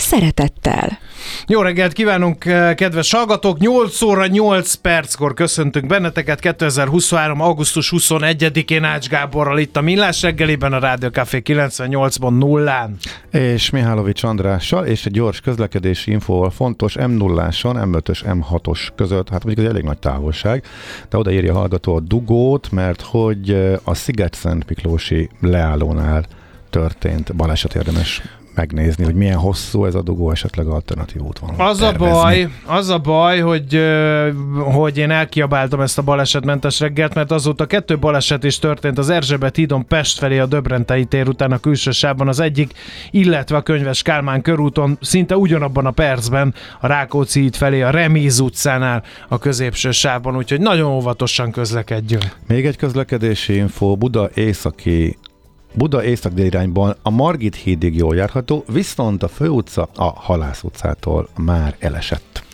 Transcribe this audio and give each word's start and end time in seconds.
szeretettel. 0.00 0.98
Jó 1.46 1.60
reggelt 1.60 1.92
kívánunk, 1.92 2.44
eh, 2.44 2.74
kedves 2.74 3.12
hallgatók! 3.12 3.58
8 3.58 4.02
óra 4.02 4.26
8 4.26 4.74
perckor 4.74 5.34
köszöntünk 5.34 5.86
benneteket 5.86 6.40
2023. 6.40 7.40
augusztus 7.40 7.92
21-én 7.96 8.84
Ács 8.84 9.08
Gáborral 9.08 9.58
itt 9.58 9.76
a 9.76 9.80
Millás 9.80 10.22
reggeliben 10.22 10.72
a 10.72 10.78
Rádió 10.78 11.08
Café 11.08 11.42
98-ban 11.44 12.38
nullán. 12.38 12.96
És 13.30 13.70
Mihálovics 13.70 14.22
Andrással, 14.22 14.86
és 14.86 15.06
egy 15.06 15.12
gyors 15.12 15.40
közlekedési 15.40 16.10
infóval 16.10 16.50
fontos 16.50 16.94
M0-áson, 16.98 17.76
M5-ös, 17.84 18.20
M6-os 18.24 18.88
között, 18.96 19.28
hát 19.28 19.44
mondjuk 19.44 19.66
ez 19.66 19.72
elég 19.72 19.84
nagy 19.84 19.98
távolság, 19.98 20.64
de 21.08 21.16
odaírja 21.16 21.54
a 21.54 21.56
hallgató 21.58 21.96
a 21.96 22.00
dugót, 22.00 22.70
mert 22.70 23.00
hogy 23.00 23.50
eh, 23.50 23.74
a 23.84 23.94
Sziget-Szent 23.94 24.68
Miklósi 24.68 25.30
leállónál 25.40 26.24
történt 26.70 27.36
baleset 27.36 27.74
érdemes 27.74 28.22
megnézni, 28.58 29.04
hogy 29.04 29.14
milyen 29.14 29.36
hosszú 29.36 29.84
ez 29.84 29.94
a 29.94 30.02
dugó, 30.02 30.30
esetleg 30.30 30.66
alternatív 30.66 31.22
út 31.22 31.38
van. 31.38 31.54
Az 31.68 31.80
a 31.80 31.92
baj, 31.92 32.48
az 32.66 32.88
a 32.88 32.98
baj, 32.98 33.40
hogy, 33.40 33.80
hogy 34.72 34.98
én 34.98 35.10
elkiabáltam 35.10 35.80
ezt 35.80 35.98
a 35.98 36.02
balesetmentes 36.02 36.80
reggelt, 36.80 37.14
mert 37.14 37.30
azóta 37.30 37.66
kettő 37.66 37.98
baleset 37.98 38.44
is 38.44 38.58
történt 38.58 38.98
az 38.98 39.10
Erzsébet 39.10 39.56
hídon 39.56 39.86
Pest 39.86 40.18
felé 40.18 40.38
a 40.38 40.46
Döbrentei 40.46 41.04
tér 41.04 41.28
után 41.28 41.52
a 41.52 41.58
külső 41.58 41.90
sávban 41.90 42.28
az 42.28 42.40
egyik, 42.40 42.72
illetve 43.10 43.56
a 43.56 43.62
Könyves 43.62 44.02
Kálmán 44.02 44.42
körúton 44.42 44.98
szinte 45.00 45.36
ugyanabban 45.36 45.86
a 45.86 45.90
percben 45.90 46.54
a 46.80 46.86
Rákóczi 46.86 47.40
híd 47.40 47.56
felé 47.56 47.82
a 47.82 47.90
Remíz 47.90 48.40
utcánál 48.40 49.02
a 49.28 49.38
középső 49.38 49.90
sávban, 49.90 50.36
úgyhogy 50.36 50.60
nagyon 50.60 50.90
óvatosan 50.90 51.50
közlekedjünk. 51.50 52.24
Még 52.46 52.66
egy 52.66 52.76
közlekedési 52.76 53.56
info, 53.56 53.96
Buda 53.96 54.30
északi 54.34 55.16
Buda 55.74 56.04
észak 56.04 56.38
irányban 56.38 56.96
a 57.02 57.10
Margit 57.10 57.54
hídig 57.54 57.96
jól 57.96 58.16
járható, 58.16 58.64
viszont 58.72 59.22
a 59.22 59.28
főutca 59.28 59.88
a 59.94 60.04
Halász 60.04 60.62
utcától 60.62 61.28
már 61.36 61.76
elesett. 61.78 62.47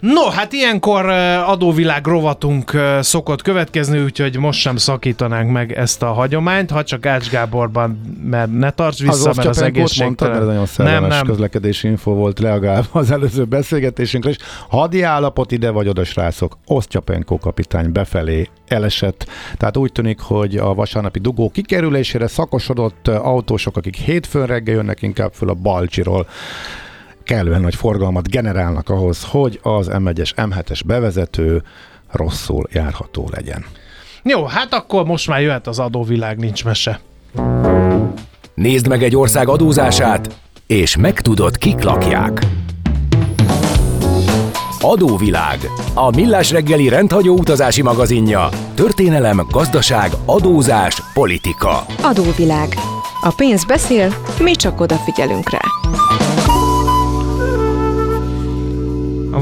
No, 0.00 0.28
hát 0.30 0.52
ilyenkor 0.52 1.08
adóvilág 1.46 2.06
rovatunk 2.06 2.72
szokott 3.00 3.42
következni, 3.42 4.02
úgyhogy 4.02 4.38
most 4.38 4.60
sem 4.60 4.76
szakítanánk 4.76 5.50
meg 5.50 5.72
ezt 5.72 6.02
a 6.02 6.12
hagyományt, 6.12 6.70
ha 6.70 6.84
csak 6.84 7.06
Ács 7.06 7.30
Gáborban, 7.30 8.00
mert 8.22 8.52
ne 8.52 8.70
tarts 8.70 8.98
vissza, 8.98 9.28
az 9.28 9.36
mert 9.36 9.48
az 9.48 9.62
egészség... 9.62 10.04
mondtad, 10.04 10.46
nagyon 10.46 10.66
nem, 10.76 11.06
nem. 11.06 11.26
közlekedési 11.26 11.88
info 11.88 12.14
volt 12.14 12.38
legalább 12.38 12.84
az 12.92 13.10
előző 13.10 13.44
beszélgetésünkre 13.44 14.30
is. 14.30 14.36
Hadi 14.68 15.02
állapot 15.02 15.52
ide 15.52 15.70
vagy 15.70 15.88
oda, 15.88 16.04
srácok. 16.04 16.58
Osztyapenko 16.66 17.38
kapitány 17.38 17.92
befelé 17.92 18.48
elesett. 18.68 19.26
Tehát 19.56 19.76
úgy 19.76 19.92
tűnik, 19.92 20.20
hogy 20.20 20.56
a 20.56 20.74
vasárnapi 20.74 21.18
dugó 21.18 21.50
kikerülésére 21.50 22.26
szakosodott 22.26 23.08
autósok, 23.08 23.76
akik 23.76 23.96
hétfőn 23.96 24.46
reggel 24.46 24.74
jönnek 24.74 25.02
inkább 25.02 25.32
föl 25.32 25.48
a 25.48 25.54
Balcsiról, 25.54 26.26
kellően 27.26 27.60
nagy 27.60 27.74
forgalmat 27.74 28.30
generálnak 28.30 28.88
ahhoz, 28.88 29.24
hogy 29.24 29.60
az 29.62 29.90
M1-es, 29.92 30.30
M7-es 30.36 30.80
bevezető 30.86 31.62
rosszul 32.10 32.68
járható 32.72 33.28
legyen. 33.32 33.64
Jó, 34.22 34.44
hát 34.44 34.74
akkor 34.74 35.04
most 35.04 35.28
már 35.28 35.40
jöhet 35.40 35.66
az 35.66 35.78
adóvilág, 35.78 36.38
nincs 36.38 36.64
mese. 36.64 37.00
Nézd 38.54 38.88
meg 38.88 39.02
egy 39.02 39.16
ország 39.16 39.48
adózását, 39.48 40.38
és 40.66 40.96
megtudod, 40.96 41.58
kik 41.58 41.82
lakják. 41.82 42.46
Adóvilág. 44.80 45.58
A 45.94 46.10
millás 46.10 46.50
reggeli 46.50 46.88
rendhagyó 46.88 47.38
utazási 47.38 47.82
magazinja. 47.82 48.48
Történelem, 48.74 49.46
gazdaság, 49.50 50.10
adózás, 50.24 51.02
politika. 51.14 51.84
Adóvilág. 52.02 52.74
A 53.20 53.32
pénz 53.36 53.64
beszél, 53.64 54.14
mi 54.38 54.54
csak 54.54 54.80
odafigyelünk 54.80 55.50
rá. 55.50 55.60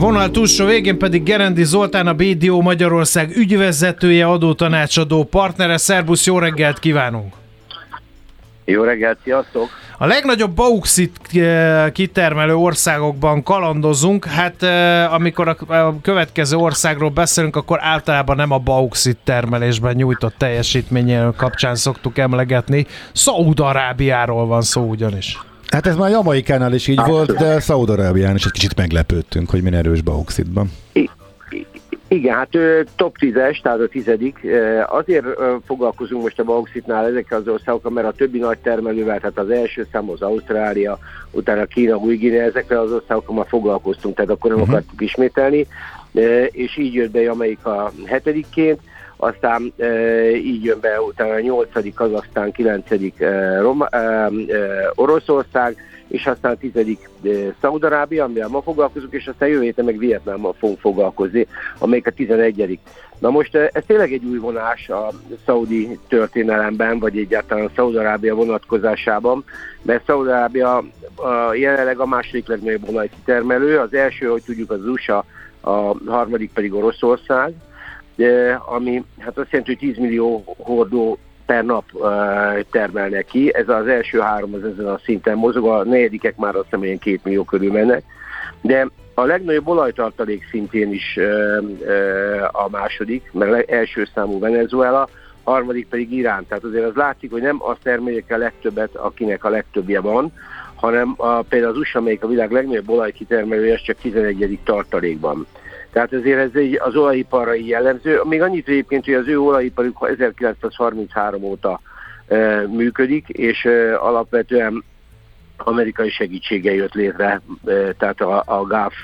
Vonal 0.05 0.31
túlsó 0.31 0.67
végén 0.67 0.99
pedig 0.99 1.23
Gerendi 1.23 1.65
Zoltán, 1.65 2.07
a 2.07 2.15
BDO 2.15 2.61
Magyarország 2.61 3.37
ügyvezetője, 3.37 4.27
adótanácsadó 4.27 5.25
partnere. 5.25 5.77
Szerbusz, 5.77 6.27
jó 6.27 6.39
reggelt 6.39 6.79
kívánunk! 6.79 7.35
Jó 8.65 8.83
reggelt, 8.83 9.19
sziasztok! 9.23 9.69
A 9.99 10.07
legnagyobb 10.07 10.51
bauxit 10.51 11.19
eh, 11.33 11.91
kitermelő 11.91 12.55
országokban 12.55 13.43
kalandozunk, 13.43 14.25
hát 14.25 14.63
eh, 14.63 15.13
amikor 15.13 15.49
a 15.49 16.01
következő 16.03 16.57
országról 16.57 17.11
beszélünk, 17.11 17.57
akkor 17.57 17.79
általában 17.83 18.37
nem 18.37 18.51
a 18.51 18.59
bauxit 18.59 19.19
termelésben 19.25 19.95
nyújtott 19.95 20.35
teljesítményéről 20.39 21.35
kapcsán 21.37 21.75
szoktuk 21.75 22.19
emlegetni. 22.19 22.87
Szaúd-Arábiáról 23.13 24.47
van 24.47 24.63
szó 24.63 24.83
ugyanis. 24.83 25.39
Hát 25.75 25.87
ez 25.87 25.97
már 25.97 26.11
Jamaikánál 26.11 26.73
is 26.73 26.87
így 26.87 27.01
volt, 27.07 27.37
de 27.37 27.61
Szaudarábián 27.61 28.35
is 28.35 28.45
egy 28.45 28.53
kicsit 28.53 28.77
meglepődtünk, 28.77 29.51
hogy 29.51 29.63
milyen 29.63 29.79
erős 29.79 30.01
bauxitban. 30.01 30.73
Igen, 32.09 32.35
hát 32.35 32.49
top 32.97 33.17
10-es, 33.21 33.63
tehát 33.63 33.81
a 33.81 33.89
tizedik. 33.89 34.47
Azért 34.87 35.25
foglalkozunk 35.67 36.23
most 36.23 36.39
a 36.39 36.45
bauxitnál 36.45 37.07
ezekkel 37.07 37.39
az 37.39 37.49
országokkal, 37.49 37.91
mert 37.91 38.07
a 38.07 38.13
többi 38.13 38.39
nagy 38.39 38.59
termelővel, 38.59 39.19
tehát 39.19 39.39
az 39.39 39.51
első 39.51 39.87
szám 39.93 40.11
az 40.11 40.23
Ausztrália, 40.23 40.99
utána 41.31 41.65
Kína, 41.65 41.97
új 41.97 42.39
ezekkel 42.39 42.81
az 42.81 42.93
országokkal 42.93 43.37
már 43.37 43.47
foglalkoztunk, 43.49 44.15
tehát 44.15 44.31
akkor 44.31 44.51
nem 44.51 44.61
uh-huh. 44.61 44.75
akartuk 44.75 45.01
ismételni, 45.01 45.67
és 46.51 46.77
így 46.77 46.95
jött 46.95 47.11
be 47.11 47.21
Jamaika 47.21 47.93
hetedikként 48.07 48.81
aztán 49.17 49.73
e, 49.77 50.31
így 50.31 50.65
jön 50.65 50.81
be 50.81 51.01
utána 51.01 51.33
a 51.33 51.41
8. 51.41 51.69
aztán 51.97 52.53
9. 52.53 52.91
E, 53.19 53.61
Roma, 53.61 53.87
e, 53.87 53.99
e, 53.99 54.31
Oroszország, 54.95 55.77
és 56.09 56.27
aztán 56.27 56.53
a 56.53 56.57
10. 56.57 56.77
E, 56.77 57.29
Szaudarábia, 57.61 58.25
amivel 58.25 58.49
ma 58.49 58.63
foglalkozunk, 58.63 59.13
és 59.13 59.27
aztán 59.27 59.49
jövő 59.49 59.63
héten 59.63 59.85
meg 59.85 59.99
Vietnámmal 59.99 60.55
fogunk 60.59 60.81
foglalkozni, 60.81 61.47
amelyik 61.79 62.07
a 62.07 62.11
11. 62.11 62.79
Na 63.19 63.31
most 63.31 63.55
ez 63.55 63.83
tényleg 63.87 64.13
egy 64.13 64.25
új 64.25 64.39
vonás 64.39 64.89
a 64.89 65.11
szaudi 65.45 65.99
történelemben, 66.09 66.99
vagy 66.99 67.19
egyáltalán 67.19 67.65
a 67.65 67.71
Szaudarábia 67.75 68.35
vonatkozásában, 68.35 69.45
mert 69.83 70.05
Szaudarábia 70.07 70.85
jelenleg 71.53 71.99
a 71.99 72.07
második 72.07 72.47
legnagyobb 72.47 72.89
olajkitermelő, 72.89 73.79
az 73.79 73.95
első, 73.95 74.27
hogy 74.27 74.43
tudjuk, 74.43 74.71
az 74.71 74.87
USA, 74.87 75.25
a 75.61 75.95
harmadik 76.07 76.51
pedig 76.53 76.75
Oroszország, 76.75 77.55
ami 78.67 79.05
hát 79.19 79.39
azt 79.39 79.51
jelenti, 79.51 79.71
hogy 79.73 79.89
10 79.89 79.99
millió 79.99 80.45
hordó 80.59 81.19
per 81.47 81.65
nap 81.65 81.85
termelnek 82.71 83.27
ki. 83.27 83.55
Ez 83.55 83.69
az 83.69 83.87
első 83.87 84.19
három 84.19 84.55
az 84.55 84.65
ezen 84.65 84.87
a 84.87 84.99
szinten 85.05 85.37
mozog, 85.37 85.67
a 85.67 85.85
negyedikek 85.85 86.37
már 86.37 86.55
azt 86.55 86.65
hiszem 86.65 86.85
ilyen 86.85 86.99
két 86.99 87.25
millió 87.25 87.45
körül 87.45 87.73
mennek. 87.73 88.03
De 88.61 88.89
a 89.15 89.25
legnagyobb 89.25 89.69
olajtartalék 89.69 90.49
szintén 90.51 90.93
is 90.93 91.19
a 92.53 92.69
második, 92.71 93.31
mert 93.33 93.71
első 93.71 94.09
számú 94.15 94.39
Venezuela, 94.39 95.09
harmadik 95.43 95.89
pedig 95.89 96.13
Irán. 96.13 96.47
Tehát 96.49 96.65
azért 96.65 96.85
az 96.85 96.95
látszik, 96.95 97.31
hogy 97.31 97.43
nem 97.43 97.57
azt 97.63 97.83
termeljék 97.83 98.33
a 98.33 98.37
legtöbbet, 98.37 98.95
akinek 98.95 99.45
a 99.45 99.49
legtöbbje 99.49 100.01
van, 100.01 100.33
hanem 100.75 101.15
a, 101.17 101.43
például 101.43 101.73
az 101.73 101.79
USA, 101.79 101.99
amelyik 101.99 102.23
a 102.23 102.29
világ 102.29 102.51
legnagyobb 102.51 102.91
olajkitermelője, 102.91 103.75
az 103.75 103.83
csak 103.83 103.97
11. 103.97 104.59
tartalékban. 104.65 105.47
Tehát 105.95 106.13
ezért 106.13 106.39
ez 106.39 106.51
egy, 106.55 106.79
az 106.83 106.97
olajiparra 106.97 107.53
jellemző. 107.53 108.21
Még 108.25 108.43
annyit 108.43 108.69
egyébként, 108.69 109.05
hogy 109.05 109.15
az 109.15 109.29
ő 109.29 109.41
olajiparuk 109.41 110.09
1933 110.19 111.43
óta 111.43 111.81
e, 112.27 112.67
működik, 112.67 113.29
és 113.29 113.65
e, 113.65 113.99
alapvetően 114.01 114.85
amerikai 115.57 116.11
segítsége 116.11 116.75
jött 116.75 116.93
létre, 116.93 117.41
e, 117.67 117.93
tehát 117.99 118.21
a, 118.21 118.43
a 118.47 118.63
GAF, 118.63 118.95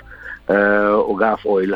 a 1.07 1.15
GAF 1.15 1.45
Oil, 1.45 1.73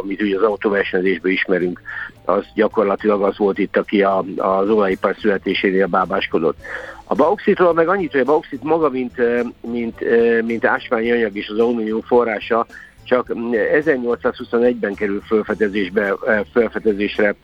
amit 0.00 0.22
ugye 0.22 0.36
az 0.36 0.42
autóversenyzésben 0.42 1.32
ismerünk, 1.32 1.80
az 2.24 2.44
gyakorlatilag 2.54 3.22
az 3.22 3.38
volt 3.38 3.58
itt, 3.58 3.76
aki 3.76 4.02
a, 4.02 4.24
az 4.36 4.68
olajipar 4.68 5.16
születésénél 5.20 5.86
bábáskodott. 5.86 6.56
A 7.04 7.14
bauxitról 7.14 7.72
meg 7.72 7.88
annyit, 7.88 8.12
hogy 8.12 8.20
a 8.20 8.24
bauxit 8.24 8.62
maga, 8.62 8.88
mint, 8.88 9.16
mint, 9.60 10.00
mint 10.44 10.64
ásványi 10.64 11.10
anyag 11.10 11.36
és 11.36 11.48
az 11.48 11.58
alumínium 11.58 12.00
forrása, 12.00 12.66
csak 13.06 13.26
1821-ben 13.80 14.94
kerül 14.94 15.20
felfedezésbe, 15.20 16.14
felfedezésre 16.52 17.34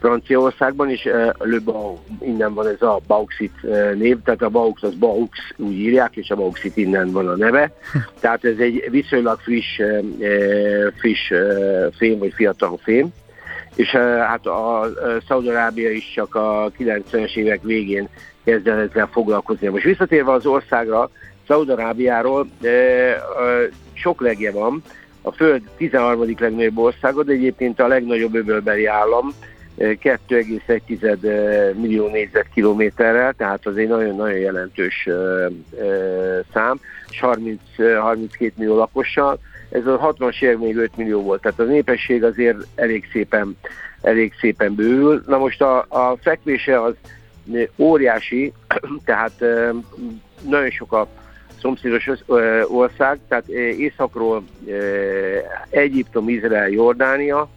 Franciaországban, 0.00 0.90
és 0.90 1.08
Le 1.38 1.58
Bau, 1.64 1.96
innen 2.20 2.54
van 2.54 2.66
ez 2.66 2.82
a 2.82 3.00
bauxit 3.06 3.52
név, 3.94 4.16
tehát 4.24 4.42
a 4.42 4.48
baux 4.48 4.82
az 4.82 4.94
baux 4.94 5.38
úgy 5.56 5.78
írják, 5.78 6.16
és 6.16 6.30
a 6.30 6.36
bauxit 6.36 6.76
innen 6.76 7.10
van 7.10 7.28
a 7.28 7.36
neve. 7.36 7.72
Tehát 8.20 8.44
ez 8.44 8.58
egy 8.58 8.88
viszonylag 8.90 9.38
friss, 9.38 9.80
friss 10.98 11.32
fém, 11.96 12.18
vagy 12.18 12.32
fiatal 12.32 12.78
fém 12.82 13.12
és 13.74 13.90
hát 14.26 14.46
a, 14.46 14.88
Szaudarábia 15.28 15.90
is 15.90 16.12
csak 16.14 16.34
a 16.34 16.70
90-es 16.78 17.36
évek 17.36 17.62
végén 17.62 18.08
kezd 18.44 18.66
el 18.66 18.78
ezzel 18.80 19.08
foglalkozni. 19.12 19.68
Most 19.68 19.84
visszatérve 19.84 20.32
az 20.32 20.46
országra, 20.46 21.10
Szaudarábiáról 21.46 22.46
sok 23.92 24.20
legje 24.20 24.52
van, 24.52 24.82
a 25.22 25.32
Föld 25.32 25.62
13. 25.76 26.34
legnagyobb 26.38 26.78
országa, 26.78 27.22
de 27.22 27.32
egyébként 27.32 27.80
a 27.80 27.86
legnagyobb 27.86 28.34
öbölbeli 28.34 28.86
állam, 28.86 29.34
2,1 29.78 31.74
millió 31.74 32.08
négyzetkilométerrel, 32.08 33.32
tehát 33.32 33.66
az 33.66 33.76
egy 33.76 33.88
nagyon-nagyon 33.88 34.38
jelentős 34.38 35.08
szám, 36.52 36.80
és 37.10 37.20
30, 37.20 37.60
32 37.98 38.52
millió 38.56 38.76
lakossal. 38.76 39.38
Ez 39.70 39.86
a 39.86 40.14
60-as 40.18 40.42
évek 40.42 40.58
még 40.58 40.76
5 40.76 40.96
millió 40.96 41.22
volt, 41.22 41.40
tehát 41.40 41.60
a 41.60 41.64
népesség 41.64 42.24
azért 42.24 42.56
elég 42.74 43.08
szépen, 43.12 43.56
elég 44.00 44.32
szépen 44.40 44.74
bővül. 44.74 45.22
Na 45.26 45.38
most 45.38 45.62
a, 45.62 45.78
a 45.88 46.16
fekvése 46.20 46.82
az 46.82 46.94
óriási, 47.76 48.52
tehát 49.04 49.44
nagyon 50.48 50.70
sok 50.70 50.92
a 50.92 51.08
szomszédos 51.60 52.10
ország, 52.68 53.18
tehát 53.28 53.48
északról 53.78 54.42
Egyiptom, 55.70 56.28
Izrael, 56.28 56.68
Jordánia, 56.68 57.48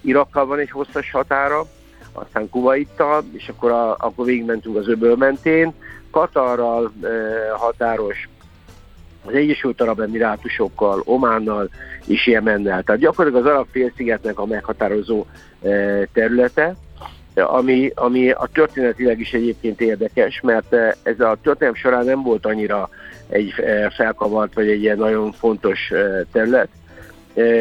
Irakkal 0.00 0.46
van 0.46 0.58
egy 0.58 0.70
hosszas 0.70 1.10
határa, 1.10 1.66
aztán 2.12 2.48
Kuwaittal, 2.48 3.24
és 3.32 3.48
akkor, 3.48 3.70
a, 3.70 3.96
akkor 3.98 4.24
végigmentünk 4.24 4.76
az 4.76 4.88
öböl 4.88 5.16
mentén, 5.16 5.72
Katarral 6.10 6.92
határos, 7.56 8.28
az 9.26 9.34
Egyesült 9.34 9.80
Arab 9.80 10.00
Emirátusokkal, 10.00 11.02
Ománnal 11.04 11.70
és 12.06 12.26
Jemennel. 12.26 12.82
Tehát 12.82 13.00
gyakorlatilag 13.00 13.46
az 13.46 13.52
arab 13.52 13.66
félszigetnek 13.70 14.38
a 14.38 14.46
meghatározó 14.46 15.26
területe, 16.12 16.76
ami, 17.34 17.92
ami 17.94 18.30
a 18.30 18.48
történetileg 18.52 19.20
is 19.20 19.32
egyébként 19.32 19.80
érdekes, 19.80 20.40
mert 20.40 20.72
ez 21.02 21.20
a 21.20 21.36
történelem 21.42 21.74
során 21.74 22.04
nem 22.04 22.22
volt 22.22 22.46
annyira 22.46 22.88
egy 23.34 23.54
felkavart 23.94 24.54
vagy 24.54 24.68
egy 24.68 24.82
ilyen 24.82 24.98
nagyon 24.98 25.32
fontos 25.32 25.92
terület. 26.32 26.68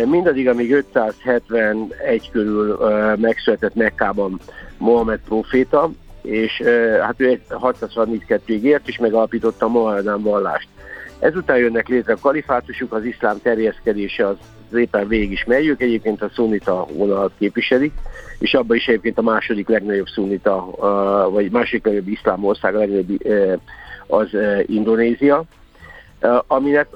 Mindaddig, 0.05 0.47
amíg 0.47 0.71
571 0.73 2.29
körül 2.31 2.77
megszületett 3.15 3.75
Mekkában 3.75 4.39
Mohamed 4.77 5.19
proféta, 5.27 5.91
és 6.21 6.61
hát 7.01 7.15
ő 7.17 7.41
632-ig 7.49 8.61
ért, 8.61 8.87
és 8.87 8.97
megalapította 8.97 9.65
a 9.65 9.69
Mohamedán 9.69 10.21
vallást. 10.21 10.67
Ezután 11.19 11.57
jönnek 11.57 11.87
létre 11.87 12.13
a 12.13 12.17
kalifátusuk, 12.21 12.93
az 12.93 13.05
iszlám 13.05 13.39
terjeszkedése 13.41 14.27
az 14.27 14.37
éppen 14.75 15.07
végig 15.07 15.31
is 15.31 15.43
megyük, 15.43 15.81
egyébként 15.81 16.21
a 16.21 16.31
szunita 16.33 16.85
vonalat 16.93 17.31
képviselik, 17.37 17.93
és 18.39 18.53
abban 18.53 18.77
is 18.77 18.87
egyébként 18.87 19.17
a 19.17 19.21
második 19.21 19.67
legnagyobb 19.67 20.07
szunita, 20.07 20.69
vagy 21.31 21.51
második 21.51 21.85
legnagyobb 21.85 22.11
iszlám 22.11 22.45
ország, 22.45 22.73
legnagyobb 22.73 23.19
az 24.07 24.27
Indonézia, 24.65 25.43
aminek, 26.47 26.87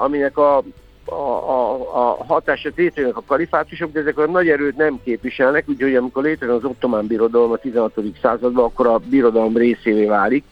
aminek 0.00 0.38
a, 0.38 0.62
a, 1.04 1.12
a, 1.12 1.74
a 1.92 2.24
hatása 2.24 2.70
létrejönnek 2.76 3.16
a 3.16 3.22
kalifátusok, 3.26 3.92
de 3.92 4.00
ezek 4.00 4.18
a 4.18 4.26
nagy 4.26 4.48
erőt 4.48 4.76
nem 4.76 5.00
képviselnek, 5.04 5.68
úgyhogy 5.68 5.94
amikor 5.94 6.22
létrejön 6.22 6.54
az 6.54 6.64
ottomán 6.64 7.06
birodalom 7.06 7.50
a 7.50 7.56
16. 7.56 7.92
században, 8.22 8.64
akkor 8.64 8.86
a 8.86 8.98
birodalom 8.98 9.56
részévé 9.56 10.04
válik, 10.04 10.44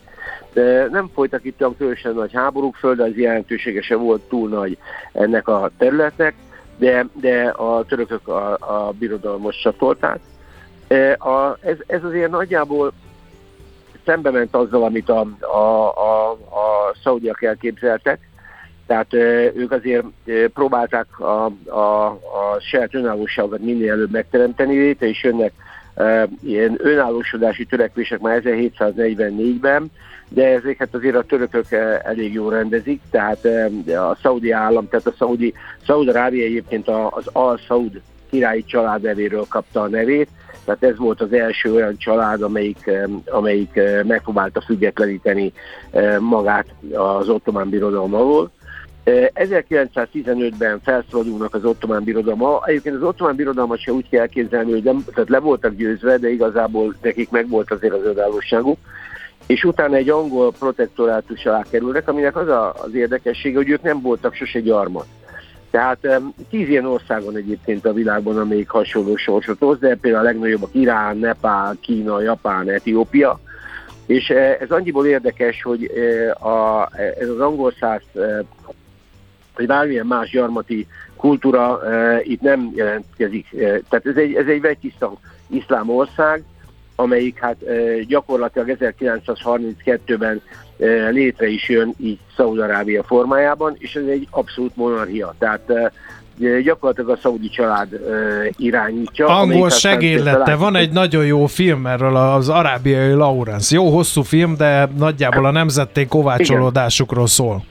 de 0.52 0.88
nem 0.90 1.10
folytak 1.14 1.44
itt 1.44 1.60
olyan 1.60 1.76
különösen 1.76 2.14
nagy 2.14 2.32
háborúk, 2.32 2.76
földrajzi 2.76 3.20
jelentősége 3.20 3.82
sem 3.82 3.98
volt 3.98 4.22
túl 4.22 4.48
nagy 4.48 4.78
ennek 5.12 5.48
a 5.48 5.70
területnek, 5.78 6.34
de, 6.76 7.06
de 7.12 7.48
a 7.48 7.84
törökök 7.84 8.28
a, 8.28 8.52
a 8.52 8.92
birodalmos 8.98 9.56
csatolták. 9.56 10.20
A, 11.18 11.56
ez, 11.60 11.76
ez 11.86 12.04
azért 12.04 12.30
nagyjából 12.30 12.92
szembe 14.04 14.30
ment 14.30 14.54
azzal, 14.54 14.82
amit 14.82 15.08
a, 15.08 15.26
a, 15.40 15.88
a, 15.88 16.30
a 16.30 16.81
szaudiak 17.02 17.42
elképzeltek, 17.42 18.18
tehát 18.86 19.12
ők 19.54 19.72
azért 19.72 20.04
próbálták 20.54 21.20
a, 21.20 21.44
a, 21.66 22.06
a 22.10 22.60
saját 22.60 22.94
önállóságot 22.94 23.60
minél 23.60 23.90
előbb 23.90 24.10
megteremteni, 24.10 24.76
létre 24.76 25.08
és 25.08 25.22
jönnek 25.22 25.52
ilyen 26.42 26.78
önállósodási 26.78 27.64
törekvések 27.64 28.20
már 28.20 28.42
1744-ben, 28.44 29.90
de 30.28 30.46
ezeket 30.46 30.94
azért 30.94 31.16
a 31.16 31.22
törökök 31.22 31.66
elég 32.02 32.32
jól 32.32 32.50
rendezik, 32.50 33.00
tehát 33.10 33.44
a 33.86 34.16
szaudi 34.22 34.50
állam, 34.50 34.88
tehát 34.88 35.06
a 35.06 35.14
szaudi, 35.18 35.54
Szaud-Arábia 35.86 36.44
egyébként 36.44 36.88
az 36.88 37.26
Al-Saud 37.32 38.00
királyi 38.30 38.64
család 38.64 39.02
nevéről 39.02 39.44
kapta 39.48 39.80
a 39.80 39.88
nevét, 39.88 40.28
tehát 40.64 40.82
ez 40.82 40.96
volt 40.96 41.20
az 41.20 41.32
első 41.32 41.74
olyan 41.74 41.96
család, 41.96 42.42
amelyik, 42.42 42.90
amelyik 43.26 43.80
megpróbálta 44.02 44.60
függetleníteni 44.60 45.52
magát 46.18 46.66
az 46.92 47.28
ottomán 47.28 47.68
birodalom 47.68 48.14
alól. 48.14 48.50
1915-ben 49.04 50.80
felszabadulnak 50.80 51.54
az 51.54 51.64
ottomán 51.64 52.04
birodalma. 52.04 52.62
Egyébként 52.64 52.96
az 52.96 53.02
ottomán 53.02 53.36
birodalmat 53.36 53.78
se 53.78 53.92
úgy 53.92 54.08
kell 54.08 54.20
elképzelni, 54.20 54.70
hogy 54.70 54.82
nem, 54.82 55.04
tehát 55.14 55.28
le 55.28 55.38
voltak 55.38 55.74
győzve, 55.74 56.18
de 56.18 56.30
igazából 56.30 56.94
nekik 57.02 57.30
megvolt 57.30 57.70
azért 57.70 57.92
az 57.94 58.04
önállóságuk. 58.04 58.78
És 59.46 59.64
utána 59.64 59.96
egy 59.96 60.08
angol 60.08 60.52
protektorátus 60.58 61.46
alá 61.46 61.62
kerülnek, 61.70 62.08
aminek 62.08 62.36
az 62.36 62.48
a, 62.48 62.74
az 62.74 62.94
érdekessége, 62.94 63.56
hogy 63.56 63.70
ők 63.70 63.82
nem 63.82 64.00
voltak 64.00 64.34
sose 64.34 64.60
gyarmat. 64.60 65.06
Tehát 65.72 66.20
tíz 66.50 66.68
ilyen 66.68 66.84
ország 66.84 67.24
van 67.24 67.36
egyébként 67.36 67.86
a 67.86 67.92
világban, 67.92 68.38
amelyik 68.38 68.68
hasonló 68.68 69.16
sorsot 69.16 69.58
hoz, 69.58 69.78
de 69.78 69.96
például 69.96 70.24
a 70.24 70.28
legnagyobbak 70.28 70.74
Irán, 70.74 71.16
Nepál, 71.16 71.76
Kína, 71.80 72.20
Japán, 72.20 72.70
Etiópia. 72.70 73.40
És 74.06 74.28
ez 74.30 74.70
annyiból 74.70 75.06
érdekes, 75.06 75.62
hogy 75.62 75.84
a, 76.40 76.88
ez 76.96 77.28
az 77.28 77.40
angol 77.40 77.72
száz 77.80 78.02
vagy 79.56 79.66
bármilyen 79.66 80.06
más 80.06 80.30
gyarmati 80.30 80.86
kultúra 81.16 81.80
itt 82.22 82.40
nem 82.40 82.70
jelentkezik. 82.74 83.46
Tehát 83.88 84.06
ez 84.06 84.16
egy, 84.16 84.34
ez 84.34 84.46
egy 84.46 84.60
vegytiszta 84.60 85.12
iszlám 85.46 85.88
ország, 85.88 86.44
amelyik 87.02 87.38
hát 87.38 87.56
gyakorlatilag 88.08 88.76
1932-ben 88.80 90.42
e, 90.78 91.08
létre 91.08 91.48
is 91.48 91.68
jön 91.68 91.94
így 91.98 92.18
Szaúd-Arábia 92.36 93.02
formájában, 93.02 93.74
és 93.78 93.94
ez 93.94 94.06
egy 94.06 94.26
abszolút 94.30 94.76
monarchia. 94.76 95.34
Tehát 95.38 95.92
gyakorlatilag 96.62 97.10
a 97.10 97.16
szaudi 97.16 97.48
család 97.48 97.88
irányítja. 98.56 99.26
Angol 99.26 99.70
segédlette. 99.70 100.54
Van 100.54 100.76
egy 100.76 100.92
nagyon 100.92 101.26
jó 101.26 101.46
film 101.46 101.86
erről, 101.86 102.16
az 102.16 102.48
arábiai 102.48 103.12
Lawrence. 103.12 103.74
Jó 103.74 103.88
hosszú 103.88 104.22
film, 104.22 104.56
de 104.56 104.88
nagyjából 104.96 105.46
a 105.46 105.50
nemzették 105.50 106.08
kovácsolódásukról 106.08 107.26
szól. 107.26 107.64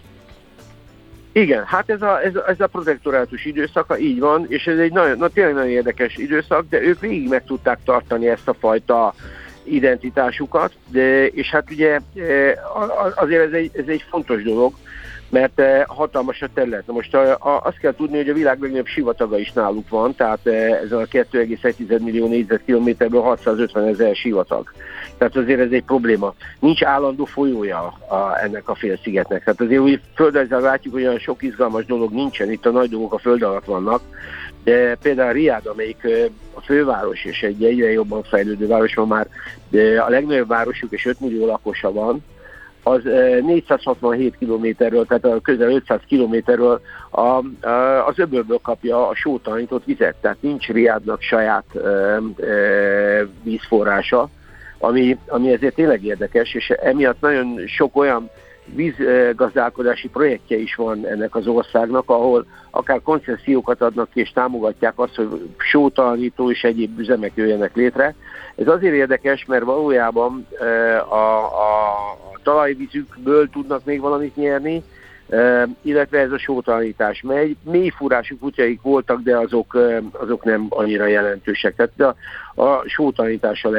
Igen, 1.32 1.66
hát 1.66 1.90
ez 1.90 2.02
a, 2.02 2.22
ez, 2.24 2.34
ez 2.48 2.60
a 2.60 2.68
protektorátus 2.68 3.46
időszaka, 3.46 3.98
így 3.98 4.20
van, 4.20 4.46
és 4.50 4.68
ez 4.68 4.78
egy 4.78 4.92
nagyon, 4.92 5.18
na, 5.18 5.28
tényleg 5.28 5.54
nagyon 5.54 5.70
érdekes 5.70 6.18
időszak, 6.18 6.66
de 6.70 6.82
ők 6.82 7.00
végig 7.00 7.30
meg 7.30 7.44
tudták 7.46 7.80
tartani 7.86 8.28
ezt 8.28 8.48
a 8.48 8.54
fajta 8.54 9.14
identitásukat, 9.64 10.74
de, 10.88 11.28
és 11.28 11.50
hát 11.50 11.72
ugye 11.72 12.00
e, 12.16 12.60
azért 13.16 13.46
ez 13.46 13.52
egy, 13.52 13.72
ez 13.74 13.88
egy 13.88 14.06
fontos 14.10 14.44
dolog, 14.44 14.74
mert 15.32 15.60
eh, 15.60 15.84
hatalmas 15.88 16.42
a 16.42 16.48
terület. 16.54 16.88
Na 16.88 16.94
most 16.94 17.16
a, 17.16 17.32
a, 17.32 17.62
azt 17.64 17.78
kell 17.78 17.94
tudni, 17.94 18.18
hogy 18.18 18.30
a 18.30 18.34
világ 18.34 18.62
legnagyobb 18.62 18.86
sivataga 18.86 19.40
is 19.40 19.52
náluk 19.52 19.90
van, 19.90 20.16
tehát 20.16 20.40
eh, 20.44 20.82
ez 20.82 20.92
a 20.92 21.06
2,1 21.06 22.02
millió 22.02 22.28
négyzetkilométerből 22.28 23.22
650 23.22 23.88
ezer 23.88 24.16
sivatag. 24.16 24.72
Tehát 25.22 25.36
azért 25.36 25.60
ez 25.60 25.72
egy 25.72 25.84
probléma. 25.84 26.34
Nincs 26.60 26.84
állandó 26.84 27.26
folyója 27.26 27.80
a, 28.08 28.40
ennek 28.44 28.70
a 28.70 28.76
félszigetnek. 28.76 29.44
Tehát 29.44 29.62
azért 29.62 29.82
úgy 29.82 30.02
földrajzal 30.16 30.62
látjuk, 30.62 30.94
hogy 30.94 31.04
olyan 31.04 31.20
sok 31.20 31.44
izgalmas 31.44 31.86
dolog 31.86 32.12
nincsen, 32.12 32.52
itt 32.52 32.66
a 32.66 32.72
nagy 32.72 32.90
dolgok 32.90 33.14
a 33.14 33.18
föld 33.18 33.42
alatt 33.42 33.66
vannak, 33.66 34.02
de 34.64 34.96
például 34.96 35.34
Riad, 35.34 35.66
amelyik 35.66 36.08
a 36.54 36.62
főváros 36.62 37.26
és 37.26 37.42
egy 37.42 37.64
egyre 37.64 37.92
jobban 37.92 38.24
fejlődő 38.24 38.68
város 38.68 38.94
van 38.94 39.08
már, 39.08 39.28
a 40.06 40.10
legnagyobb 40.10 40.48
városuk 40.48 40.92
és 40.92 41.06
5 41.06 41.20
millió 41.20 41.46
lakosa 41.46 41.92
van, 41.92 42.24
az 42.84 43.02
467 43.42 44.38
kilométerről, 44.38 45.06
tehát 45.06 45.26
a 45.26 45.42
közel 45.42 45.72
500 45.72 46.00
kilométerről 46.08 46.82
a, 47.10 47.20
a, 47.20 48.08
az 48.08 48.20
öbölből 48.20 48.60
kapja 48.64 49.08
a 49.08 49.16
sótalanított 49.16 49.86
vizet, 49.86 50.16
tehát 50.22 50.42
nincs 50.42 50.68
Riádnak 50.68 51.22
saját 51.22 51.66
e, 51.76 51.80
e, 52.46 53.28
vízforrása, 53.44 54.30
ami, 54.82 55.18
ami 55.28 55.52
ezért 55.54 55.76
tényleg 55.76 56.04
érdekes, 56.04 56.54
és 56.54 56.70
emiatt 56.70 57.22
nagyon 57.22 57.68
sok 57.68 57.96
olyan 57.96 58.30
vízgazdálkodási 58.66 60.08
projektje 60.10 60.58
is 60.58 60.76
van 60.76 61.08
ennek 61.08 61.36
az 61.36 61.48
országnak, 61.48 62.10
ahol 62.10 62.46
akár 62.70 63.02
koncesziókat 63.02 63.82
adnak 63.82 64.10
ki 64.10 64.20
és 64.20 64.32
támogatják 64.32 65.00
azt, 65.00 65.16
hogy 65.16 65.50
sótalanító 65.58 66.52
és 66.52 66.64
egyéb 66.64 67.00
üzemek 67.00 67.32
jöjjenek 67.36 67.76
létre. 67.76 68.16
Ez 68.56 68.68
azért 68.68 68.94
érdekes, 68.94 69.46
mert 69.46 69.64
valójában 69.64 70.48
a, 71.10 71.16
a, 71.16 71.46
a 72.34 72.40
talajvízükből 72.44 73.50
tudnak 73.50 73.86
még 73.86 74.02
valamit 74.02 74.36
nyerni, 74.36 74.84
illetve 75.82 76.20
ez 76.20 76.32
a 76.32 76.38
sótalanítás 76.38 77.22
megy. 77.22 77.56
Mélyfúrású 77.64 78.38
kutyaik 78.38 78.82
voltak, 78.82 79.22
de 79.22 79.38
azok, 79.38 79.78
azok 80.12 80.44
nem 80.44 80.66
annyira 80.70 81.06
jelentősek. 81.06 81.76
Tehát 81.76 82.16
a, 82.56 82.64
a 82.64 82.84
sótalanítás 82.88 83.64
a 83.64 83.70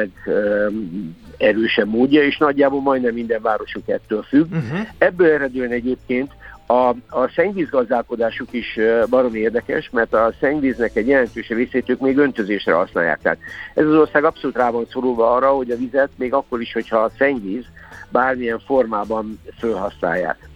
legerősebb 1.37 1.87
módja, 1.87 2.23
és 2.23 2.37
nagyjából 2.37 2.81
majdnem 2.81 3.13
minden 3.13 3.41
városuk 3.41 3.89
ettől 3.89 4.21
függ. 4.21 4.51
Uh-huh. 4.51 4.87
Ebből 4.97 5.31
eredően 5.31 5.71
egyébként 5.71 6.31
a, 6.65 6.89
a 7.09 7.31
szennyvízgazdálkodásuk 7.35 8.53
is 8.53 8.79
baromi 9.09 9.39
érdekes, 9.39 9.89
mert 9.89 10.13
a 10.13 10.33
szennyvíznek 10.39 10.95
egy 10.95 11.07
jelentős 11.07 11.47
részét 11.47 11.89
ők 11.89 11.99
még 11.99 12.17
öntözésre 12.17 12.73
használják. 12.73 13.19
Tehát 13.21 13.39
ez 13.73 13.85
az 13.85 13.95
ország 13.95 14.23
abszolút 14.23 14.55
rá 14.55 14.69
van 14.69 14.85
szorulva 14.91 15.31
arra, 15.31 15.49
hogy 15.49 15.71
a 15.71 15.77
vizet 15.77 16.09
még 16.15 16.33
akkor 16.33 16.61
is, 16.61 16.73
hogyha 16.73 16.97
a 16.97 17.11
szennyvíz 17.17 17.65
bármilyen 18.09 18.59
formában 18.59 19.39
felhasználják. 19.59 20.49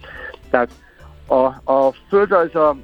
Tehát 0.50 0.70
a, 1.28 1.72
a 1.72 1.94
földrajz 2.08 2.54
a, 2.54 2.76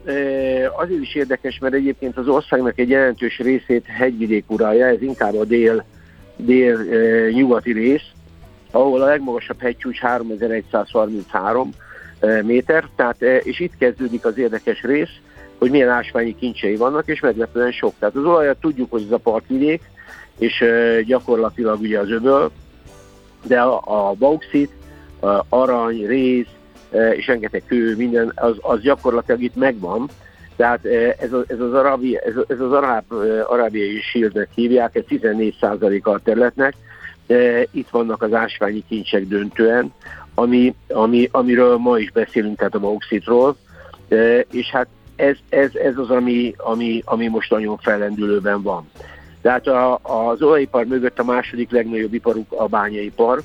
azért 0.77 1.01
is 1.01 1.15
érdekes, 1.15 1.59
mert 1.59 1.75
egyébként 1.75 2.17
az 2.17 2.29
országnak 2.29 2.79
egy 2.79 2.89
jelentős 2.89 3.39
részét 3.39 3.87
hegyvidék 3.87 4.45
uralja, 4.51 4.87
ez 4.87 5.03
inkább 5.03 5.35
a 5.35 5.45
dél, 5.45 5.85
dél 6.37 6.79
nyugati 7.31 7.73
rész, 7.73 8.11
ahol 8.71 9.03
a 9.03 9.07
legmagasabb 9.07 9.61
hegycsúcs 9.61 9.99
3133 9.99 11.71
méter, 12.43 12.89
tehát, 12.97 13.23
és 13.23 13.61
itt 13.61 13.77
kezdődik 13.79 14.25
az 14.25 14.39
érdekes 14.39 14.83
rész, 14.83 15.19
hogy 15.59 15.71
milyen 15.71 15.89
ásványi 15.89 16.37
kincsei 16.37 16.77
vannak, 16.77 17.09
és 17.09 17.21
meglepően 17.21 17.73
sok. 17.73 17.95
Tehát 17.99 18.15
az 18.15 18.25
olajat 18.25 18.61
tudjuk, 18.61 18.91
hogy 18.91 19.03
ez 19.03 19.13
a 19.13 19.19
partvidék, 19.19 19.83
és 20.39 20.65
gyakorlatilag 21.07 21.81
ugye 21.81 21.99
az 21.99 22.11
öböl, 22.11 22.51
de 23.43 23.61
a, 23.61 24.09
a 24.09 24.13
bauxit, 24.13 24.71
arany, 25.49 26.07
réz, 26.07 26.47
és 27.17 27.27
rengeteg 27.27 27.63
kő, 27.67 27.97
minden, 27.97 28.33
az, 28.35 28.57
az 28.61 28.81
gyakorlatilag 28.81 29.43
itt 29.43 29.57
megvan. 29.57 30.09
Tehát 30.57 30.85
ez, 31.19 31.33
az, 31.33 31.45
ez 31.47 31.61
az, 31.61 31.73
arabi, 31.73 32.17
ez, 32.17 32.35
ez 32.47 32.61
az 32.61 32.73
arab, 32.73 33.13
arábiai 33.47 34.01
shieldnek 34.01 34.49
hívják, 34.55 34.95
ez 34.95 35.03
14%-a 35.09 36.11
a 36.11 36.19
területnek. 36.19 36.75
Itt 37.71 37.89
vannak 37.89 38.23
az 38.23 38.33
ásványi 38.33 38.85
kincsek 38.89 39.27
döntően, 39.27 39.93
ami, 40.35 40.75
ami, 40.89 41.29
amiről 41.33 41.77
ma 41.77 41.99
is 41.99 42.11
beszélünk, 42.11 42.59
tehát 42.59 42.75
a 42.75 42.79
bauxitról, 42.79 43.57
és 44.51 44.71
hát 44.71 44.87
ez, 45.17 45.37
ez, 45.49 45.75
ez 45.75 45.97
az, 45.97 46.11
ami, 46.11 46.55
ami, 46.57 47.03
ami 47.05 47.29
most 47.29 47.51
nagyon 47.51 47.79
fellendülőben 47.79 48.63
van. 48.63 48.91
Tehát 49.43 49.67
a, 49.67 49.99
az 50.03 50.43
olajipar 50.43 50.85
mögött 50.85 51.19
a 51.19 51.25
második 51.25 51.71
legnagyobb 51.71 52.15
iparuk 52.15 52.53
a 52.53 52.67
bányaipar, 52.67 53.43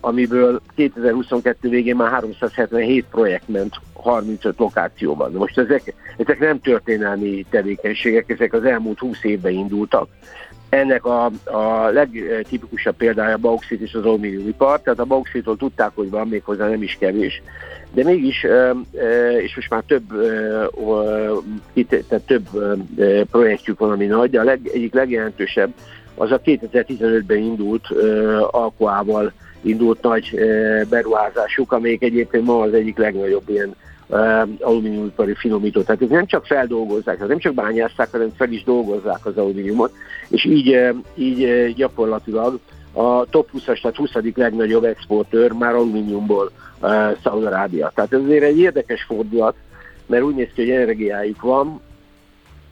amiből 0.00 0.60
2022 0.74 1.68
végén 1.68 1.96
már 1.96 2.10
377 2.10 3.04
projekt 3.10 3.48
ment 3.48 3.74
35 3.92 4.58
lokációban. 4.58 5.32
Most 5.32 5.58
ezek, 5.58 5.94
ezek 6.16 6.38
nem 6.38 6.60
történelmi 6.60 7.46
tevékenységek, 7.50 8.30
ezek 8.30 8.52
az 8.52 8.64
elmúlt 8.64 8.98
20 8.98 9.24
évben 9.24 9.52
indultak. 9.52 10.08
Ennek 10.68 11.04
a, 11.04 11.24
a 11.44 11.88
legtipikusabb 11.92 12.96
példája 12.96 13.34
a 13.34 13.38
bauxit 13.38 13.80
és 13.80 13.94
az 13.94 14.04
alumíniumipar, 14.04 14.80
tehát 14.80 14.98
a 14.98 15.04
bauxitról 15.04 15.56
tudták, 15.56 15.90
hogy 15.94 16.10
van 16.10 16.28
még 16.28 16.42
hozzá 16.44 16.68
nem 16.68 16.82
is 16.82 16.96
kevés, 17.00 17.42
de 17.92 18.04
mégis, 18.04 18.46
és 19.42 19.54
most 19.54 19.70
már 19.70 19.82
több, 19.86 20.04
tehát 22.08 22.24
több 22.26 22.48
projektjük 23.30 23.78
van, 23.78 23.90
ami 23.90 24.06
nagy, 24.06 24.30
de 24.30 24.40
a 24.40 24.44
leg, 24.44 24.70
egyik 24.72 24.94
legjelentősebb 24.94 25.72
az 26.14 26.32
a 26.32 26.40
2015-ben 26.40 27.38
indult 27.38 27.90
Alkoával 28.50 29.32
indult 29.66 30.02
nagy 30.02 30.38
beruházásuk, 30.88 31.72
amelyik 31.72 32.02
egyébként 32.02 32.44
ma 32.44 32.60
az 32.60 32.74
egyik 32.74 32.96
legnagyobb 32.96 33.48
ilyen 33.48 33.74
alumíniumipari 34.60 35.34
finomító. 35.34 35.82
Tehát 35.82 36.02
ők 36.02 36.10
nem 36.10 36.26
csak 36.26 36.46
feldolgozzák, 36.46 37.26
nem 37.26 37.38
csak 37.38 37.54
bányászták, 37.54 38.10
hanem 38.10 38.32
fel 38.36 38.52
is 38.52 38.64
dolgozzák 38.64 39.26
az 39.26 39.36
alumíniumot, 39.36 39.92
és 40.28 40.44
így, 40.44 40.78
így 41.14 41.74
gyakorlatilag 41.74 42.58
a 42.92 43.24
top 43.30 43.48
20-as, 43.52 43.80
tehát 43.80 43.96
20. 43.96 44.10
legnagyobb 44.34 44.84
exportőr 44.84 45.52
már 45.52 45.74
alumíniumból 45.74 46.50
uh, 46.80 47.16
Szaudarábia. 47.22 47.92
Tehát 47.94 48.12
ez 48.12 48.20
azért 48.20 48.44
egy 48.44 48.58
érdekes 48.58 49.02
fordulat, 49.02 49.54
mert 50.06 50.22
úgy 50.22 50.34
néz 50.34 50.48
ki, 50.54 50.60
hogy 50.60 50.70
energiájuk 50.70 51.40
van, 51.40 51.80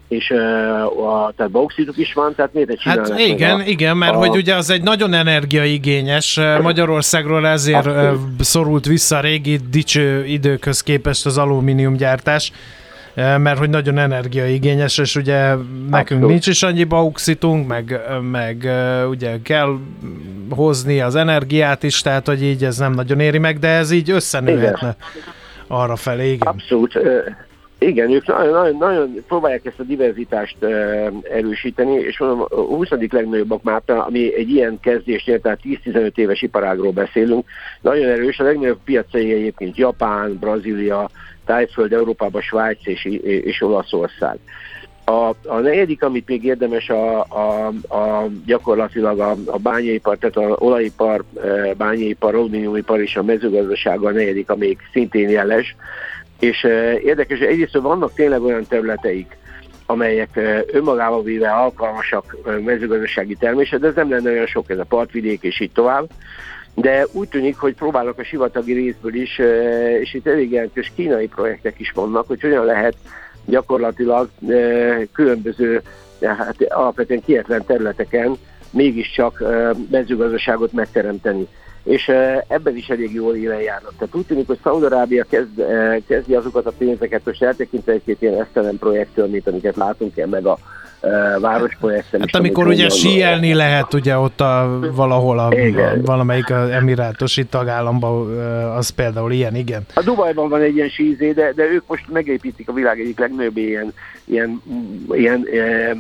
és 0.08 0.30
a, 0.30 1.32
tehát 1.36 1.52
bauxituk 1.52 1.96
is 1.96 2.12
van, 2.12 2.34
tehát 2.34 2.52
miért 2.52 2.80
Hát 2.80 3.18
igen, 3.18 3.60
a, 3.60 3.62
igen, 3.64 3.96
mert 3.96 4.14
a, 4.14 4.16
hogy 4.16 4.36
ugye 4.36 4.54
az 4.54 4.70
egy 4.70 4.82
nagyon 4.82 5.12
energiaigényes, 5.12 6.40
Magyarországról 6.62 7.46
ezért 7.46 7.86
abszolút. 7.86 8.44
szorult 8.44 8.86
vissza 8.86 9.16
a 9.16 9.20
régi 9.20 9.58
dicső 9.70 10.24
időköz 10.24 10.80
képest 10.80 11.26
az 11.26 11.38
alumíniumgyártás, 11.38 12.52
mert 13.14 13.58
hogy 13.58 13.70
nagyon 13.70 13.98
energiaigényes, 13.98 14.98
és 14.98 15.16
ugye 15.16 15.48
nekünk 15.48 15.94
Abszolút. 15.94 16.28
nincs 16.28 16.46
is 16.46 16.62
annyi 16.62 16.84
bauxitunk, 16.84 17.68
meg, 17.68 18.00
meg 18.30 18.68
ugye 19.08 19.38
kell 19.42 19.78
hozni 20.50 21.00
az 21.00 21.14
energiát 21.14 21.82
is, 21.82 22.00
tehát 22.00 22.26
hogy 22.26 22.42
így 22.42 22.64
ez 22.64 22.78
nem 22.78 22.92
nagyon 22.92 23.20
éri 23.20 23.38
meg, 23.38 23.58
de 23.58 23.68
ez 23.68 23.90
így 23.90 24.10
összenőhetne 24.10 24.96
arra 25.66 25.96
felé, 25.96 26.32
igen. 26.32 26.48
Abszolút. 26.48 26.98
Igen, 27.78 28.10
ők 28.10 28.26
nagyon, 28.26 28.52
nagyon, 28.52 28.76
nagyon 28.76 29.24
próbálják 29.26 29.64
ezt 29.64 29.78
a 29.80 29.82
diverzitást 29.82 30.56
uh, 30.60 30.70
erősíteni, 31.30 31.92
és 31.92 32.18
mondom, 32.18 32.40
a 32.40 32.54
20. 32.54 32.88
legnagyobbak 32.88 33.62
már, 33.62 33.82
ami 33.86 34.34
egy 34.34 34.50
ilyen 34.50 34.80
kezdésnél, 34.80 35.40
tehát 35.40 35.60
10-15 35.84 36.16
éves 36.16 36.42
iparágról 36.42 36.92
beszélünk, 36.92 37.48
nagyon 37.80 38.08
erős, 38.08 38.38
a 38.38 38.44
legnagyobb 38.44 38.78
piacai 38.84 39.32
egyébként 39.32 39.76
Japán, 39.76 40.38
Brazília, 40.38 41.10
Tájföld, 41.44 41.92
Európában 41.92 42.40
Svájc 42.40 42.86
és, 42.86 43.04
és 43.22 43.62
Olaszország. 43.62 44.38
A, 45.04 45.34
a 45.46 45.58
negyedik, 45.62 46.02
amit 46.02 46.28
még 46.28 46.44
érdemes 46.44 46.88
a, 46.88 47.20
a, 47.20 47.66
a 47.88 48.28
gyakorlatilag 48.46 49.18
a, 49.18 49.36
a 49.46 49.58
bányaipar, 49.58 50.16
tehát 50.16 50.36
a 50.36 50.56
olajipar, 50.64 51.24
bányaipar, 51.76 52.34
alumíniumipar 52.34 53.00
és 53.00 53.16
a 53.16 53.22
mezőgazdaság 53.22 54.00
a 54.00 54.10
negyedik, 54.10 54.50
amelyik 54.50 54.88
szintén 54.92 55.28
jeles, 55.28 55.76
és 56.44 56.62
érdekes, 57.04 57.38
egyrészt 57.38 57.78
vannak 57.78 58.14
tényleg 58.14 58.42
olyan 58.42 58.66
területeik, 58.68 59.36
amelyek 59.86 60.40
önmagában 60.72 61.22
véve 61.22 61.50
alkalmasak 61.50 62.36
mezőgazdasági 62.64 63.34
termésre, 63.34 63.78
de 63.78 63.86
ez 63.86 63.94
nem 63.94 64.10
lenne 64.10 64.30
olyan 64.30 64.46
sok, 64.46 64.70
ez 64.70 64.78
a 64.78 64.84
partvidék 64.84 65.42
és 65.42 65.60
így 65.60 65.72
tovább. 65.72 66.10
De 66.74 67.06
úgy 67.12 67.28
tűnik, 67.28 67.56
hogy 67.56 67.74
próbálnak 67.74 68.18
a 68.18 68.24
sivatagi 68.24 68.72
részből 68.72 69.14
is, 69.14 69.40
és 70.00 70.14
itt 70.14 70.26
elég 70.26 70.50
jelentős 70.50 70.92
kínai 70.96 71.26
projektek 71.26 71.80
is 71.80 71.90
vannak, 71.90 72.26
hogy 72.26 72.40
hogyan 72.40 72.64
lehet 72.64 72.94
gyakorlatilag 73.44 74.28
különböző, 75.12 75.82
hát 76.20 76.56
alapvetően 76.68 77.22
kietlen 77.24 77.64
területeken 77.66 78.36
mégiscsak 78.70 79.42
mezőgazdaságot 79.90 80.72
megteremteni 80.72 81.46
és 81.84 82.08
ebben 82.48 82.76
is 82.76 82.88
elég 82.88 83.14
jól 83.14 83.36
élen 83.36 83.60
járnak. 83.60 83.92
Tehát 83.98 84.14
úgy 84.14 84.26
tűnik, 84.26 84.46
hogy 84.46 84.58
Szaudarábia 84.62 85.24
kezd, 85.28 85.64
kezdi 86.06 86.34
azokat 86.34 86.66
a 86.66 86.72
pénzeket, 86.78 87.24
most 87.24 87.42
eltekintve 87.42 87.92
egy-két 87.92 88.22
ilyen 88.22 88.40
esztelen 88.40 88.78
projektől, 88.78 89.26
mint 89.26 89.48
amiket 89.48 89.76
látunk 89.76 90.16
el, 90.18 90.26
meg 90.26 90.46
a 90.46 90.58
városprojekten 91.40 92.20
hát 92.20 92.34
amikor 92.34 92.66
ugye 92.66 92.88
síelni 92.88 93.52
a... 93.52 93.56
lehet 93.56 93.94
ugye 93.94 94.18
ott 94.18 94.40
a, 94.40 94.78
valahol 94.94 95.38
a, 95.38 95.46
a, 95.46 96.00
valamelyik 96.04 96.50
a 96.50 96.72
emirátusi 96.72 97.44
tagállamban, 97.44 98.38
az 98.76 98.88
például 98.88 99.32
ilyen, 99.32 99.54
igen. 99.54 99.86
A 99.94 100.02
Dubajban 100.02 100.48
van 100.48 100.60
egy 100.60 100.74
ilyen 100.74 100.88
sízé, 100.88 101.32
de, 101.32 101.52
de 101.52 101.62
ők 101.62 101.86
most 101.86 102.04
megépítik 102.08 102.68
a 102.68 102.72
világ 102.72 103.00
egyik 103.00 103.18
legnagyobb 103.18 103.56
ilyen, 103.56 103.92
ilyen, 104.24 104.62
ilyen 105.10 105.46
e, 105.52 105.56
e, 105.56 105.96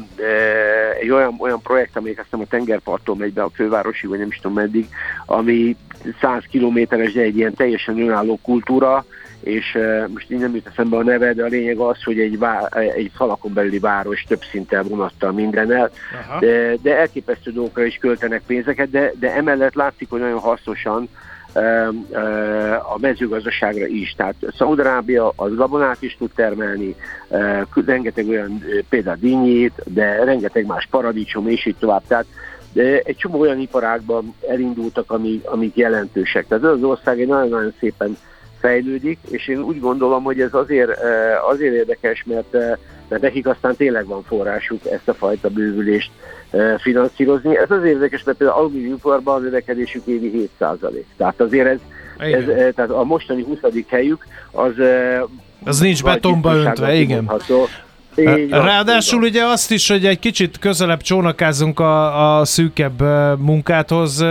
egy 1.00 1.10
olyan, 1.10 1.34
olyan 1.38 1.60
projekt, 1.62 1.96
amelyik 1.96 2.18
aztán 2.20 2.40
a 2.40 2.46
tengerparton 2.46 3.16
megy 3.16 3.32
be 3.32 3.42
a 3.42 3.50
fővárosi, 3.54 4.06
vagy 4.06 4.18
nem 4.18 4.28
is 4.28 4.36
tudom 4.40 4.56
meddig, 4.56 4.88
ami 5.26 5.76
100 6.20 6.42
kilométeres, 6.50 7.12
de 7.12 7.20
egy 7.20 7.36
ilyen 7.36 7.54
teljesen 7.54 8.00
önálló 8.00 8.38
kultúra, 8.42 9.04
és 9.44 9.78
most 10.12 10.30
így 10.30 10.38
nem 10.38 10.54
jut 10.54 10.66
eszembe 10.66 10.96
a 10.96 11.02
neve, 11.02 11.32
de 11.32 11.44
a 11.44 11.48
lényeg 11.48 11.78
az, 11.78 12.02
hogy 12.02 12.18
egy, 12.18 12.38
vá- 12.38 12.74
egy 12.74 13.10
falakon 13.14 13.52
belüli 13.52 13.78
város 13.78 14.24
több 14.28 14.42
szinten 14.50 14.88
vonattal 14.88 15.32
mindennel, 15.32 15.90
de, 16.40 16.76
de 16.82 16.98
elképesztő 16.98 17.52
dolgokra 17.52 17.84
is 17.84 17.96
költenek 17.96 18.42
pénzeket, 18.46 18.90
de, 18.90 19.12
de 19.18 19.34
emellett 19.34 19.74
látszik, 19.74 20.10
hogy 20.10 20.20
nagyon 20.20 20.38
hasznosan 20.38 21.08
a 22.94 22.98
mezőgazdaságra 22.98 23.86
is. 23.86 24.14
Tehát 24.16 24.34
Szaudarábia 24.56 25.32
az 25.36 25.54
gabonát 25.54 26.02
is 26.02 26.16
tud 26.16 26.30
termelni, 26.34 26.94
rengeteg 27.86 28.28
olyan 28.28 28.64
például 28.88 29.16
dinnyét, 29.20 29.82
de 29.84 30.24
rengeteg 30.24 30.66
más 30.66 30.88
paradicsom 30.90 31.48
és 31.48 31.66
így 31.66 31.76
tovább. 31.78 32.02
Tehát 32.06 32.26
de 32.72 33.00
egy 33.04 33.16
csomó 33.16 33.40
olyan 33.40 33.58
iparágban 33.58 34.34
elindultak, 34.48 35.10
amik, 35.10 35.46
amik 35.46 35.76
jelentősek. 35.76 36.46
Tehát 36.46 36.64
az 36.64 36.82
ország 36.82 37.20
egy 37.20 37.26
nagyon-nagyon 37.26 37.74
szépen 37.78 38.16
fejlődik, 38.64 39.18
és 39.30 39.48
én 39.48 39.58
úgy 39.58 39.80
gondolom, 39.80 40.22
hogy 40.22 40.40
ez 40.40 40.54
azért, 40.54 40.90
azért 41.50 41.74
érdekes, 41.74 42.24
mert, 42.26 42.52
mert 43.08 43.22
nekik 43.22 43.46
aztán 43.46 43.76
tényleg 43.76 44.06
van 44.06 44.22
forrásuk 44.22 44.86
ezt 44.86 45.08
a 45.08 45.14
fajta 45.14 45.48
bővülést 45.48 46.10
finanszírozni. 46.78 47.56
Ez 47.56 47.70
az 47.70 47.84
érdekes, 47.84 48.22
mert 48.22 48.38
például 48.38 48.58
alumíniumiparban 48.58 49.34
a 49.34 49.38
növekedésük 49.38 50.06
évi 50.06 50.50
7%. 50.60 51.02
Tehát 51.16 51.40
azért 51.40 51.66
ez, 51.66 51.78
ez 52.18 52.44
tehát 52.74 52.90
a 52.90 53.04
mostani 53.04 53.42
20. 53.42 53.58
helyük 53.88 54.26
az 54.50 54.72
az 55.64 55.80
nincs 55.80 56.02
betonba 56.02 56.54
öntve, 56.54 56.94
igen. 56.94 57.24
Mondható. 57.24 57.66
Így 58.16 58.50
Ráadásul 58.50 59.20
van, 59.20 59.28
ugye 59.28 59.44
azt 59.44 59.70
is, 59.70 59.88
hogy 59.88 60.06
egy 60.06 60.18
kicsit 60.18 60.58
közelebb 60.58 61.00
csónakázunk 61.00 61.80
a, 61.80 62.38
a 62.38 62.44
szűkebb 62.44 63.00
munkáthoz, 63.38 64.24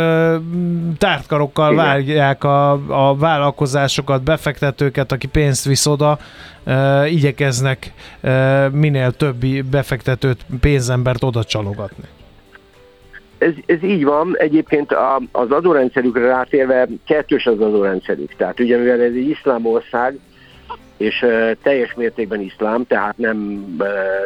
tártkarokkal 0.97 1.71
Igen. 1.71 1.85
várják 1.85 2.43
a, 2.43 2.71
a 2.87 3.15
vállalkozásokat, 3.15 4.23
befektetőket, 4.23 5.11
aki 5.11 5.27
pénzt 5.27 5.65
visz 5.65 5.85
oda, 5.85 6.17
igyekeznek 7.05 7.93
minél 8.71 9.11
többi 9.11 9.61
befektetőt, 9.61 10.45
pénzembert 10.61 11.23
oda 11.23 11.43
csalogatni. 11.43 12.05
Ez, 13.37 13.53
ez 13.65 13.83
így 13.83 14.03
van, 14.03 14.35
egyébként 14.37 14.91
a, 14.91 15.21
az 15.31 15.51
adórendszerükre 15.51 16.27
rátérve 16.27 16.87
kettős 17.05 17.45
az 17.45 17.59
adórendszerük. 17.59 18.35
Tehát 18.35 18.59
ugye 18.59 18.77
mivel 18.77 19.01
ez 19.01 19.11
egy 19.13 19.29
iszlám 19.29 19.65
ország, 19.65 20.19
és 20.97 21.25
teljes 21.61 21.93
mértékben 21.93 22.41
iszlám, 22.41 22.85
tehát 22.87 23.17
nem, 23.17 23.37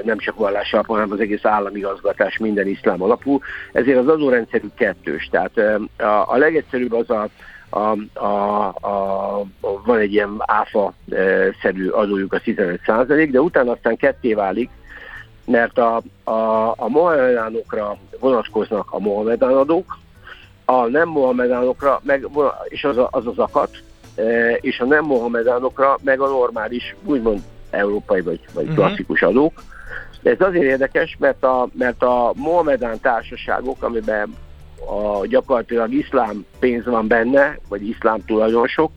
nem 0.04 0.18
csak 0.18 0.36
vallás 0.36 0.74
alapú, 0.74 0.94
hanem 0.94 1.12
az 1.12 1.20
egész 1.20 1.46
államigazgatás 1.46 2.38
minden 2.38 2.68
iszlám 2.68 3.02
alapú, 3.02 3.40
ezért 3.72 3.98
az 3.98 4.08
adórendszerük 4.08 4.74
kettős. 4.76 5.30
Tehát 5.32 5.58
a, 5.98 6.34
a 6.34 6.38
legegyszerűbb 6.38 6.94
az 6.94 7.10
a, 7.10 7.30
a, 7.70 7.98
a, 8.14 8.68
a, 8.82 9.40
a, 9.40 9.82
van 9.86 10.00
egy 10.00 10.14
ilyen 10.14 10.36
áfa-szerű 10.38 11.88
adójuk 11.90 12.34
a 12.34 12.40
15% 12.40 13.28
de 13.32 13.42
utána 13.42 13.72
aztán 13.72 13.98
ketté 13.98 14.34
válik, 14.34 14.70
mert 15.46 15.78
a, 15.78 16.02
a, 16.24 16.74
a 16.78 16.88
mohamedánokra 16.88 17.98
vonatkoznak 18.20 18.88
a 18.92 19.00
mohamedán 19.00 19.54
a 20.66 20.86
nem 20.86 21.10
mohamedánokra, 21.10 22.02
meg, 22.04 22.28
és 22.64 22.84
az, 22.84 22.98
a, 22.98 23.08
az 23.12 23.28
az 23.28 23.38
akat, 23.38 23.84
és 24.62 24.80
a 24.80 24.86
nem 24.86 25.06
mohamedánokra 25.06 25.98
meg 26.04 26.20
a 26.20 26.28
normális, 26.28 26.96
úgymond 27.04 27.42
európai 27.70 28.22
vagy, 28.22 28.40
vagy 28.54 28.64
uh-huh. 28.64 28.78
klasszikus 28.78 29.22
adók. 29.22 29.64
De 30.22 30.30
ez 30.30 30.42
azért 30.42 30.64
érdekes, 30.64 31.16
mert 31.20 31.44
a, 31.44 31.68
mert 31.74 32.04
a 32.04 32.32
mohamedán 32.36 33.00
társaságok, 33.00 33.84
amiben 33.84 34.36
a, 34.86 35.26
gyakorlatilag 35.26 35.94
iszlám 35.94 36.46
pénz 36.60 36.86
van 36.86 37.08
benne, 37.08 37.58
vagy 37.70 37.88
iszlám 37.88 38.26
tulajdonosok, 38.26 38.92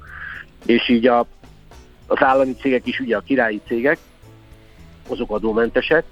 és 0.67 0.89
így 0.89 1.07
a, 1.07 1.27
az 2.07 2.23
állami 2.23 2.55
cégek 2.55 2.87
is, 2.87 3.00
ugye 3.00 3.17
a 3.17 3.21
királyi 3.21 3.61
cégek, 3.67 3.99
azok 5.09 5.31
adómentesek, 5.31 6.05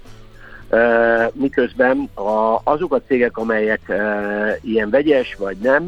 e, 0.69 1.31
miközben 1.33 2.09
a, 2.13 2.61
azok 2.63 2.93
a 2.93 3.01
cégek, 3.07 3.37
amelyek 3.37 3.89
e, 3.89 4.57
ilyen 4.61 4.89
vegyes 4.89 5.35
vagy 5.35 5.57
nem, 5.57 5.85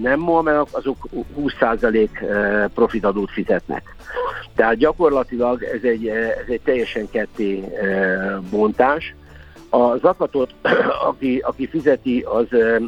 nem 0.00 0.18
Mohamed, 0.18 0.66
azok 0.70 1.08
20% 1.38 2.68
profitadót 2.74 3.30
fizetnek. 3.30 3.96
Tehát 4.54 4.76
gyakorlatilag 4.76 5.62
ez 5.62 5.82
egy, 5.82 6.06
ez 6.08 6.48
egy 6.48 6.60
teljesen 6.64 7.10
ketté 7.10 7.64
bontás. 8.50 9.14
A 9.70 9.96
zakatot, 9.96 10.54
aki, 11.08 11.38
aki 11.38 11.66
fizeti, 11.66 12.20
az, 12.20 12.46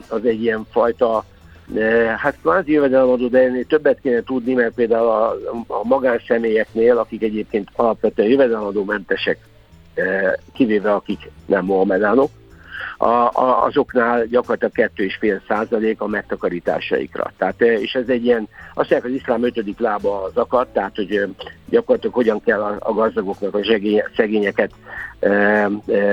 az 0.09 0.25
egy 0.25 0.43
ilyen 0.43 0.67
fajta 0.71 1.25
Hát 2.17 2.39
kvázi 2.43 2.73
jövedelemadó, 2.73 3.27
de 3.27 3.39
ennél 3.39 3.65
többet 3.65 4.01
kéne 4.01 4.23
tudni, 4.23 4.55
mert 4.55 4.75
például 4.75 5.09
a, 5.09 5.37
a 5.67 5.85
magánszemélyeknél, 5.85 6.99
akik 6.99 7.23
egyébként 7.23 7.69
alapvetően 7.73 8.29
jövedelemadó 8.29 8.85
mentesek, 8.85 9.39
kivéve 10.53 10.93
akik 10.93 11.31
nem 11.47 11.65
mohamedánok, 11.65 12.31
a, 12.97 13.07
a, 13.07 13.65
azoknál 13.65 14.25
gyakorlatilag 14.25 14.91
2,5 14.97 15.41
százalék 15.49 16.01
a 16.01 16.07
megtakarításaikra. 16.07 17.33
Tehát, 17.39 17.61
és 17.61 17.93
ez 17.93 18.09
egy 18.09 18.25
ilyen, 18.25 18.49
azt 18.75 18.91
mondják, 18.91 19.05
az 19.05 19.21
iszlám 19.21 19.45
ötödik 19.45 19.79
lába 19.79 20.23
az 20.23 20.37
akad, 20.37 20.69
tehát 20.69 20.95
hogy 20.95 21.29
gyakorlatilag 21.69 22.15
hogyan 22.15 22.41
kell 22.41 22.63
a, 22.63 22.77
a 22.79 22.93
gazdagoknak 22.93 23.55
a 23.55 23.61
szegényeket 24.17 24.71
e, 25.21 25.29
e, 25.29 25.71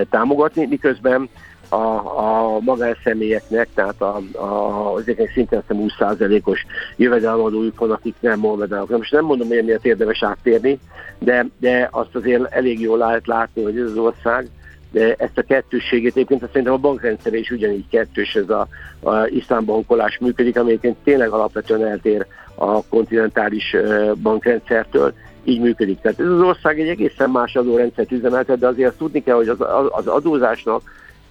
támogatni, 0.10 0.66
miközben 0.66 1.30
a, 1.72 2.18
a 2.18 2.60
magánszemélyeknek, 2.60 3.68
tehát 3.74 4.02
a, 4.02 4.16
a, 4.38 5.00
ezeknek 5.00 5.32
szintén 5.34 5.62
20%-os 5.70 6.66
jövedelemadójuk 6.96 7.80
van, 7.80 7.92
akik 7.92 8.16
nem 8.20 8.40
mohamedánok. 8.40 8.90
Most 8.90 9.12
nem 9.12 9.26
mondom, 9.26 9.48
hogy 9.48 9.64
miért 9.64 9.86
érdemes 9.86 10.24
áttérni, 10.24 10.80
de, 11.20 11.46
de 11.60 11.88
azt 11.92 12.16
azért 12.16 12.54
elég 12.54 12.80
jól 12.80 12.98
lehet 12.98 13.28
látni, 13.28 13.64
hogy 13.64 13.78
ez 13.78 13.90
az 13.90 13.98
ország 13.98 14.48
de 14.92 15.16
ezt 15.18 15.38
a 15.38 15.42
kettősségét 15.42 16.16
egyébként 16.16 16.46
szerintem 16.48 16.74
a 16.74 16.78
bankrendszer 16.78 17.34
is 17.34 17.52
ugyanígy 17.52 17.88
kettős, 17.90 18.36
ez 18.36 18.50
a, 18.50 18.68
a 19.00 19.26
iszlám 19.26 19.66
bankolás 19.66 20.18
működik, 20.18 20.58
amelyiként 20.58 20.98
tényleg 21.04 21.30
alapvetően 21.30 21.86
eltér 21.86 22.26
a 22.56 22.84
kontinentális 22.84 23.76
bankrendszertől, 24.22 25.14
így 25.44 25.60
működik. 25.60 26.00
Tehát 26.02 26.20
ez 26.20 26.28
az 26.28 26.42
ország 26.42 26.80
egy 26.80 26.88
egészen 26.88 27.30
más 27.30 27.56
adórendszert 27.56 28.12
üzemeltet, 28.12 28.60
de 28.60 28.68
azért 28.68 28.90
azt 28.90 28.98
tudni 28.98 29.24
kell, 29.24 29.36
hogy 29.36 29.48
az, 29.48 29.62
az 29.90 30.08
adózásnak 30.08 30.82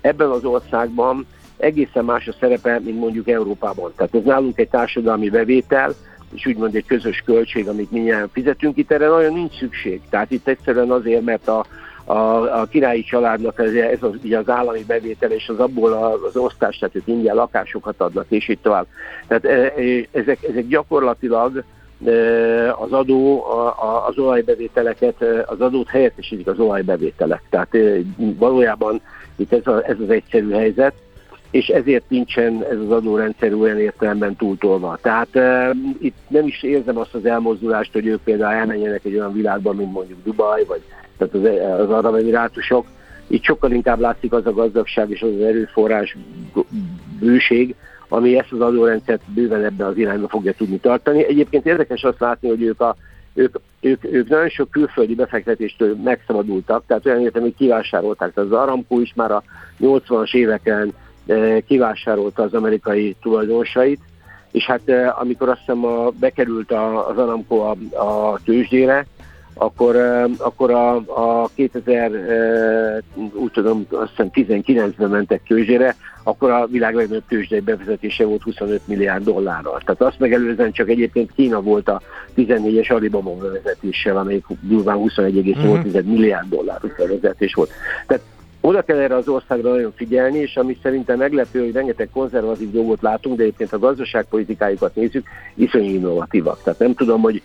ebben 0.01 0.31
az 0.31 0.45
országban 0.45 1.27
egészen 1.57 2.05
más 2.05 2.29
a 2.29 2.35
szerepe, 2.41 2.81
mint 2.85 2.99
mondjuk 2.99 3.29
Európában. 3.29 3.93
Tehát 3.97 4.15
ez 4.15 4.23
nálunk 4.25 4.59
egy 4.59 4.69
társadalmi 4.69 5.29
bevétel, 5.29 5.95
és 6.35 6.47
úgymond 6.47 6.75
egy 6.75 6.87
közös 6.87 7.23
költség, 7.27 7.69
amit 7.69 7.91
mindjárt 7.91 8.29
fizetünk, 8.33 8.77
itt 8.77 8.91
erre 8.91 9.09
nagyon 9.09 9.33
nincs 9.33 9.59
szükség. 9.59 10.01
Tehát 10.11 10.31
itt 10.31 10.49
egyszerűen 10.49 10.91
azért, 10.91 11.25
mert 11.25 11.49
a, 11.49 11.67
a, 12.11 12.61
a 12.61 12.67
királyi 12.67 13.03
családnak 13.03 13.59
ez, 13.59 13.73
ez 13.73 14.03
az, 14.03 14.11
ugye 14.25 14.39
az 14.39 14.49
állami 14.49 14.85
bevétel, 14.87 15.31
és 15.31 15.49
az 15.49 15.59
abból 15.59 15.93
az 16.27 16.37
osztás, 16.37 16.79
tehát 16.79 16.97
ők 16.97 17.07
ingyen 17.07 17.35
lakásokat 17.35 18.01
adnak, 18.01 18.27
és 18.29 18.49
így 18.49 18.59
tovább. 18.59 18.87
Tehát 19.27 19.45
e, 19.45 19.81
e, 19.81 20.07
ezek, 20.11 20.43
ezek 20.43 20.67
gyakorlatilag 20.67 21.65
e, 22.05 22.11
az 22.73 22.93
adó, 22.93 23.45
az 24.09 24.19
olajbevételeket, 24.19 25.25
az 25.47 25.61
adót 25.61 25.89
helyettesítik 25.89 26.47
az 26.47 26.59
olajbevételek. 26.59 27.43
Tehát 27.51 27.77
valójában 28.17 29.01
itt 29.37 29.53
ez, 29.53 29.67
a, 29.67 29.89
ez 29.89 29.97
az 30.01 30.11
egyszerű 30.11 30.51
helyzet, 30.51 30.95
és 31.51 31.67
ezért 31.67 32.05
nincsen 32.09 32.65
ez 32.71 32.79
az 32.79 32.91
adórendszer 32.91 33.55
olyan 33.55 33.79
értelemben 33.79 34.37
túltolva. 34.37 34.99
Tehát 35.03 35.29
itt 36.01 36.17
nem 36.29 36.47
is 36.47 36.63
érzem 36.63 36.97
azt 36.97 37.15
az 37.15 37.27
elmozdulást, 37.27 37.93
hogy 37.93 38.07
ők 38.07 38.21
például 38.23 38.55
elmenjenek 38.55 39.05
egy 39.05 39.15
olyan 39.15 39.33
világban, 39.33 39.77
mint 39.77 39.93
mondjuk 39.93 40.19
Dubaj, 40.25 40.65
vagy 40.65 40.83
tehát 41.21 41.35
az, 41.35 41.81
az 41.81 41.91
arab 41.91 42.15
emirátusok. 42.15 42.87
Itt 43.27 43.43
sokkal 43.43 43.71
inkább 43.71 44.01
látszik 44.01 44.33
az 44.33 44.47
a 44.47 44.53
gazdagság 44.53 45.11
és 45.11 45.23
az, 45.23 45.31
az 45.35 45.41
erőforrás 45.41 46.17
bőség, 47.19 47.75
ami 48.09 48.39
ezt 48.39 48.53
az 48.53 48.61
adórendszert 48.61 49.23
bőven 49.35 49.65
ebben 49.65 49.87
az 49.87 49.97
irányba 49.97 50.29
fogja 50.29 50.53
tudni 50.53 50.79
tartani. 50.79 51.25
Egyébként 51.25 51.67
érdekes 51.67 52.03
azt 52.03 52.21
látni, 52.21 52.49
hogy 52.49 52.63
ők, 52.63 52.81
a, 52.81 52.97
ők, 53.35 53.57
ők, 53.81 54.05
ők 54.05 54.29
nagyon 54.29 54.49
sok 54.49 54.71
külföldi 54.71 55.15
befektetéstől 55.15 55.97
megszabadultak, 56.05 56.83
tehát 56.87 57.07
olyan 57.07 57.21
értem, 57.21 57.43
hogy 57.43 57.55
kivásárolták. 57.57 58.33
Tehát 58.33 58.51
az 58.51 58.59
Aramco 58.59 59.01
is 59.01 59.13
már 59.15 59.31
a 59.31 59.43
80-as 59.81 60.35
éveken 60.35 60.93
e, 61.27 61.61
kivásárolta 61.61 62.43
az 62.43 62.55
amerikai 62.55 63.17
tulajdonosait, 63.23 64.01
és 64.51 64.65
hát 64.65 64.89
e, 64.89 65.15
amikor 65.19 65.49
azt 65.49 65.59
hiszem 65.59 65.85
a, 65.85 66.11
bekerült 66.11 66.73
az 66.73 67.19
Aramco 67.19 67.57
a, 67.57 67.77
a 68.05 68.39
tőzsdére, 68.45 69.07
akkor, 69.61 69.97
akkor 70.39 70.71
a, 70.71 70.95
a 70.97 71.51
2000, 71.55 72.11
úgy 73.33 73.51
tudom, 73.51 73.87
azt 73.91 74.11
hiszem 74.11 74.31
19-ben 74.35 75.11
mentek 75.11 75.43
tőzsére, 75.47 75.97
akkor 76.23 76.51
a 76.51 76.67
világ 76.67 76.95
legnagyobb 76.95 77.23
tőzsdei 77.29 77.61
bevezetése 77.61 78.25
volt 78.25 78.43
25 78.43 78.81
milliárd 78.85 79.25
dollárral. 79.25 79.81
Tehát 79.85 80.01
azt 80.01 80.19
megelőzően 80.19 80.73
csak 80.73 80.89
egyébként 80.89 81.33
Kína 81.35 81.61
volt 81.61 81.89
a 81.89 82.01
14-es 82.37 82.93
Alibaba 82.93 83.35
bevezetéssel, 83.35 84.17
amelyik 84.17 84.45
durván 84.61 84.99
21,8 84.99 85.87
uh-huh. 85.87 86.03
milliárd 86.03 86.49
dolláros 86.49 86.93
bevezetés 86.97 87.55
volt. 87.55 87.71
Tehát 88.07 88.23
oda 88.61 88.83
kell 88.83 88.99
erre 88.99 89.15
az 89.15 89.29
országra 89.29 89.71
nagyon 89.71 89.93
figyelni, 89.97 90.39
és 90.39 90.57
ami 90.57 90.79
szerintem 90.83 91.19
meglepő, 91.19 91.61
hogy 91.61 91.73
rengeteg 91.73 92.09
konzervatív 92.13 92.71
dolgot 92.71 93.03
látunk, 93.03 93.37
de 93.37 93.43
egyébként 93.43 93.73
a 93.73 93.79
gazdaságpolitikájukat 93.79 94.95
nézzük, 94.95 95.27
iszonyú 95.55 95.95
innovatívak. 95.95 96.63
Tehát 96.63 96.79
nem 96.79 96.95
tudom, 96.95 97.21
hogy 97.21 97.43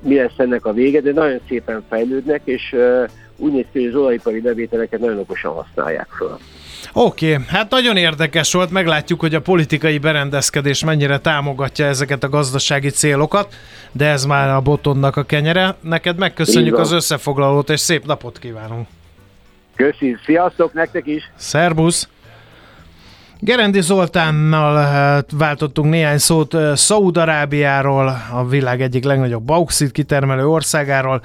mi 0.00 0.16
lesz 0.16 0.32
ennek 0.36 0.64
a 0.64 0.72
vége, 0.72 1.00
de 1.00 1.12
nagyon 1.12 1.40
szépen 1.48 1.84
fejlődnek, 1.88 2.40
és 2.44 2.74
úgy 3.36 3.52
néz 3.52 3.64
ki, 3.72 3.78
hogy 3.78 3.88
az 3.88 3.94
olajipari 3.94 4.40
bevételeket 4.40 5.00
nagyon 5.00 5.18
okosan 5.18 5.52
használják 5.52 6.08
fel. 6.18 6.38
Oké, 6.92 7.32
okay, 7.32 7.44
hát 7.48 7.70
nagyon 7.70 7.96
érdekes 7.96 8.52
volt, 8.52 8.70
meglátjuk, 8.70 9.20
hogy 9.20 9.34
a 9.34 9.40
politikai 9.40 9.98
berendezkedés 9.98 10.84
mennyire 10.84 11.18
támogatja 11.18 11.86
ezeket 11.86 12.24
a 12.24 12.28
gazdasági 12.28 12.90
célokat, 12.90 13.54
de 13.92 14.06
ez 14.06 14.24
már 14.24 14.48
a 14.48 14.60
botonnak 14.60 15.16
a 15.16 15.22
kenyere. 15.22 15.76
Neked 15.80 16.18
megköszönjük 16.18 16.78
az 16.78 16.92
összefoglalót, 16.92 17.70
és 17.70 17.80
szép 17.80 18.06
napot 18.06 18.38
kívánunk! 18.38 18.86
Köszi, 19.76 20.16
sziasztok 20.24 20.72
nektek 20.72 21.06
is! 21.06 21.30
Szerbusz! 21.36 22.08
Gerendi 23.38 23.80
Zoltánnal 23.80 24.78
eh, 24.78 25.22
váltottunk 25.32 25.90
néhány 25.90 26.18
szót 26.18 26.54
eh, 26.54 26.76
Szaúd-Arábiáról, 26.76 28.16
a 28.32 28.46
világ 28.46 28.82
egyik 28.82 29.04
legnagyobb 29.04 29.42
bauxit 29.42 29.92
kitermelő 29.92 30.46
országáról. 30.46 31.20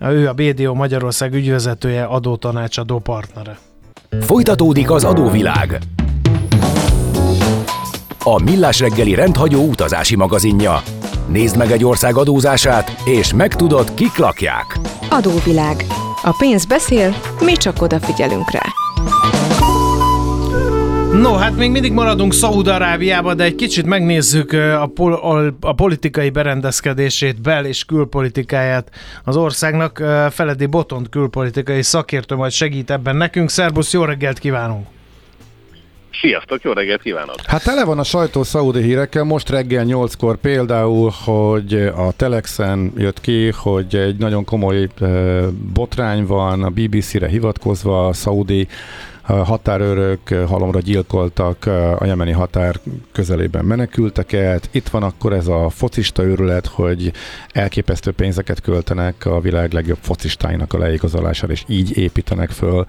Ő 0.00 0.28
a 0.28 0.32
BDO 0.32 0.74
Magyarország 0.74 1.34
ügyvezetője, 1.34 2.04
adótanácsadó 2.04 2.98
partnere. 2.98 3.58
Folytatódik 4.20 4.90
az 4.90 5.04
adóvilág. 5.04 5.78
A 8.24 8.42
Millás 8.42 8.80
reggeli 8.80 9.14
rendhagyó 9.14 9.68
utazási 9.68 10.16
magazinja. 10.16 10.82
Nézd 11.28 11.56
meg 11.56 11.70
egy 11.70 11.84
ország 11.84 12.16
adózását, 12.16 13.02
és 13.04 13.34
megtudod, 13.34 13.94
kik 13.94 14.16
lakják. 14.16 14.78
Adóvilág. 15.10 15.84
A 16.22 16.34
pénz 16.38 16.64
beszél, 16.64 17.14
mi 17.44 17.52
csak 17.52 17.82
odafigyelünk 17.82 18.50
rá. 18.50 18.62
No, 21.12 21.34
hát 21.34 21.56
még 21.56 21.70
mindig 21.70 21.92
maradunk 21.92 22.32
Szaúd-Arábiában, 22.32 23.36
de 23.36 23.44
egy 23.44 23.54
kicsit 23.54 23.86
megnézzük 23.86 24.52
a, 24.52 24.90
pol- 24.94 25.54
a 25.60 25.72
politikai 25.72 26.30
berendezkedését, 26.30 27.42
bel- 27.42 27.66
és 27.66 27.84
külpolitikáját 27.84 28.90
az 29.24 29.36
országnak. 29.36 30.02
Feledi 30.30 30.66
Botont 30.66 31.08
külpolitikai 31.08 31.82
szakértő 31.82 32.34
majd 32.34 32.52
segít 32.52 32.90
ebben 32.90 33.16
nekünk. 33.16 33.50
Szerbusz, 33.50 33.92
jó 33.92 34.04
reggelt 34.04 34.38
kívánunk! 34.38 34.86
Sziasztok, 36.20 36.62
jó 36.62 36.72
reggelt 36.72 37.02
kívánok! 37.02 37.34
Hát 37.46 37.64
tele 37.64 37.84
van 37.84 37.98
a 37.98 38.04
sajtó 38.04 38.42
szaudi 38.42 38.82
hírekkel, 38.82 39.24
most 39.24 39.50
reggel 39.50 39.84
8-kor 39.88 40.36
például, 40.36 41.12
hogy 41.24 41.74
a 41.96 42.12
Telexen 42.16 42.92
jött 42.96 43.20
ki, 43.20 43.50
hogy 43.50 43.96
egy 43.96 44.16
nagyon 44.16 44.44
komoly 44.44 44.88
botrány 45.72 46.26
van, 46.26 46.62
a 46.62 46.68
BBC-re 46.70 47.28
hivatkozva, 47.28 48.06
a 48.06 48.12
szaudi 48.12 48.68
határőrök 49.22 50.28
halomra 50.28 50.80
gyilkoltak 50.80 51.66
a 51.98 52.04
jemeni 52.04 52.32
határ 52.32 52.80
közelében 53.12 53.64
menekülteket. 53.64 54.68
Itt 54.70 54.88
van 54.88 55.02
akkor 55.02 55.32
ez 55.32 55.46
a 55.46 55.68
focista 55.68 56.22
őrület, 56.22 56.66
hogy 56.66 57.12
elképesztő 57.52 58.12
pénzeket 58.12 58.60
költenek 58.60 59.26
a 59.26 59.40
világ 59.40 59.72
legjobb 59.72 59.98
focistáinak 60.00 60.72
a 60.72 60.78
leigazolására, 60.78 61.52
és 61.52 61.64
így 61.66 61.96
építenek 61.96 62.50
föl 62.50 62.86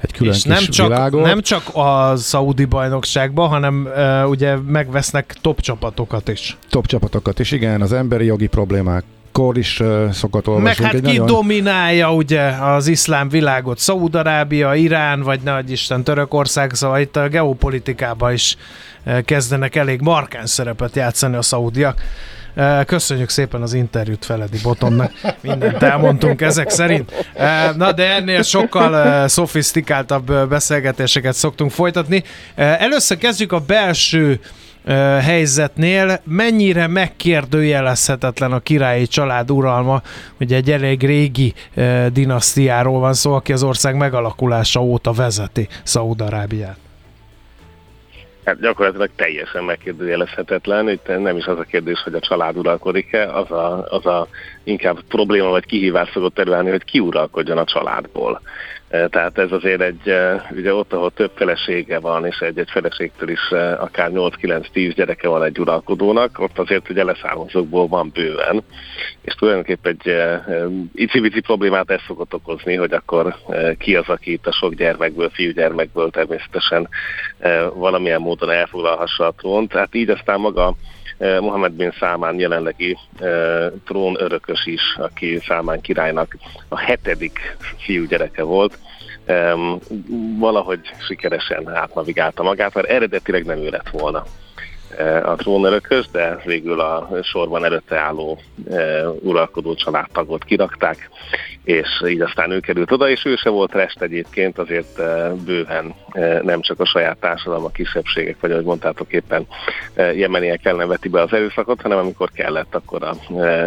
egy 0.00 0.12
külön 0.12 0.32
és 0.32 0.42
kis 0.42 0.52
nem 0.52 0.62
csak, 0.62 0.88
világot. 0.88 1.24
nem 1.24 1.40
csak 1.40 1.62
a 1.72 2.16
szaudi 2.16 2.64
bajnokságban, 2.64 3.48
hanem 3.48 3.88
uh, 3.96 4.28
ugye 4.28 4.56
megvesznek 4.56 5.34
top 5.40 5.60
csapatokat 5.60 6.28
is. 6.28 6.56
Top 6.70 6.86
csapatokat 6.86 7.38
is, 7.38 7.52
igen, 7.52 7.80
az 7.80 7.92
emberi 7.92 8.24
jogi 8.24 8.46
problémák 8.46 9.04
akkor 9.36 9.58
is 9.58 9.80
uh, 9.80 10.10
szokott 10.10 10.48
olvasni. 10.48 10.82
Meg 10.82 10.92
hát 10.92 11.00
ki 11.00 11.06
nagyon... 11.06 11.26
dominálja 11.26 12.14
ugye 12.14 12.42
az 12.42 12.86
iszlám 12.86 13.28
világot? 13.28 13.78
Szaúd-Arábia, 13.78 14.74
Irán, 14.74 15.22
vagy 15.22 15.40
nagy 15.40 15.70
Isten 15.70 16.04
Törökország, 16.04 16.74
szóval 16.74 17.00
itt 17.00 17.16
a 17.16 17.28
geopolitikában 17.28 18.32
is 18.32 18.56
kezdenek 19.24 19.74
elég 19.74 20.00
markáns 20.00 20.50
szerepet 20.50 20.96
játszani 20.96 21.36
a 21.36 21.42
szaudiak. 21.42 22.00
Köszönjük 22.86 23.28
szépen 23.28 23.62
az 23.62 23.72
interjút 23.72 24.24
Feledi 24.24 24.58
Botonnak, 24.62 25.12
mindent 25.40 25.82
elmondtunk 25.82 26.40
ezek 26.40 26.70
szerint. 26.70 27.26
Na 27.76 27.92
de 27.92 28.14
ennél 28.14 28.42
sokkal 28.42 29.28
szofisztikáltabb 29.28 30.48
beszélgetéseket 30.48 31.34
szoktunk 31.34 31.70
folytatni. 31.70 32.22
Először 32.54 33.18
kezdjük 33.18 33.52
a 33.52 33.58
belső 33.58 34.40
helyzetnél 35.20 36.20
mennyire 36.24 36.86
megkérdőjelezhetetlen 36.86 38.52
a 38.52 38.60
királyi 38.60 39.06
család 39.06 39.50
uralma, 39.50 40.02
ugye 40.40 40.56
egy 40.56 40.70
elég 40.70 41.02
régi 41.02 41.54
dinasztiáról 42.12 43.00
van 43.00 43.14
szó, 43.14 43.32
aki 43.32 43.52
az 43.52 43.62
ország 43.62 43.96
megalakulása 43.96 44.82
óta 44.82 45.12
vezeti 45.12 45.68
Szaúd-Arábiát. 45.82 46.76
Hát 48.44 48.60
gyakorlatilag 48.60 49.10
teljesen 49.16 49.64
megkérdőjelezhetetlen. 49.64 50.88
Itt 50.88 51.06
nem 51.06 51.36
is 51.36 51.44
az 51.44 51.58
a 51.58 51.62
kérdés, 51.62 52.00
hogy 52.04 52.14
a 52.14 52.20
család 52.20 52.56
uralkodik-e, 52.56 53.32
az 53.32 53.50
a, 53.50 53.86
az 53.88 54.06
a 54.06 54.28
inkább 54.64 55.02
probléma 55.08 55.48
vagy 55.48 55.66
kihívás 55.66 56.10
szokott 56.12 56.38
előállni, 56.38 56.70
hogy 56.70 56.84
ki 56.84 56.98
uralkodjon 56.98 57.58
a 57.58 57.64
családból. 57.64 58.40
Tehát 59.10 59.38
ez 59.38 59.52
azért 59.52 59.80
egy, 59.80 60.14
ugye 60.50 60.74
ott, 60.74 60.92
ahol 60.92 61.10
több 61.10 61.30
felesége 61.34 61.98
van, 61.98 62.26
és 62.26 62.38
egy-egy 62.38 62.70
feleségtől 62.70 63.28
is 63.28 63.50
akár 63.78 64.10
8-9-10 64.12 64.92
gyereke 64.94 65.28
van 65.28 65.42
egy 65.42 65.58
uralkodónak, 65.58 66.38
ott 66.38 66.58
azért 66.58 66.90
ugye 66.90 67.04
leszármazókból 67.04 67.86
van 67.86 68.10
bőven, 68.14 68.62
és 69.22 69.34
tulajdonképpen 69.34 69.96
egy 69.98 70.16
icivici 70.94 71.40
problémát 71.40 71.90
ez 71.90 72.00
szokott 72.06 72.34
okozni, 72.34 72.74
hogy 72.74 72.92
akkor 72.92 73.36
ki 73.78 73.96
az, 73.96 74.08
aki 74.08 74.32
itt 74.32 74.46
a 74.46 74.52
sok 74.52 74.74
gyermekből, 74.74 75.30
fiúgyermekből 75.30 76.10
természetesen 76.10 76.88
valamilyen 77.74 78.20
módon 78.20 78.50
elfoglalhassa 78.50 79.26
a 79.26 79.34
trónt. 79.36 79.70
Tehát 79.70 79.94
így 79.94 80.10
aztán 80.10 80.40
maga 80.40 80.74
Mohamed 81.18 81.72
bin 81.72 81.92
Számán 81.98 82.38
jelenlegi 82.38 82.98
trón 83.84 84.16
örökös 84.18 84.66
is, 84.66 84.96
aki 84.96 85.40
Számán 85.46 85.80
királynak 85.80 86.36
a 86.68 86.78
hetedik 86.78 87.56
fiúgyereke 87.78 88.42
volt, 88.42 88.78
valahogy 90.38 90.80
sikeresen 90.98 91.68
átnavigálta 91.68 92.42
magát, 92.42 92.74
mert 92.74 92.88
eredetileg 92.88 93.44
nem 93.44 93.58
ő 93.58 93.68
lett 93.68 93.88
volna 93.90 94.26
a 95.22 95.34
trónörökös, 95.34 96.08
de 96.12 96.42
végül 96.44 96.80
a 96.80 97.08
sorban 97.22 97.64
előtte 97.64 97.96
álló 97.96 98.38
e, 98.70 99.08
uralkodó 99.08 99.74
családtagot 99.74 100.44
kirakták, 100.44 101.10
és 101.64 101.88
így 102.06 102.20
aztán 102.20 102.50
ő 102.50 102.60
került 102.60 102.92
oda, 102.92 103.08
és 103.08 103.24
ő 103.24 103.36
se 103.36 103.50
volt 103.50 103.72
rest 103.72 104.02
egyébként, 104.02 104.58
azért 104.58 104.98
e, 104.98 105.32
bőven 105.44 105.94
nem 106.42 106.60
csak 106.60 106.80
a 106.80 106.86
saját 106.86 107.16
társadalom, 107.16 107.64
a 107.64 107.68
kisebbségek, 107.68 108.36
vagy 108.40 108.50
ahogy 108.50 108.64
mondtátok 108.64 109.12
éppen 109.12 109.46
jemeniek 109.96 110.64
ellen 110.64 110.88
veti 110.88 111.08
be 111.08 111.22
az 111.22 111.32
erőszakot, 111.32 111.80
hanem 111.80 111.98
amikor 111.98 112.30
kellett, 112.30 112.74
akkor 112.74 113.02
a 113.02 113.14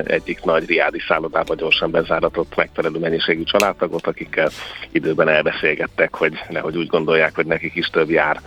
egyik 0.03 0.43
nagy 0.43 0.67
riádi 0.67 0.99
szállodába 1.07 1.55
gyorsan 1.55 1.91
bezáratott 1.91 2.55
megfelelő 2.55 2.99
mennyiségű 2.99 3.43
családtagot, 3.43 4.07
akikkel 4.07 4.49
időben 4.91 5.27
elbeszélgettek, 5.27 6.15
hogy 6.15 6.33
nehogy 6.49 6.77
úgy 6.77 6.87
gondolják, 6.87 7.35
hogy 7.35 7.45
nekik 7.45 7.75
is 7.75 7.87
több 7.87 8.09
jár. 8.09 8.41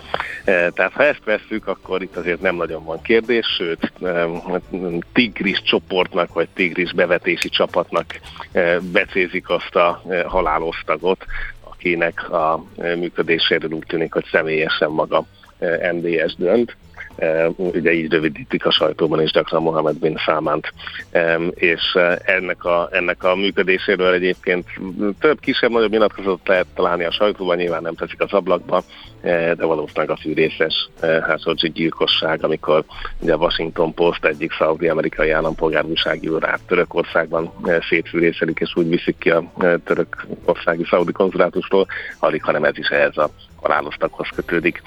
Tehát 0.45 0.93
ha 0.93 1.05
ezt 1.05 1.25
vesszük, 1.25 1.66
akkor 1.66 2.03
itt 2.03 2.16
azért 2.16 2.40
nem 2.40 2.57
nagyon 2.70 2.85
van 2.85 3.02
kérdés, 3.02 3.46
sőt, 3.46 3.92
tigris 5.12 5.62
csoportnak, 5.62 6.33
vagy 6.33 6.48
tigris 6.54 6.92
bevetési 6.92 7.48
csapatnak 7.48 8.20
becézik 8.92 9.48
azt 9.48 9.74
a 9.74 10.02
halálos 10.26 10.83
tagot, 10.87 11.24
akinek 11.61 12.30
a 12.30 12.64
működéséről 12.76 13.70
úgy 13.72 13.87
tűnik, 13.87 14.12
hogy 14.12 14.24
személyesen 14.30 14.90
maga 14.90 15.24
MDS 15.92 16.35
dönt. 16.37 16.76
Ugye 17.56 17.92
így 17.92 18.12
rövidítik 18.12 18.66
a 18.66 18.70
sajtóban 18.70 19.22
is 19.22 19.30
gyakran 19.30 19.62
Mohamed 19.62 19.98
bin 19.98 20.16
Salmant. 20.16 20.72
És 21.54 21.98
ennek 22.24 22.64
a, 22.64 22.88
ennek 22.92 23.24
a 23.24 23.35
működéséről 23.35 24.12
egyébként 24.12 24.66
több 25.20 25.40
kisebb-nagyobb 25.40 25.90
nyilatkozatot 25.90 26.48
lehet 26.48 26.66
találni 26.74 27.04
a 27.04 27.12
sajtóban, 27.12 27.56
nyilván 27.56 27.83
nem 27.83 27.94
teszik 27.94 28.20
az 28.20 28.33
ablakba, 28.33 28.83
de 29.22 29.64
valószínűleg 29.64 30.11
a 30.11 30.16
fűrészes 30.16 30.88
házorgyi 31.00 31.70
gyilkosság, 31.70 32.44
amikor 32.44 32.85
ugye 33.20 33.33
a 33.33 33.37
Washington 33.37 33.94
Post 33.94 34.24
egyik 34.24 34.52
szaudi-amerikai 34.52 35.30
állampolgár 35.30 35.85
újságíró 35.85 36.38
rá 36.38 36.59
Törökországban 36.66 37.52
szétfűrészelik, 37.88 38.59
és 38.59 38.76
úgy 38.76 38.88
viszik 38.88 39.18
ki 39.18 39.30
a 39.30 39.44
törökországi 39.85 40.85
szaudi 40.90 41.12
konzulátusról, 41.12 41.87
alig, 42.18 42.42
hanem 42.42 42.64
ez 42.64 42.78
is 42.78 42.88
ehhez 42.88 43.16
a 43.16 43.30
haláloztakhoz 43.62 44.29
kötődik. 44.35 44.83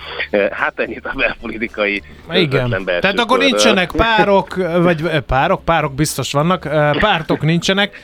Hát 0.52 0.80
ennyit 0.80 1.06
a 1.06 1.14
belpolitikai 1.16 2.04
Igen. 2.32 2.84
Tehát 2.86 3.20
akkor 3.20 3.38
nincsenek 3.38 3.92
párok, 3.92 4.56
vagy 4.56 5.20
párok, 5.20 5.66
párok 5.66 5.94
biztos 5.94 6.32
vannak, 6.32 6.62
pártok 7.00 7.42
nincsenek, 7.42 8.00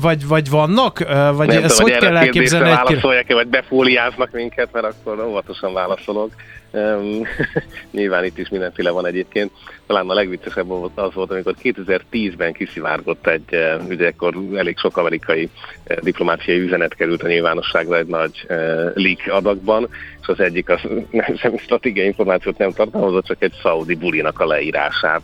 vagy, 0.00 0.26
vagy 0.26 0.50
vannak? 0.50 0.98
Vagy 1.36 1.46
Nem 1.46 1.62
ezt 1.62 1.76
tudom, 1.76 1.92
hogy 1.92 2.00
kell 2.00 2.16
elképzelni? 2.16 2.68
Egy 2.68 2.74
válaszolják-e, 2.74 3.34
vagy 3.34 3.46
befóliáznak 3.46 4.30
minket, 4.30 4.68
mert 4.72 4.86
akkor 4.86 5.24
óvatosan 5.24 5.72
válaszolok. 5.72 6.30
Nyilván 7.90 8.24
itt 8.24 8.38
is 8.38 8.48
mindenféle 8.48 8.90
van 8.90 9.06
egyébként. 9.06 9.50
Talán 9.86 10.10
a 10.10 10.14
legviccesebb 10.14 10.70
az 10.94 11.14
volt, 11.14 11.30
amikor 11.30 11.54
2010-ben 11.62 12.52
kiszivárgott 12.52 13.26
egy, 13.26 13.58
ugye 13.88 14.08
akkor 14.08 14.34
elég 14.54 14.78
sok 14.78 14.96
amerikai 14.96 15.48
diplomáciai 16.00 16.58
üzenet 16.58 16.94
került 16.94 17.22
a 17.22 17.28
nyilvánosságra 17.28 17.96
egy 17.96 18.06
nagy 18.06 18.46
leak 18.94 19.20
adagban, 19.26 19.88
és 20.20 20.26
az 20.26 20.40
egyik 20.40 20.68
az 20.68 20.80
nem 21.42 21.56
stratégiai 21.56 22.06
információt 22.06 22.58
nem 22.58 22.72
tartalmazott, 22.72 23.26
csak 23.26 23.42
egy 23.42 23.54
szaudi 23.62 23.94
bulinak 23.94 24.40
a 24.40 24.46
leírását 24.46 25.22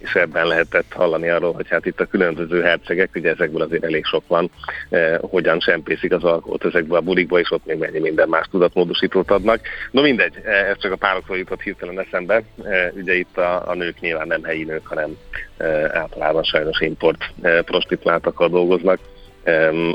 és 0.00 0.14
ebben 0.14 0.46
lehetett 0.46 0.92
hallani 0.92 1.28
arról, 1.28 1.52
hogy 1.52 1.68
hát 1.68 1.86
itt 1.86 2.00
a 2.00 2.06
különböző 2.06 2.62
hercegek, 2.62 3.10
ugye 3.14 3.30
ezekből 3.30 3.62
azért 3.62 3.84
elég 3.84 4.04
sok 4.04 4.26
van, 4.26 4.50
eh, 4.88 5.18
hogyan 5.20 5.58
csempészik 5.58 6.12
az 6.12 6.24
alkoholt 6.24 6.64
ezekbe 6.64 6.96
a 6.96 7.00
bulikba, 7.00 7.38
és 7.38 7.50
ott 7.50 7.66
még 7.66 7.78
mennyi 7.78 7.98
minden 7.98 8.28
más 8.28 8.46
tudatmódosítót 8.50 9.30
adnak. 9.30 9.60
No 9.90 10.02
mindegy, 10.02 10.34
eh, 10.44 10.68
ez 10.68 10.78
csak 10.78 10.92
a 10.92 10.96
párokról 10.96 11.38
jutott 11.38 11.60
hirtelen 11.60 12.00
eszembe. 12.00 12.42
Eh, 12.64 12.90
ugye 12.94 13.14
itt 13.14 13.38
a, 13.38 13.68
a 13.68 13.74
nők 13.74 14.00
nyilván 14.00 14.26
nem 14.26 14.44
helyi 14.44 14.64
nők, 14.64 14.86
hanem 14.86 15.16
eh, 15.56 15.84
általában 15.94 16.42
sajnos 16.42 16.80
import 16.80 17.30
eh, 17.42 17.62
prostituáltakkal 17.62 18.48
dolgoznak. 18.48 18.98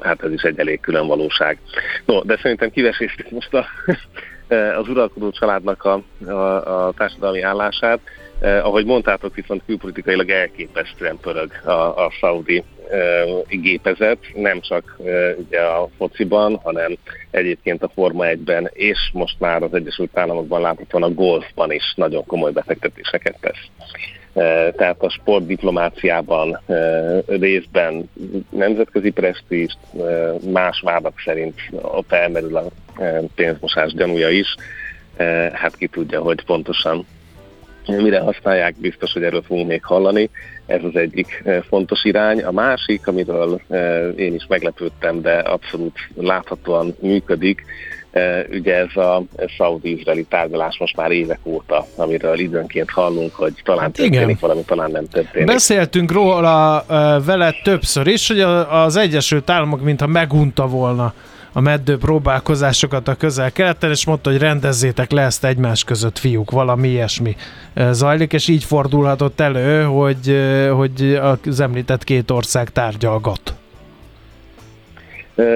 Hát 0.02 0.24
ez 0.24 0.32
is 0.32 0.42
egy 0.42 0.60
elég 0.60 0.80
külön 0.80 1.08
valóság. 1.08 1.58
No, 2.06 2.24
de 2.24 2.38
szerintem 2.42 2.72
kiveséztük 2.72 3.30
most 3.30 3.54
a 3.54 3.66
az 4.80 4.88
uralkodó 4.88 5.32
családnak 5.32 5.84
a, 5.84 6.02
a, 6.26 6.86
a 6.88 6.94
társadalmi 6.98 7.42
állását. 7.42 8.00
Eh, 8.40 8.66
ahogy 8.66 8.86
mondtátok, 8.86 9.36
viszont 9.36 9.62
külpolitikailag 9.66 10.30
elképesztően 10.30 11.18
pörög 11.22 11.52
a, 11.64 12.06
a 12.06 12.12
saudi 12.20 12.64
eh, 12.90 13.24
gépezet, 13.50 14.18
nem 14.34 14.62
csak 14.62 14.98
eh, 15.06 15.34
ugye 15.38 15.60
a 15.62 15.90
fociban, 15.98 16.60
hanem 16.64 16.98
egyébként 17.32 17.84
a 17.84 17.92
Forma 17.94 18.24
1-ben, 18.28 18.70
és 18.74 19.10
most 19.14 19.40
már 19.40 19.64
az 19.64 19.74
Egyesült 19.74 20.18
Államokban 20.18 20.62
láthatóan 20.62 21.04
a 21.04 21.14
golfban 21.14 21.72
is 21.72 21.94
nagyon 21.96 22.26
komoly 22.26 22.52
befektetéseket 22.52 23.38
tesz. 23.40 23.94
Tehát 24.76 25.02
a 25.02 25.10
sportdiplomáciában 25.10 26.60
részben 27.28 28.10
nemzetközi 28.50 29.10
presztízs, 29.10 29.74
más 30.52 30.80
vádak 30.80 31.20
szerint 31.26 31.60
ott 31.72 32.12
elmerül 32.12 32.56
a 32.56 32.66
pénzmosás 33.36 33.94
gyanúja 33.94 34.30
is. 34.30 34.56
Hát 35.54 35.76
ki 35.76 35.88
tudja, 35.88 36.22
hogy 36.22 36.46
pontosan 36.46 37.06
mire 37.88 38.20
használják, 38.20 38.76
biztos, 38.78 39.14
hogy 39.14 39.24
erről 39.24 39.42
fogunk 39.42 39.68
még 39.68 39.84
hallani. 39.84 40.30
Ez 40.66 40.84
az 40.84 40.96
egyik 40.96 41.44
fontos 41.68 42.04
irány. 42.04 42.44
A 42.44 42.52
másik, 42.52 43.08
amiről 43.08 43.62
én 44.16 44.34
is 44.34 44.46
meglepődtem, 44.48 45.22
de 45.22 45.38
abszolút 45.38 45.98
láthatóan 46.16 46.96
működik, 47.00 47.66
ugye 48.52 48.76
ez 48.76 48.96
a 48.96 49.24
szaudi-izraeli 49.58 50.24
tárgyalás 50.24 50.78
most 50.80 50.96
már 50.96 51.12
évek 51.12 51.40
óta, 51.44 51.86
amiről 51.96 52.40
időnként 52.40 52.90
hallunk, 52.90 53.36
hogy 53.36 53.54
talán 53.64 53.82
hát 53.82 53.92
történik 53.92 54.20
igen. 54.20 54.38
valami, 54.40 54.62
talán 54.66 54.92
nem 54.92 55.08
történik. 55.08 55.48
Beszéltünk 55.48 56.12
róla 56.12 56.86
vele 57.26 57.54
többször 57.64 58.08
is, 58.08 58.28
hogy 58.28 58.40
az 58.70 58.96
Egyesült 58.96 59.50
Államok 59.50 59.82
mintha 59.82 60.08
megunta 60.08 60.68
volna 60.68 61.14
a 61.58 61.62
meddő 61.62 61.98
próbálkozásokat 61.98 63.08
a 63.08 63.16
közel-keleten, 63.16 63.90
és 63.90 64.06
mondta, 64.06 64.30
hogy 64.30 64.40
rendezzétek 64.40 65.12
le 65.12 65.22
ezt 65.22 65.46
egymás 65.46 65.84
között, 65.84 66.18
fiúk, 66.18 66.52
valami 66.52 66.88
ilyesmi 66.88 67.36
zajlik, 67.92 68.34
és 68.34 68.48
így 68.48 68.64
fordulhatott 68.64 69.40
elő, 69.40 69.84
hogy, 69.84 70.38
hogy 70.72 71.20
az 71.46 71.60
említett 71.60 72.04
két 72.04 72.32
ország 72.32 72.70
tárgyalgat. 72.70 73.56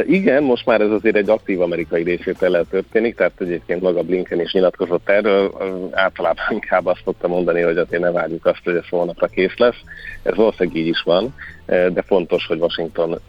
Igen, 0.07 0.43
most 0.43 0.65
már 0.65 0.81
ez 0.81 0.91
azért 0.91 1.15
egy 1.15 1.29
aktív 1.29 1.61
amerikai 1.61 2.03
részvétellel 2.03 2.65
történik, 2.69 3.15
tehát 3.15 3.33
egyébként 3.37 3.81
maga 3.81 4.01
Blinken 4.01 4.41
is 4.41 4.51
nyilatkozott 4.51 5.09
erről, 5.09 5.53
általában 5.91 6.45
inkább 6.49 6.85
azt 6.85 7.01
szokta 7.03 7.27
mondani, 7.27 7.61
hogy 7.61 7.77
azért 7.77 8.01
ne 8.01 8.11
várjuk 8.11 8.45
azt, 8.45 8.61
hogy 8.63 8.75
ez 8.75 8.87
holnapra 8.89 9.27
kész 9.27 9.57
lesz. 9.57 9.81
Ez 10.23 10.35
valószínűleg 10.35 10.77
így 10.77 10.87
is 10.87 11.01
van, 11.01 11.35
de 11.65 12.01
fontos, 12.01 12.45
hogy 12.45 12.59
Washington 12.59 13.19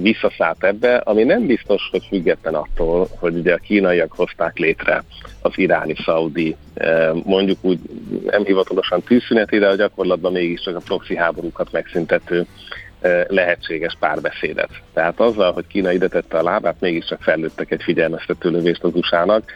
visszaszállt 0.00 0.64
ebbe, 0.64 0.96
ami 0.96 1.22
nem 1.22 1.46
biztos, 1.46 1.88
hogy 1.90 2.06
független 2.08 2.54
attól, 2.54 3.08
hogy 3.18 3.34
ugye 3.36 3.54
a 3.54 3.58
kínaiak 3.58 4.12
hozták 4.12 4.58
létre 4.58 5.04
az 5.42 5.52
iráni-szaudi, 5.54 6.56
mondjuk 7.24 7.58
úgy 7.60 7.78
nem 8.24 8.44
hivatalosan 8.44 9.02
tűzszüneti, 9.02 9.58
de 9.58 9.68
a 9.68 9.74
gyakorlatban 9.74 10.32
mégiscsak 10.32 10.76
a 10.76 10.80
proxy 10.84 11.16
háborúkat 11.16 11.72
megszüntető 11.72 12.46
lehetséges 13.26 13.96
párbeszédet. 14.00 14.70
Tehát 14.92 15.20
azzal, 15.20 15.52
hogy 15.52 15.66
Kína 15.66 15.92
ide 15.92 16.08
tette 16.08 16.38
a 16.38 16.42
lábát, 16.42 16.80
mégiscsak 16.80 17.22
fellőttek 17.22 17.70
egy 17.70 17.82
figyelmeztető 17.82 18.50
lövést 18.50 18.84
az 18.84 18.94
USA-nak, 18.94 19.52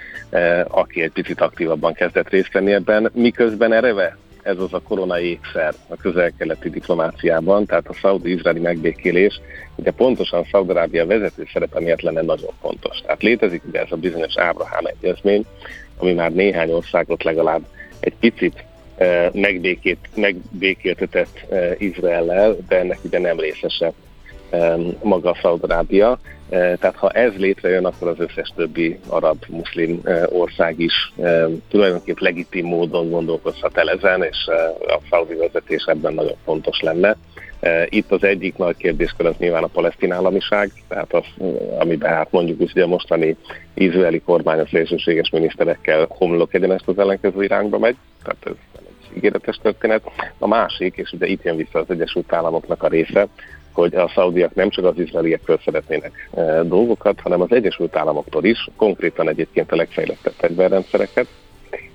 aki 0.69 1.03
egy 1.03 1.13
picit 1.13 1.41
aktívabban 1.41 1.93
kezdett 1.93 2.29
részt 2.29 2.53
venni 2.53 2.73
ebben, 2.73 3.11
miközben 3.15 3.73
ereve 3.73 4.17
ez 4.43 4.59
az 4.59 4.73
a 4.73 4.81
korona 4.81 5.21
ékszer 5.21 5.75
a 5.89 5.97
közel-keleti 5.97 6.71
diplomáciában, 6.71 7.67
tehát 7.67 7.89
a 7.89 7.95
szaudi-izraeli 7.95 8.61
megbékélés, 8.61 9.41
ugye 9.77 9.91
pontosan 9.91 10.45
Szaudarábia 10.51 11.07
vezető 11.07 11.47
szerepe 11.53 11.81
miatt 11.81 12.01
lenne 12.01 12.23
nagyon 12.23 12.51
fontos. 12.61 12.99
Tehát 13.01 13.23
létezik 13.23 13.63
ugye 13.69 13.81
ez 13.81 13.91
a 13.91 13.97
bizonyos 13.97 14.37
Ábrahám 14.37 14.85
egyezmény, 14.85 15.45
ami 15.97 16.13
már 16.13 16.33
néhány 16.33 16.71
országot 16.71 17.23
legalább 17.23 17.63
egy 18.01 18.15
picit 18.21 18.65
megbékét, 19.33 19.99
megbékéltetett 20.15 21.47
Izraellel, 21.79 22.57
de 22.69 22.79
ennek 22.79 22.99
ugye 23.03 23.19
nem 23.19 23.39
részese 23.39 23.93
maga 25.03 25.37
Szaudarábia. 25.43 26.19
Tehát 26.51 26.97
ha 26.97 27.11
ez 27.11 27.33
létrejön, 27.37 27.85
akkor 27.85 28.09
az 28.09 28.19
összes 28.19 28.53
többi 28.57 28.99
arab 29.09 29.45
muszlim 29.49 30.01
ország 30.29 30.81
is 30.81 31.13
tulajdonképp 31.69 32.19
legitim 32.19 32.67
módon 32.67 33.11
gondolkozhat 33.11 33.77
el 33.77 33.91
ezen, 33.91 34.23
és 34.23 34.47
a 34.87 34.99
szaudi 35.11 35.35
vezetés 35.35 35.85
ebben 35.87 36.15
nagyon 36.15 36.37
fontos 36.45 36.81
lenne. 36.81 37.17
Itt 37.89 38.13
az 38.13 38.25
egyik 38.25 38.57
nagy 38.57 38.77
kérdéskör 38.77 39.27
az 39.27 39.35
nyilván 39.39 39.63
a 39.63 39.67
palesztin 39.67 40.13
államiság, 40.13 40.71
tehát 40.89 41.13
az, 41.15 41.25
amiben 41.79 42.13
hát 42.13 42.31
mondjuk 42.31 42.61
úgy, 42.61 42.73
hogy 42.73 42.83
a 42.83 42.87
mostani 42.87 43.37
izraeli 43.75 44.21
kormány 44.21 44.59
a 44.59 44.67
szélsőséges 44.67 45.31
miniszterekkel 45.31 46.07
homlok 46.09 46.55
egyenest 46.55 46.89
az 46.89 46.99
ellenkező 46.99 47.43
irányba 47.43 47.79
megy, 47.79 47.97
tehát 48.23 48.47
ez 48.47 48.81
ígéretes 49.17 49.57
történet. 49.57 50.03
A 50.39 50.47
másik, 50.47 50.97
és 50.97 51.13
ugye 51.13 51.27
itt 51.27 51.43
jön 51.43 51.57
vissza 51.57 51.79
az 51.79 51.91
Egyesült 51.91 52.33
Államoknak 52.33 52.83
a 52.83 52.89
része, 52.89 53.29
hogy 53.73 53.95
a 53.95 54.11
szaudiak 54.15 54.55
nem 54.55 54.71
csak 54.71 54.85
az 54.85 54.99
izraeliekről 54.99 55.61
szeretnének 55.65 56.29
e, 56.35 56.63
dolgokat, 56.63 57.21
hanem 57.21 57.41
az 57.41 57.53
Egyesült 57.53 57.97
Államoktól 57.97 58.45
is, 58.45 58.69
konkrétan 58.77 59.29
egyébként 59.29 59.73
a 59.73 59.77
legfejlettebb 59.77 60.33
fegyverrendszereket, 60.37 61.27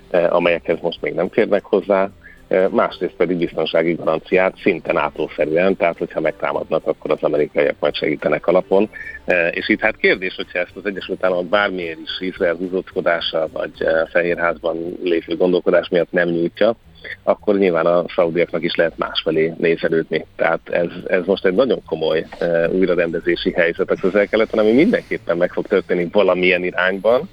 e, 0.10 0.34
amelyekhez 0.34 0.78
most 0.82 1.02
még 1.02 1.14
nem 1.14 1.30
férnek 1.30 1.64
hozzá, 1.64 2.10
e, 2.48 2.68
másrészt 2.68 3.16
pedig 3.16 3.38
biztonsági 3.38 3.94
garanciát 3.94 4.58
szinten 4.62 4.98
átószerűen, 4.98 5.76
tehát 5.76 5.98
hogyha 5.98 6.20
megtámadnak, 6.20 6.88
akkor 6.88 7.12
az 7.12 7.24
amerikaiak 7.24 7.76
majd 7.80 7.96
segítenek 7.96 8.48
alapon. 8.48 8.90
E, 9.26 9.48
és 9.48 9.70
itt 9.70 9.80
hát 9.80 9.98
kérdés, 9.98 10.36
hogyha 10.36 10.60
ezt 10.60 10.76
az 10.76 10.86
Egyesült 10.86 11.24
Államok 11.24 11.46
bármiért 11.46 12.00
is 12.00 12.28
Izrael 12.28 12.56
húzódkodása, 12.56 13.48
vagy 13.54 13.72
e, 13.80 14.08
Fehérházban 14.12 14.98
lévő 15.04 15.36
gondolkodás 15.36 15.90
miatt 15.90 16.12
nem 16.12 16.30
nyújtja, 16.30 16.76
akkor 17.24 17.58
nyilván 17.58 17.86
a 17.86 18.04
szaudiaknak 18.16 18.64
is 18.64 18.76
lehet 18.76 18.98
másfelé 18.98 19.54
nézelődni. 19.58 20.26
Tehát 20.36 20.70
ez, 20.70 20.88
ez 21.08 21.26
most 21.26 21.46
egy 21.46 21.54
nagyon 21.54 21.82
komoly 21.86 22.26
uh, 22.40 22.74
újrarendezési 22.74 23.52
helyzet 23.52 23.92
a 23.92 23.96
közel-keleten, 23.96 24.60
ami 24.60 24.72
mindenképpen 24.72 25.38
meg 25.38 25.52
fog 25.52 25.68
történni 25.68 26.08
valamilyen 26.12 26.64
irányban, 26.64 27.30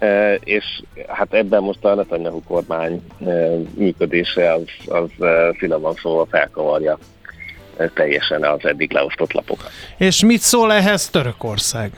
uh, 0.00 0.34
és 0.44 0.82
hát 1.06 1.34
ebben 1.34 1.62
most 1.62 1.84
a 1.84 1.94
Netanyahu 1.94 2.42
kormány 2.42 3.02
uh, 3.18 3.58
működése 3.74 4.52
az, 4.52 4.62
az 4.86 5.10
uh, 5.18 5.56
finoman 5.56 5.94
szóval 5.94 6.26
felkavarja 6.30 6.98
teljesen 7.94 8.44
az 8.44 8.64
eddig 8.64 8.92
leosztott 8.92 9.32
lapokat. 9.32 9.70
És 9.96 10.24
mit 10.24 10.40
szól 10.40 10.72
ehhez 10.72 11.10
Törökország? 11.10 11.90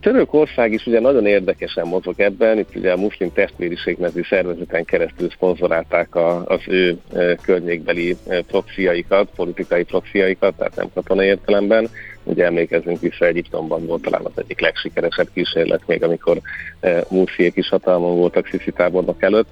Törökország 0.00 0.72
is 0.72 0.86
ugye 0.86 1.00
nagyon 1.00 1.26
érdekesen 1.26 1.86
mozog 1.86 2.20
ebben, 2.20 2.58
itt 2.58 2.76
ugye 2.76 2.92
a 2.92 2.96
muszlim 2.96 3.32
testvériség 3.32 3.96
nevű 3.98 4.22
szervezeten 4.28 4.84
keresztül 4.84 5.30
szponzorálták 5.30 6.14
a, 6.14 6.44
az 6.46 6.60
ő 6.66 6.98
környékbeli 7.42 8.16
proxiaikat, 8.46 9.28
politikai 9.36 9.84
proxiaikat, 9.84 10.54
tehát 10.54 10.76
nem 10.76 10.90
katonai 10.94 11.26
értelemben. 11.26 11.88
Ugye 12.22 12.44
emlékezzünk 12.44 13.00
vissza, 13.00 13.26
Egyiptomban 13.26 13.86
volt 13.86 14.02
talán 14.02 14.24
az 14.24 14.32
egyik 14.34 14.60
legsikeresebb 14.60 15.28
kísérlet, 15.34 15.82
még 15.86 16.02
amikor 16.02 16.40
e, 16.80 17.04
Mursiék 17.10 17.56
is 17.56 17.68
hatalmon 17.68 18.16
voltak 18.16 18.46
Sziszi 18.46 18.70
tábornok 18.70 19.22
előtt. 19.22 19.48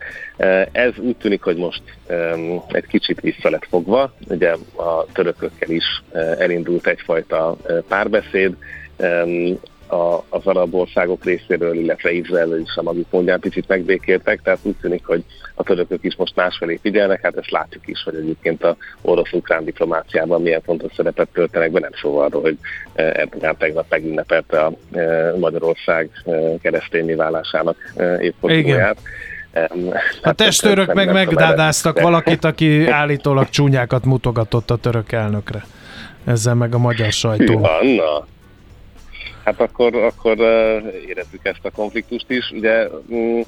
Ez 0.73 0.93
úgy 0.99 1.17
tűnik, 1.17 1.43
hogy 1.43 1.57
most 1.57 1.83
egy 2.69 2.87
kicsit 2.87 3.21
vissza 3.21 3.51
lett 3.51 3.67
fogva. 3.69 4.15
Ugye 4.29 4.53
a 4.77 5.07
törökökkel 5.13 5.71
is 5.71 6.03
e, 6.13 6.19
elindult 6.19 6.87
egyfajta 6.87 7.57
párbeszéd, 7.89 8.57
a, 9.93 10.25
az 10.29 10.47
arab 10.47 10.75
országok 10.75 11.25
részéről, 11.25 11.75
illetve 11.75 12.13
Izrael 12.13 12.59
is 12.59 12.77
a 12.77 12.83
maguk 12.83 13.11
mondján 13.11 13.41
picit 13.41 13.69
megbékéltek, 13.69 14.43
tehát 14.43 14.59
úgy 14.63 14.77
tűnik, 14.81 15.07
hogy 15.07 15.25
a 15.55 15.63
törökök 15.63 16.05
is 16.05 16.17
most 16.17 16.37
másfelé 16.37 16.79
figyelnek, 16.83 17.21
hát 17.23 17.37
ezt 17.37 17.51
látjuk 17.51 17.87
is, 17.87 18.03
hogy 18.03 18.15
egyébként 18.15 18.65
a 18.65 18.77
orosz-ukrán 19.01 19.65
diplomáciában 19.65 20.43
milyen 20.43 20.61
fontos 20.65 20.93
szerepet 20.97 21.29
töltenek 21.33 21.71
be, 21.71 21.81
nem 21.81 21.91
szóval 22.01 22.25
arról, 22.25 22.43
hogy 22.43 22.59
eh, 22.93 23.11
Erdogan 23.15 23.57
tegnap 23.57 23.87
megünnepelte 23.89 24.61
a 24.61 24.73
eh, 24.93 25.33
Magyarország 25.39 26.11
eh, 26.25 26.35
keresztényi 26.63 27.15
válásának 27.15 27.77
évfordulóját. 28.21 28.99
A 29.53 29.99
hát 30.23 30.37
testőrök 30.37 30.93
meg 30.95 31.13
megdádáztak 31.13 32.01
valakit, 32.01 32.45
aki 32.45 32.87
állítólag 32.87 33.49
csúnyákat 33.49 34.05
mutogatott 34.05 34.71
a 34.71 34.77
török 34.77 35.13
elnökre. 35.13 35.65
Ezzel 36.25 36.55
meg 36.55 36.75
a 36.75 36.79
magyar 36.79 37.13
sajtó. 37.13 37.57
Hű, 37.57 37.63
Anna, 37.63 38.27
hát 39.45 39.61
akkor, 39.61 39.95
akkor 39.95 40.39
érezzük 41.07 41.45
ezt 41.45 41.65
a 41.65 41.71
konfliktust 41.71 42.31
is. 42.31 42.51
Ugye 42.51 42.89
mm, 43.13 43.41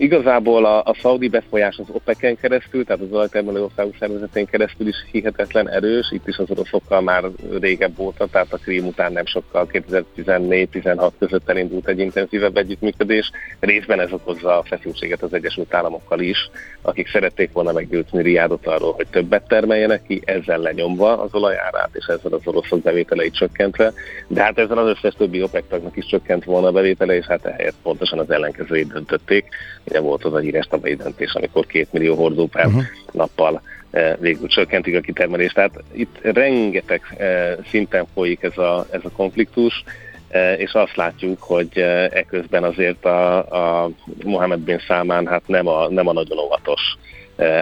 Igazából 0.00 0.64
a, 0.64 0.78
a 0.78 0.94
szaudi 1.00 1.28
befolyás 1.28 1.78
az 1.78 1.86
OPEC-en 1.92 2.36
keresztül, 2.36 2.84
tehát 2.84 3.02
az 3.02 3.12
olajtermelő 3.12 3.62
országok 3.62 3.94
szervezetén 3.98 4.46
keresztül 4.46 4.88
is 4.88 4.96
hihetetlen 5.10 5.68
erős, 5.70 6.10
itt 6.10 6.28
is 6.28 6.36
az 6.36 6.50
oroszokkal 6.50 7.00
már 7.00 7.24
régebb 7.60 7.98
óta, 7.98 8.26
tehát 8.26 8.52
a 8.52 8.56
Krím 8.56 8.86
után 8.86 9.12
nem 9.12 9.26
sokkal 9.26 9.66
2014-16 9.72 11.10
között 11.18 11.48
elindult 11.48 11.88
egy 11.88 11.98
intenzívebb 11.98 12.56
együttműködés. 12.56 13.30
Részben 13.60 14.00
ez 14.00 14.12
okozza 14.12 14.58
a 14.58 14.62
feszültséget 14.62 15.22
az 15.22 15.32
Egyesült 15.32 15.74
Államokkal 15.74 16.20
is, 16.20 16.50
akik 16.82 17.08
szerették 17.08 17.52
volna 17.52 17.72
meggyőzni 17.72 18.22
Riádot 18.22 18.66
arról, 18.66 18.92
hogy 18.92 19.06
többet 19.10 19.48
termeljenek 19.48 20.02
ki, 20.06 20.22
ezzel 20.24 20.58
lenyomva 20.58 21.22
az 21.22 21.34
olajárát, 21.34 21.90
és 21.92 22.06
ezzel 22.06 22.32
az 22.32 22.40
oroszok 22.44 22.82
bevételeit 22.82 23.34
csökkentve. 23.34 23.92
De 24.26 24.42
hát 24.42 24.58
ezzel 24.58 24.78
az 24.78 24.88
összes 24.88 25.14
többi 25.14 25.42
OPEC 25.42 25.68
tagnak 25.68 25.96
is 25.96 26.06
csökkent 26.06 26.44
volna 26.44 26.66
a 26.66 26.72
bevétele, 26.72 27.16
és 27.16 27.26
hát 27.26 27.44
ehelyett 27.44 27.76
pontosan 27.82 28.18
az 28.18 28.30
ellenkezőjét 28.30 28.92
döntötték 28.92 29.48
Ugye 29.88 30.00
volt 30.00 30.24
az 30.24 30.34
a 30.34 30.38
híres 30.38 30.66
tavalyi 30.66 30.94
döntés, 30.94 31.32
amikor 31.32 31.66
két 31.66 31.92
millió 31.92 32.14
hordó 32.14 32.46
per 32.46 32.66
uh-huh. 32.66 32.82
nappal 33.12 33.62
eh, 33.90 34.14
végül 34.20 34.48
csökkentik 34.48 34.96
a 34.96 35.00
kitermelést. 35.00 35.54
Tehát 35.54 35.82
itt 35.92 36.18
rengeteg 36.22 37.00
eh, 37.16 37.56
szinten 37.68 38.06
folyik 38.14 38.42
ez 38.42 38.58
a, 38.58 38.86
ez 38.90 39.00
a 39.04 39.10
konfliktus, 39.10 39.84
eh, 40.28 40.60
és 40.60 40.72
azt 40.72 40.96
látjuk, 40.96 41.42
hogy 41.42 41.78
eközben 42.10 42.64
azért 42.64 43.04
a, 43.04 43.36
a 43.82 43.90
Mohamed 44.24 44.58
bin 44.58 44.78
Salman 44.78 45.26
hát 45.26 45.42
nem 45.46 45.66
a, 45.66 45.88
nem 45.88 46.08
a 46.08 46.12
nagyon 46.12 46.38
óvatos 46.38 46.80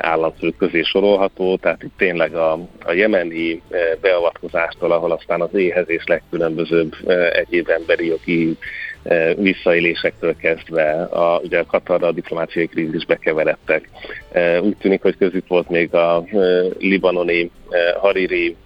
államfő 0.00 0.52
közé 0.58 0.82
sorolható, 0.82 1.56
tehát 1.56 1.82
itt 1.82 1.96
tényleg 1.96 2.34
a, 2.34 2.52
a 2.84 2.92
jemeni 2.92 3.62
beavatkozástól, 4.00 4.92
ahol 4.92 5.12
aztán 5.12 5.40
az 5.40 5.54
éhezés 5.54 6.02
legkülönbözőbb 6.06 6.94
egyéb 7.32 7.68
emberi 7.68 8.06
jogi 8.06 8.56
visszaélésektől 9.36 10.36
kezdve, 10.36 11.02
a, 11.02 11.40
ugye 11.42 11.58
a 11.58 11.66
Katarra 11.66 12.06
a 12.06 12.12
diplomáciai 12.12 12.66
krízisbe 12.66 13.16
keveredtek. 13.16 13.88
E, 14.32 14.60
úgy 14.60 14.76
tűnik, 14.76 15.02
hogy 15.02 15.16
közük 15.16 15.48
volt 15.48 15.68
még 15.68 15.94
a 15.94 16.24
e, 16.30 16.36
libanoni 16.78 17.50
Hariri 18.00 18.56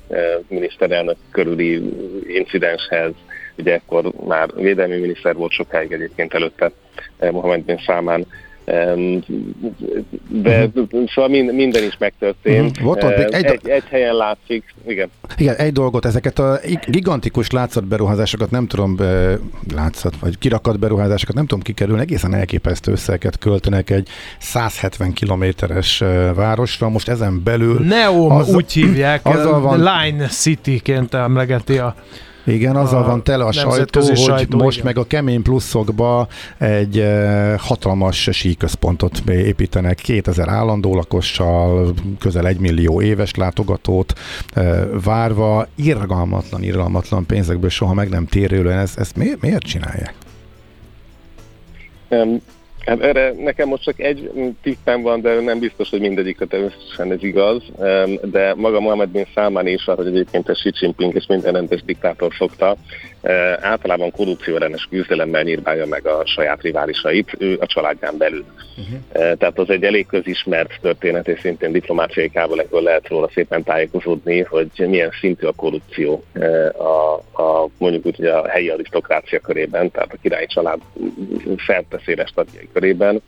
miniszterelnök 0.48 1.16
körüli 1.30 1.82
incidenshez, 2.26 3.12
ugye 3.56 3.72
ekkor 3.72 4.12
már 4.26 4.48
védelmi 4.54 4.96
miniszter 4.96 5.34
volt 5.34 5.52
sokáig 5.52 5.92
egyébként 5.92 6.34
előtte 6.34 6.70
Mohamed 7.30 7.64
bin 7.64 7.78
Salman, 7.78 8.26
de 10.28 10.64
uh-huh. 10.64 11.08
szóval 11.14 11.28
minden 11.52 11.84
is 11.84 11.96
megtörtént. 11.98 12.70
Uh-huh. 12.70 12.84
Volt 12.84 13.02
ott 13.02 13.16
még 13.16 13.26
egy, 13.30 13.44
egy, 13.44 13.68
egy 13.68 13.84
helyen 13.90 14.14
látszik, 14.14 14.74
igen. 14.86 15.10
Igen, 15.36 15.56
egy 15.56 15.72
dolgot, 15.72 16.04
ezeket 16.04 16.38
a 16.38 16.58
gigantikus 16.86 17.50
látszatberuházásokat 17.50 18.50
nem 18.50 18.66
tudom, 18.66 18.96
látszat, 19.74 20.16
vagy 20.20 20.38
kirakat 20.38 20.78
beruházásokat 20.78 21.34
nem 21.34 21.46
tudom 21.46 21.62
kikerülni, 21.62 22.02
egészen 22.02 22.34
elképesztő 22.34 22.92
összeget 22.92 23.38
költenek 23.38 23.90
egy 23.90 24.08
170 24.38 25.12
kilométeres 25.12 26.02
városra, 26.34 26.88
most 26.88 27.08
ezen 27.08 27.42
belül... 27.44 27.78
Neom 27.80 28.30
az, 28.30 28.54
úgy 28.54 28.72
hívják, 28.72 29.26
azzal 29.26 29.60
van, 29.60 29.78
Line 29.78 30.26
City-ként 30.26 31.14
emlegeti 31.14 31.78
a 31.78 31.94
igen, 32.44 32.76
azzal 32.76 33.02
a 33.02 33.06
van 33.06 33.22
tele 33.22 33.44
a 33.44 33.52
sajtó, 33.52 34.00
hogy 34.00 34.16
sajtó, 34.16 34.58
most 34.58 34.78
igen. 34.78 34.92
meg 34.92 35.04
a 35.04 35.06
kemény 35.06 35.42
pluszokba 35.42 36.28
egy 36.58 36.98
e, 36.98 37.56
hatalmas 37.58 38.28
síközpontot 38.32 39.22
építenek, 39.28 39.96
2000 39.96 40.48
állandó 40.48 40.94
lakossal, 40.94 41.94
közel 42.18 42.46
egy 42.46 42.58
millió 42.58 43.02
éves 43.02 43.34
látogatót 43.34 44.12
e, 44.52 44.86
várva, 45.04 45.66
irgalmatlan, 45.74 46.62
irgalmatlan 46.62 47.26
pénzekből 47.26 47.70
soha 47.70 47.94
meg 47.94 48.08
nem 48.08 48.26
térülően, 48.26 48.78
ezt, 48.78 48.98
ezt 48.98 49.16
miért, 49.16 49.40
miért 49.40 49.62
csinálják? 49.62 50.14
Um 52.08 52.40
Hát 52.86 53.02
erre 53.02 53.32
nekem 53.36 53.68
most 53.68 53.82
csak 53.82 54.00
egy 54.00 54.30
tippem 54.62 55.02
van, 55.02 55.20
de 55.20 55.40
nem 55.40 55.58
biztos, 55.58 55.90
hogy 55.90 56.00
mindegyikre 56.00 56.46
természetesen 56.46 57.12
ez 57.12 57.22
igaz, 57.22 57.62
de 58.22 58.54
maga 58.54 58.80
Mohamed 58.80 59.08
bin 59.08 59.26
Salman 59.34 59.66
is, 59.66 59.84
hogy 59.84 60.06
egyébként 60.06 60.48
a 60.48 60.52
Xi 60.52 60.70
Jinping 60.80 61.14
és 61.14 61.26
minden 61.26 61.52
rendes 61.52 61.82
diktátor 61.82 62.32
szokta, 62.38 62.76
általában 63.60 64.10
korrupcióellenes 64.10 64.86
küzdelemmel 64.90 65.42
nyírbálja 65.42 65.86
meg 65.86 66.06
a 66.06 66.26
saját 66.26 66.62
riválisait, 66.62 67.36
ő 67.38 67.56
a 67.60 67.66
családján 67.66 68.16
belül. 68.16 68.44
Uh-huh. 68.78 69.36
Tehát 69.36 69.58
az 69.58 69.70
egy 69.70 69.84
elég 69.84 70.06
közismert 70.06 70.78
történet, 70.80 71.28
és 71.28 71.40
szintén 71.40 71.72
diplomáciai 71.72 72.30
kábelekből 72.30 72.82
lehet 72.82 73.08
róla 73.08 73.30
szépen 73.34 73.62
tájékozódni, 73.62 74.40
hogy 74.40 74.70
milyen 74.76 75.10
szintű 75.20 75.46
a 75.46 75.52
korrupció 75.52 76.24
a, 76.78 77.42
a 77.42 77.68
mondjuk 77.78 78.06
úgy, 78.06 78.16
hogy 78.16 78.26
a 78.26 78.48
helyi 78.48 78.68
arisztokrácia 78.68 79.40
körében, 79.40 79.90
tehát 79.90 80.12
a 80.12 80.18
királyi 80.22 80.46
család 80.46 80.78
felteszéles 81.56 82.30
tagjai 82.34 82.68
körében, 82.72 83.22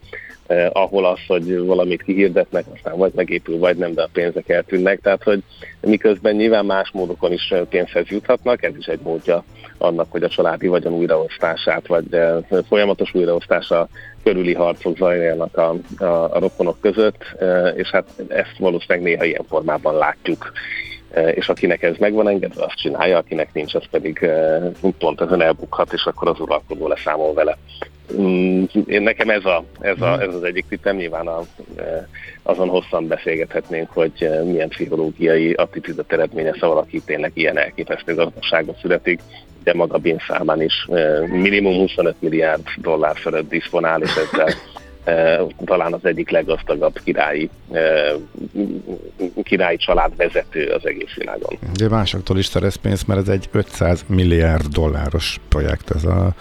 eh, 0.52 0.70
ahol 0.72 1.06
az, 1.06 1.18
hogy 1.26 1.58
valamit 1.58 2.02
kihirdetnek, 2.02 2.64
aztán 2.74 2.96
vagy 2.96 3.12
megépül, 3.14 3.58
vagy 3.58 3.76
nem, 3.76 3.94
de 3.94 4.02
a 4.02 4.08
pénzek 4.12 4.48
eltűnnek. 4.48 5.00
Tehát, 5.00 5.22
hogy 5.22 5.42
miközben 5.80 6.34
nyilván 6.34 6.64
más 6.64 6.90
módokon 6.92 7.32
is 7.32 7.54
pénzhez 7.68 8.08
juthatnak, 8.08 8.62
ez 8.62 8.76
is 8.76 8.86
egy 8.86 9.00
módja 9.02 9.44
annak, 9.82 10.06
hogy 10.10 10.22
a 10.22 10.28
családi 10.28 10.66
vagyon 10.66 10.92
újraosztását, 10.92 11.86
vagy 11.86 12.14
eh, 12.14 12.36
folyamatos 12.68 13.14
újraosztása 13.14 13.88
körüli 14.22 14.54
harcok 14.54 14.96
zajlanak 14.96 15.56
a, 15.56 15.74
a, 15.98 16.04
a 16.04 16.38
rokonok 16.38 16.80
között, 16.80 17.34
eh, 17.38 17.72
és 17.76 17.90
hát 17.90 18.08
ezt 18.28 18.58
valószínűleg 18.58 19.02
néha 19.02 19.24
ilyen 19.24 19.44
formában 19.48 19.96
látjuk 19.96 20.52
eh, 21.10 21.36
és 21.36 21.48
akinek 21.48 21.82
ez 21.82 21.96
megvan 21.98 22.28
engedve, 22.28 22.64
azt 22.64 22.76
csinálja, 22.76 23.16
akinek 23.16 23.52
nincs, 23.52 23.74
az 23.74 23.84
pedig 23.90 24.30
pont 24.98 25.20
ezen 25.20 25.42
elbukhat, 25.42 25.92
és 25.92 26.04
akkor 26.04 26.28
az 26.28 26.40
uralkodó 26.40 26.88
leszámol 26.88 27.34
vele. 27.34 27.58
Mm, 28.20 28.64
én 28.86 29.02
nekem 29.02 29.30
ez, 29.30 29.44
a, 29.44 29.64
ez, 29.80 30.00
a, 30.00 30.20
ez 30.20 30.34
az 30.34 30.42
egyik 30.42 30.64
tippem, 30.68 30.96
nyilván 30.96 31.26
a, 31.26 31.42
e, 31.76 32.08
azon 32.42 32.68
hosszan 32.68 33.06
beszélgethetnénk, 33.06 33.90
hogy 33.90 34.12
e, 34.18 34.42
milyen 34.44 34.68
pszichológiai 34.68 35.52
attitűdöt 35.52 36.12
eredménye 36.12 36.54
ha 36.60 36.66
valaki 36.66 37.00
tényleg 37.04 37.30
ilyen 37.34 37.58
elképesztő 37.58 38.14
gazdaságban 38.14 38.76
születik, 38.80 39.20
de 39.64 39.74
maga 39.74 39.98
Bin 39.98 40.18
Salman 40.18 40.62
is 40.62 40.86
e, 40.90 41.26
minimum 41.26 41.74
25 41.74 42.14
milliárd 42.18 42.62
dollár 42.76 43.16
fölött 43.16 43.48
diszponál, 43.48 44.02
és 44.02 44.10
ezzel 44.16 44.54
talán 45.64 45.92
az 45.92 46.04
egyik 46.04 46.30
leggazdagabb 46.30 46.98
királyi, 47.04 47.50
királyi 49.42 49.76
család 49.76 50.16
vezető 50.16 50.66
az 50.66 50.86
egész 50.86 51.14
világon. 51.14 51.58
De 51.78 51.88
másoktól 51.88 52.38
is 52.38 52.46
szerez 52.46 52.74
pénzt, 52.74 53.06
mert 53.06 53.20
ez 53.20 53.28
egy 53.28 53.48
500 53.52 54.04
milliárd 54.08 54.66
dolláros 54.66 55.40
projekt, 55.48 55.90
ez 55.90 56.04
a 56.04 56.34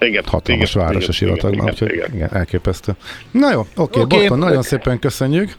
igen, 0.00 0.24
hatalmas 0.26 0.74
igen, 0.74 0.86
város 0.86 1.02
igen, 1.02 1.08
a 1.08 1.12
sivatagban, 1.12 1.70
úgyhogy 1.70 1.92
igen. 1.92 2.14
igen, 2.14 2.34
elképesztő. 2.34 2.92
Na 3.30 3.52
jó, 3.52 3.66
oké, 3.76 4.00
okay, 4.00 4.26
okay. 4.26 4.38
nagyon 4.38 4.62
szépen 4.62 4.98
köszönjük. 4.98 5.56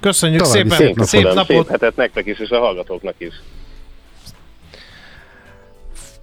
Köszönjük 0.00 0.42
További 0.42 0.68
szépen, 0.68 0.76
szép, 0.78 0.88
napot. 0.88 1.06
szép 1.08 1.22
napot. 1.22 1.46
Szép 1.46 1.68
hetet 1.68 1.96
nektek 1.96 2.26
is, 2.26 2.38
és 2.38 2.50
a 2.50 2.58
hallgatóknak 2.58 3.14
is. 3.18 3.34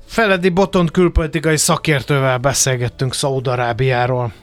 Feledi 0.06 0.50
Botont 0.50 0.92
külpolitikai 0.92 1.58
szakértővel 1.58 2.38
beszélgettünk 2.38 3.14
Szaudarábiáról. 3.14 4.34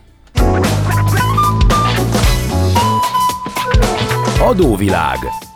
Adóvilág 4.40 5.18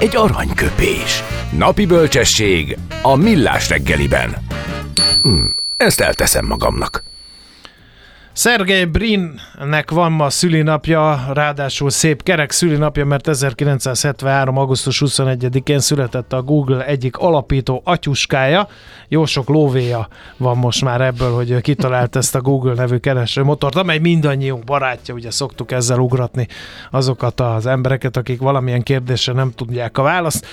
egy 0.00 0.16
aranyköpés. 0.16 1.22
Napi 1.58 1.86
bölcsesség 1.86 2.78
a 3.02 3.16
millás 3.16 3.68
reggeliben. 3.68 4.36
Hm, 5.22 5.44
ezt 5.76 6.00
elteszem 6.00 6.46
magamnak. 6.46 7.02
Szergej 8.36 8.84
Brinnek 8.84 9.90
van 9.90 10.12
ma 10.12 10.30
szülinapja, 10.30 11.24
ráadásul 11.32 11.90
szép 11.90 12.22
kerek 12.22 12.50
szülinapja, 12.50 13.04
mert 13.04 13.28
1973. 13.28 14.56
augusztus 14.56 15.02
21-én 15.06 15.78
született 15.80 16.32
a 16.32 16.42
Google 16.42 16.86
egyik 16.86 17.16
alapító 17.16 17.80
atyuskája. 17.84 18.68
Jó 19.08 19.24
sok 19.24 19.48
lóvéja 19.48 20.08
van 20.36 20.56
most 20.56 20.84
már 20.84 21.00
ebből, 21.00 21.34
hogy 21.34 21.60
kitalált 21.60 22.16
ezt 22.16 22.34
a 22.34 22.40
Google 22.40 22.74
nevű 22.74 22.96
keresőmotort, 22.96 23.76
amely 23.76 23.98
mindannyiunk 23.98 24.64
barátja, 24.64 25.14
ugye 25.14 25.30
szoktuk 25.30 25.72
ezzel 25.72 25.98
ugratni 25.98 26.46
azokat 26.90 27.40
az 27.40 27.66
embereket, 27.66 28.16
akik 28.16 28.40
valamilyen 28.40 28.82
kérdésre 28.82 29.32
nem 29.32 29.50
tudják 29.50 29.98
a 29.98 30.02
választ. 30.02 30.46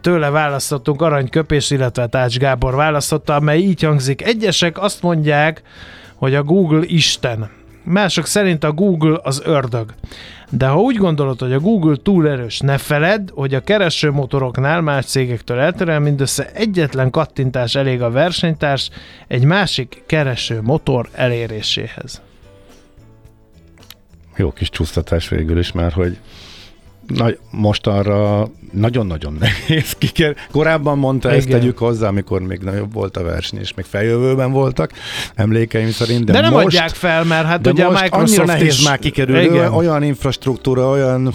Tőle 0.00 0.30
választottunk 0.30 1.02
aranyköpés, 1.02 1.70
illetve 1.70 2.06
Tács 2.06 2.38
Gábor 2.38 2.74
választotta, 2.74 3.34
amely 3.34 3.58
így 3.58 3.82
hangzik. 3.82 4.22
Egyesek 4.22 4.82
azt 4.82 5.02
mondják, 5.02 5.62
hogy 6.20 6.34
a 6.34 6.42
Google 6.42 6.82
Isten. 6.86 7.50
Mások 7.82 8.26
szerint 8.26 8.64
a 8.64 8.72
Google 8.72 9.20
az 9.22 9.42
ördög. 9.44 9.94
De 10.50 10.66
ha 10.66 10.80
úgy 10.80 10.96
gondolod, 10.96 11.40
hogy 11.40 11.52
a 11.52 11.60
Google 11.60 11.96
túl 12.02 12.28
erős, 12.28 12.60
ne 12.60 12.78
feled, 12.78 13.30
hogy 13.34 13.54
a 13.54 13.60
keresőmotoroknál 13.60 14.80
más 14.80 15.04
cégektől 15.04 15.58
eltérően 15.58 16.02
mindössze 16.02 16.50
egyetlen 16.52 17.10
kattintás 17.10 17.74
elég 17.74 18.02
a 18.02 18.10
versenytárs 18.10 18.90
egy 19.26 19.44
másik 19.44 20.02
keresőmotor 20.06 21.08
eléréséhez. 21.12 22.20
Jó 24.36 24.52
kis 24.52 24.70
csúsztatás 24.70 25.28
végül 25.28 25.58
is 25.58 25.72
már, 25.72 25.92
hogy 25.92 26.18
na, 27.14 27.30
most 27.50 27.86
arra 27.86 28.48
nagyon-nagyon 28.72 29.36
nehéz 29.40 29.92
kiker. 29.98 30.36
Korábban 30.50 30.98
mondta 30.98 31.28
Igen. 31.28 31.40
ezt 31.40 31.48
tegyük 31.48 31.78
hozzá, 31.78 32.08
amikor 32.08 32.40
még 32.40 32.58
nagyobb 32.58 32.92
volt 32.92 33.16
a 33.16 33.22
verseny, 33.22 33.58
és 33.58 33.74
még 33.74 33.84
feljövőben 33.84 34.52
voltak, 34.52 34.92
emlékeim 35.34 35.90
szerint. 35.90 36.24
De, 36.24 36.32
de 36.32 36.40
nem 36.40 36.52
most, 36.52 36.66
adják 36.66 36.88
fel, 36.88 37.24
mert 37.24 37.46
hát 37.46 37.60
de 37.60 37.70
ugye 37.70 37.84
most 37.88 38.00
a 38.00 38.02
Microsoft 38.02 38.46
nehéz 38.46 38.78
is... 38.78 38.88
már 38.88 38.98
kikerül, 38.98 39.38
Igen. 39.38 39.72
olyan 39.72 40.02
infrastruktúra, 40.02 40.88
olyan 40.88 41.32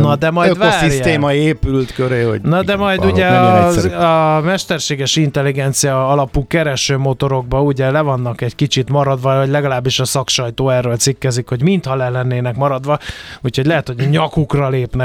Na, 0.00 0.16
de 0.16 0.30
majd 0.30 0.50
ökoszisztéma 0.50 1.26
várjál. 1.26 1.44
épült 1.44 1.92
köré, 1.92 2.22
hogy 2.22 2.40
Na 2.40 2.62
de 2.62 2.76
majd 2.76 3.04
ugye 3.04 3.26
az, 3.26 3.84
a 3.84 4.40
mesterséges 4.44 5.16
intelligencia 5.16 6.08
alapú 6.08 6.46
keresőmotorokba 6.46 7.62
ugye 7.62 7.90
le 7.90 8.00
vannak 8.00 8.40
egy 8.40 8.54
kicsit 8.54 8.90
maradva, 8.90 9.36
vagy 9.36 9.48
legalábbis 9.48 10.00
a 10.00 10.04
szaksajtó 10.04 10.68
erről 10.68 10.96
cikkezik, 10.96 11.48
hogy 11.48 11.62
mintha 11.62 11.94
le 11.94 12.08
lennének 12.08 12.56
maradva, 12.56 12.98
úgyhogy 13.40 13.66
lehet, 13.66 13.86
hogy 13.86 14.08
nyakukra 14.10 14.68
lépnek 14.68 15.01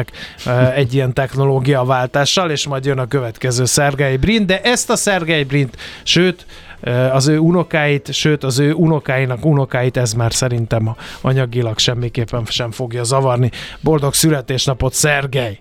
egy 0.76 0.93
ilyen 0.93 1.14
technológia 1.14 1.45
technológiaváltással, 1.58 2.52
és 2.52 2.68
majd 2.68 2.86
jön 2.86 3.00
a 3.00 3.08
következő 3.08 3.66
Szergei 3.66 4.18
Brin, 4.18 4.45
de 4.45 4.62
ezt 4.62 4.89
a 4.89 4.95
Szergei 4.95 5.43
Brint, 5.43 5.78
sőt, 6.04 6.45
az 7.12 7.28
ő 7.28 7.38
unokáit, 7.38 8.14
sőt 8.14 8.43
az 8.43 8.60
ő 8.60 8.74
unokáinak 8.74 9.45
unokáit 9.45 9.98
ez 9.98 10.14
már 10.14 10.34
szerintem 10.34 10.95
anyagilag 11.22 11.78
semmiképpen 11.78 12.45
sem 12.45 12.72
fogja 12.72 13.04
zavarni. 13.04 13.52
Boldog 13.82 14.14
születésnapot, 14.14 14.93
Szergej! 14.93 15.60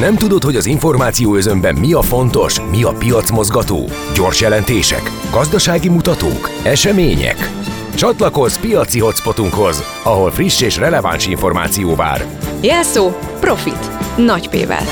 Nem 0.00 0.16
tudod, 0.16 0.42
hogy 0.42 0.56
az 0.56 0.66
információ 0.66 1.34
özönben 1.34 1.74
mi 1.74 1.92
a 1.92 2.02
fontos, 2.02 2.60
mi 2.70 2.82
a 2.82 2.92
piacmozgató? 2.92 3.88
Gyors 4.14 4.40
jelentések, 4.40 5.02
gazdasági 5.30 5.88
mutatók, 5.88 6.50
események? 6.64 7.61
Csatlakozz 7.94 8.56
piaci 8.56 9.00
hotspotunkhoz, 9.00 9.82
ahol 10.04 10.30
friss 10.30 10.60
és 10.60 10.76
releváns 10.76 11.26
információ 11.26 11.94
vár. 11.94 12.24
Jelszó 12.60 13.10
Profit. 13.40 13.90
Nagy 14.16 14.48
P-vel. 14.48 14.84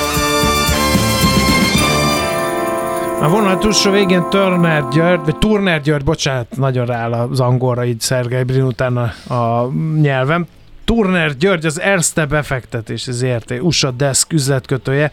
A 3.23 3.29
vonal 3.29 3.59
túlsó 3.59 3.91
végén 3.91 4.29
Turner 4.31 4.89
György, 4.93 5.21
vagy 5.25 5.39
Turner 5.39 5.81
György, 5.81 6.05
bocsánat, 6.05 6.47
nagyon 6.57 6.87
rááll 6.87 7.13
az 7.13 7.41
angolra 7.41 7.85
így 7.85 8.01
Szergej 8.01 8.43
Brin 8.43 8.63
után 8.63 8.97
a, 8.97 9.35
a 9.35 9.71
nyelvem. 10.01 10.47
Turner 10.91 11.36
György 11.36 11.66
az 11.66 11.80
Erste 11.80 12.26
befektetés 12.26 13.01
ZRT 13.11 13.51
USA 13.61 13.91
Desk 13.91 14.32
üzletkötője, 14.32 15.11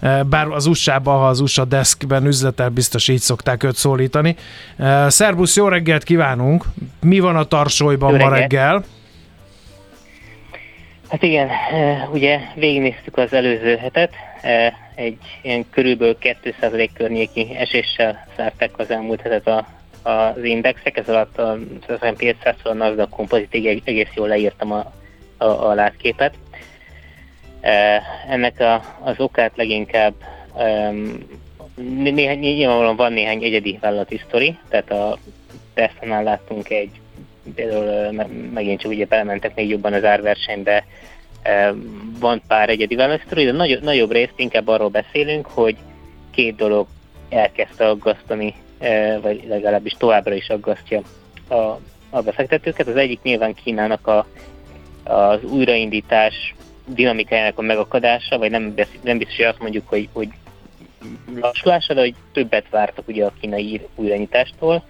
eh, 0.00 0.22
bár 0.22 0.46
az 0.46 0.66
USA-ban, 0.66 1.18
ha 1.18 1.26
az 1.26 1.40
USA 1.40 1.64
Deskben 1.64 2.26
üzletel, 2.26 2.68
biztos 2.68 3.08
így 3.08 3.18
szokták 3.18 3.62
őt 3.62 3.74
szólítani. 3.74 4.36
Eh, 4.78 5.10
szerbusz, 5.10 5.56
jó 5.56 5.68
reggelt 5.68 6.02
kívánunk! 6.02 6.64
Mi 7.00 7.18
van 7.18 7.36
a 7.36 7.44
tarsolyban 7.44 8.14
ma 8.14 8.28
reggel? 8.28 8.84
Hát 11.08 11.22
igen, 11.22 11.48
eh, 11.48 12.12
ugye 12.12 12.38
végignéztük 12.54 13.16
az 13.16 13.32
előző 13.32 13.76
hetet, 13.76 14.10
egy 14.94 15.18
ilyen 15.42 15.64
körülbelül 15.70 16.16
2% 16.18 16.90
környéki 16.94 17.56
eséssel 17.56 18.26
zárták 18.36 18.70
az 18.76 18.90
elmúlt 18.90 19.20
hetet 19.20 19.46
a, 19.46 19.66
az 20.02 20.44
indexek, 20.44 20.96
ez 20.96 21.08
alatt 21.08 21.38
a 21.38 21.58
S&P 21.88 22.22
500 22.22 22.54
a 22.62 22.72
Nasdaq 22.72 23.08
kompozit 23.10 23.54
egész 23.84 24.08
jól 24.14 24.28
leírtam 24.28 24.72
a 24.72 24.98
a, 25.40 25.68
a 25.68 25.74
látképet. 25.74 26.34
E, 27.60 28.02
ennek 28.28 28.60
a, 28.60 28.82
az 29.00 29.14
okát 29.18 29.56
leginkább 29.56 30.14
néhány, 31.84 32.38
nyilvánvalóan 32.38 32.96
van 32.96 33.12
néhány 33.12 33.42
egyedi 33.42 33.78
vállalati 33.80 34.20
sztori, 34.26 34.58
tehát 34.68 34.90
a 34.90 35.18
Tesla-nál 35.74 36.22
láttunk 36.22 36.70
egy, 36.70 36.90
például 37.54 38.12
megint 38.52 38.80
csak 38.80 38.90
ugye 38.90 39.06
belementek 39.06 39.54
még 39.54 39.68
jobban 39.68 39.92
az 39.92 40.04
árversenybe, 40.04 40.84
van 42.18 42.42
pár 42.46 42.68
egyedi 42.68 42.94
vállalati 42.94 43.22
sztori, 43.26 43.44
de 43.44 43.52
nagy, 43.52 43.78
nagyobb 43.82 44.12
részt 44.12 44.32
inkább 44.36 44.68
arról 44.68 44.88
beszélünk, 44.88 45.46
hogy 45.46 45.76
két 46.30 46.56
dolog 46.56 46.86
elkezdte 47.28 47.88
aggasztani, 47.88 48.54
vagy 49.22 49.44
legalábbis 49.48 49.92
továbbra 49.98 50.34
is 50.34 50.48
aggasztja 50.48 51.02
a, 51.48 51.54
a 52.10 52.20
befektetőket. 52.24 52.86
Az 52.86 52.96
egyik 52.96 53.22
nyilván 53.22 53.54
Kínának 53.54 54.06
a 54.06 54.26
az 55.04 55.44
újraindítás 55.44 56.54
dinamikájának 56.86 57.58
a 57.58 57.62
megakadása, 57.62 58.38
vagy 58.38 58.50
nem, 58.50 58.74
nem 59.02 59.18
biztos, 59.18 59.36
hogy 59.36 59.44
azt 59.44 59.58
mondjuk, 59.58 59.88
hogy, 59.88 60.08
hogy 60.12 60.28
lassulása, 61.40 61.94
de 61.94 62.00
hogy 62.00 62.14
többet 62.32 62.68
vártak 62.70 63.08
ugye 63.08 63.24
a 63.24 63.32
kínai 63.40 63.80
újraindítástól. 63.94 64.84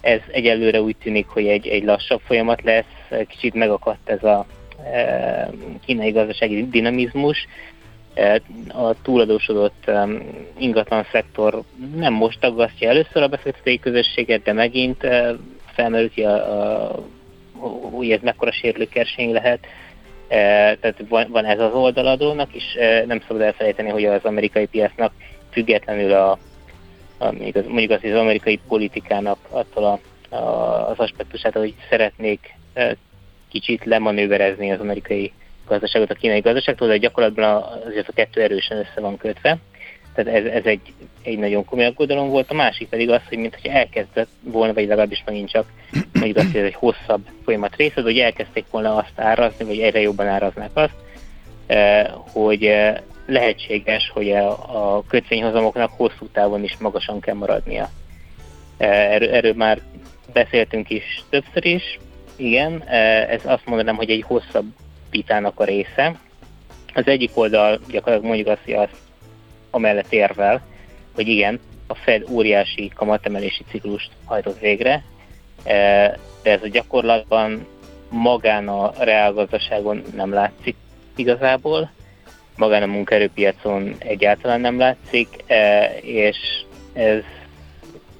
Ez 0.00 0.20
egyelőre 0.30 0.80
úgy 0.80 0.96
tűnik, 0.96 1.26
hogy 1.26 1.46
egy, 1.46 1.66
egy 1.66 1.84
lassabb 1.84 2.20
folyamat 2.24 2.62
lesz, 2.62 3.26
kicsit 3.28 3.54
megakadt 3.54 4.08
ez 4.08 4.24
a 4.24 4.46
e, 4.92 5.50
kínai 5.84 6.10
gazdasági 6.10 6.68
dinamizmus. 6.68 7.46
E, 8.14 8.40
a 8.68 9.02
túladósodott 9.02 9.88
e, 9.88 10.06
ingatlan 10.58 11.06
szektor 11.12 11.62
nem 11.96 12.12
most 12.12 12.44
aggasztja 12.44 12.88
először 12.88 13.22
a 13.22 13.28
befektetői 13.28 13.78
közösséget, 13.78 14.42
de 14.42 14.52
megint 14.52 15.04
e, 15.04 15.34
felmerült 15.72 16.18
a, 16.18 16.84
a 16.84 17.04
hogy 17.90 18.10
ez 18.10 18.20
mekkora 18.22 18.52
sérülőkerség 18.52 19.32
lehet. 19.32 19.66
E, 20.28 20.36
tehát 20.76 20.96
van, 21.08 21.26
van 21.30 21.44
ez 21.44 21.60
az 21.60 21.72
oldaladónak, 21.72 22.52
és 22.52 22.74
e, 22.74 23.04
nem 23.06 23.20
szabad 23.26 23.42
elfelejteni, 23.42 23.88
hogy 23.88 24.04
az 24.04 24.24
amerikai 24.24 24.66
piacnak 24.66 25.12
függetlenül 25.50 26.12
a, 26.12 26.30
a 27.18 27.24
mondjuk, 27.24 27.56
az, 27.56 27.64
mondjuk 27.66 27.90
az, 27.90 28.10
az 28.10 28.18
amerikai 28.18 28.60
politikának 28.68 29.38
attól 29.50 29.84
a, 29.84 30.00
a, 30.36 30.88
az 30.88 30.98
aspektusát, 30.98 31.52
hogy 31.52 31.74
szeretnék 31.90 32.54
e, 32.74 32.96
kicsit 33.48 33.84
lemanőverezni 33.84 34.72
az 34.72 34.80
amerikai 34.80 35.32
gazdaságot 35.66 36.10
a 36.10 36.14
kínai 36.14 36.40
gazdaságtól, 36.40 36.88
de 36.88 36.96
gyakorlatban 36.96 37.62
azért 37.86 38.08
a 38.08 38.12
kettő 38.12 38.42
erősen 38.42 38.78
össze 38.78 39.00
van 39.00 39.16
kötve. 39.16 39.58
Tehát 40.16 40.34
ez, 40.34 40.44
ez 40.44 40.64
egy, 40.64 40.92
egy 41.22 41.38
nagyon 41.38 41.64
komoly 41.64 41.84
aggodalom 41.84 42.28
volt. 42.28 42.50
A 42.50 42.54
másik 42.54 42.88
pedig 42.88 43.10
az, 43.10 43.20
hogy 43.28 43.38
mintha 43.38 43.68
elkezdett 43.68 44.28
volna, 44.42 44.72
vagy 44.72 44.86
legalábbis 44.86 45.22
megint 45.26 45.50
csak 45.50 45.66
mondjuk 46.12 46.36
azt, 46.36 46.50
hogy 46.50 46.60
ez 46.60 46.66
egy 46.66 46.74
hosszabb 46.74 47.26
folyamat 47.44 47.76
része, 47.76 48.00
hogy 48.00 48.18
elkezdték 48.18 48.64
volna 48.70 48.96
azt 48.96 49.12
árazni, 49.16 49.64
vagy 49.64 49.78
egyre 49.78 50.00
jobban 50.00 50.26
áraznák 50.26 50.70
azt, 50.74 50.94
eh, 51.66 52.06
hogy 52.32 52.64
eh, 52.64 52.96
lehetséges, 53.26 54.10
hogy 54.14 54.32
a 54.32 55.04
kötvényhozamoknak 55.08 55.90
hosszú 55.96 56.26
távon 56.32 56.64
is 56.64 56.76
magasan 56.78 57.20
kell 57.20 57.34
maradnia. 57.34 57.88
Eh, 58.76 59.12
erről, 59.12 59.30
erről 59.30 59.54
már 59.54 59.80
beszéltünk 60.32 60.90
is 60.90 61.24
többször 61.30 61.64
is, 61.64 61.98
igen, 62.36 62.82
ez 63.28 63.40
azt 63.44 63.66
mondanám, 63.66 63.96
hogy 63.96 64.10
egy 64.10 64.22
hosszabb 64.26 64.66
vitának 65.10 65.60
a 65.60 65.64
része. 65.64 66.14
Az 66.94 67.06
egyik 67.06 67.30
oldal 67.34 67.80
gyakorlatilag 67.90 68.24
mondjuk 68.24 68.48
azt, 68.48 68.64
hogy 68.64 68.74
azt 68.74 69.05
amellett 69.70 70.12
érvel, 70.12 70.66
hogy 71.14 71.28
igen, 71.28 71.60
a 71.86 71.94
Fed 71.94 72.24
óriási 72.30 72.90
kamatemelési 72.94 73.64
ciklust 73.70 74.10
hajtott 74.24 74.58
végre, 74.58 75.04
e, 75.64 75.72
de 76.42 76.50
ez 76.50 76.62
a 76.62 76.68
gyakorlatban 76.68 77.66
magán 78.10 78.68
a 78.68 78.92
reálgazdaságon 78.98 80.02
nem 80.14 80.32
látszik 80.32 80.76
igazából, 81.16 81.90
magán 82.56 82.82
a 82.82 82.86
munkaerőpiacon 82.86 83.94
egyáltalán 83.98 84.60
nem 84.60 84.78
látszik, 84.78 85.28
e, 85.46 85.92
és 86.00 86.36
ez 86.92 87.22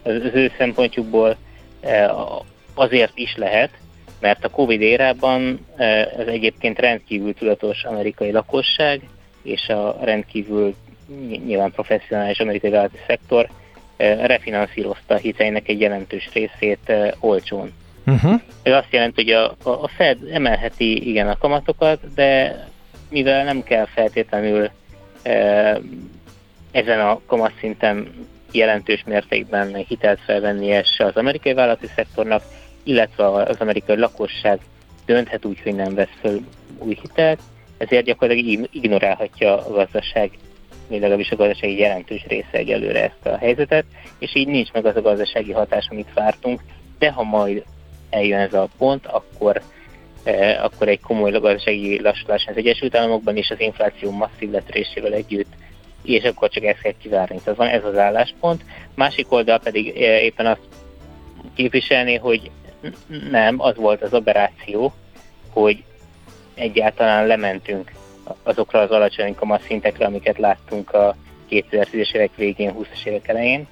az 0.02 0.12
ő 0.34 0.52
szempontjukból 0.58 1.36
e, 1.80 2.14
azért 2.74 3.12
is 3.14 3.36
lehet, 3.36 3.70
mert 4.20 4.44
a 4.44 4.50
Covid 4.50 4.80
érában 4.80 5.66
ez 5.76 6.26
egyébként 6.26 6.78
rendkívül 6.78 7.34
tudatos 7.34 7.84
amerikai 7.84 8.30
lakosság, 8.30 9.00
és 9.42 9.68
a 9.68 9.96
rendkívül 10.00 10.74
nyilván 11.46 11.70
professzionális 11.70 12.40
amerikai 12.40 12.88
szektor 13.06 13.48
refinanszírozta 13.96 15.14
a 15.14 15.18
hiteinek 15.18 15.68
egy 15.68 15.80
jelentős 15.80 16.30
részét 16.32 16.92
olcsón. 17.20 17.72
Uh-huh. 18.06 18.40
Ez 18.62 18.72
azt 18.72 18.92
jelenti, 18.92 19.22
hogy 19.22 19.32
a, 19.32 19.56
a 19.82 19.88
Fed 19.88 20.18
emelheti 20.32 21.08
igen 21.08 21.28
a 21.28 21.38
kamatokat, 21.38 22.14
de 22.14 22.56
mivel 23.08 23.44
nem 23.44 23.62
kell 23.62 23.86
feltétlenül 23.86 24.70
ezen 26.70 27.00
a 27.00 27.20
kamatszinten 27.26 28.08
jelentős 28.52 29.02
mértékben 29.06 29.74
hitelt 29.74 30.20
felvennie 30.20 30.82
se 30.82 31.04
az 31.04 31.16
amerikai 31.16 31.52
vállalati 31.52 31.86
szektornak, 31.94 32.42
illetve 32.82 33.30
az 33.30 33.56
amerikai 33.58 33.96
lakosság 33.96 34.60
dönthet 35.06 35.44
úgy, 35.44 35.60
hogy 35.62 35.74
nem 35.74 35.94
vesz 35.94 36.16
föl 36.20 36.40
új 36.78 36.98
hitelt, 37.02 37.40
ezért 37.78 38.04
gyakorlatilag 38.04 38.68
ignorálhatja 38.72 39.66
a 39.66 39.70
gazdaság 39.70 40.30
vagy 40.88 41.00
legalábbis 41.00 41.30
a 41.30 41.36
gazdasági 41.36 41.78
jelentős 41.78 42.24
része 42.28 42.48
egyelőre 42.50 43.02
ezt 43.02 43.26
a 43.26 43.36
helyzetet, 43.36 43.84
és 44.18 44.34
így 44.34 44.46
nincs 44.46 44.72
meg 44.72 44.86
az 44.86 44.96
a 44.96 45.02
gazdasági 45.02 45.52
hatás, 45.52 45.88
amit 45.90 46.12
vártunk, 46.14 46.60
de 46.98 47.10
ha 47.10 47.22
majd 47.22 47.64
eljön 48.10 48.38
ez 48.38 48.54
a 48.54 48.68
pont, 48.78 49.06
akkor 49.06 49.62
eh, 50.24 50.64
akkor 50.64 50.88
egy 50.88 51.00
komoly 51.00 51.30
gazdasági 51.30 52.00
lassulás 52.00 52.46
az 52.46 52.56
Egyesült 52.56 52.96
Államokban 52.96 53.36
és 53.36 53.50
az 53.50 53.60
infláció 53.60 54.10
masszív 54.10 54.50
letörésével 54.50 55.12
együtt, 55.12 55.52
és 56.02 56.24
akkor 56.24 56.48
csak 56.48 56.64
ezt 56.64 56.80
kell 56.80 56.94
kivárni. 57.02 57.40
Tehát 57.44 57.58
van 57.58 57.68
ez 57.68 57.84
az 57.84 57.96
álláspont. 57.96 58.64
Másik 58.94 59.32
oldal 59.32 59.58
pedig 59.58 59.88
eh, 59.88 60.22
éppen 60.22 60.46
azt 60.46 60.68
képviselni, 61.54 62.16
hogy 62.16 62.50
nem, 63.30 63.60
az 63.60 63.76
volt 63.76 64.02
az 64.02 64.14
operáció, 64.14 64.92
hogy 65.50 65.84
egyáltalán 66.54 67.26
lementünk 67.26 67.92
azokra 68.42 68.80
az 68.80 68.90
alacsony 68.90 69.36
szintekre, 69.66 70.06
amiket 70.06 70.38
láttunk 70.38 70.92
a 70.92 71.16
2010-es 71.50 72.14
évek 72.14 72.34
végén, 72.36 72.74
20-es 72.78 73.06
évek 73.06 73.28
elején. 73.28 73.66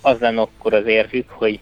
Az 0.00 0.18
lenne 0.18 0.40
akkor 0.40 0.74
az 0.74 0.86
érvük, 0.86 1.30
hogy 1.30 1.60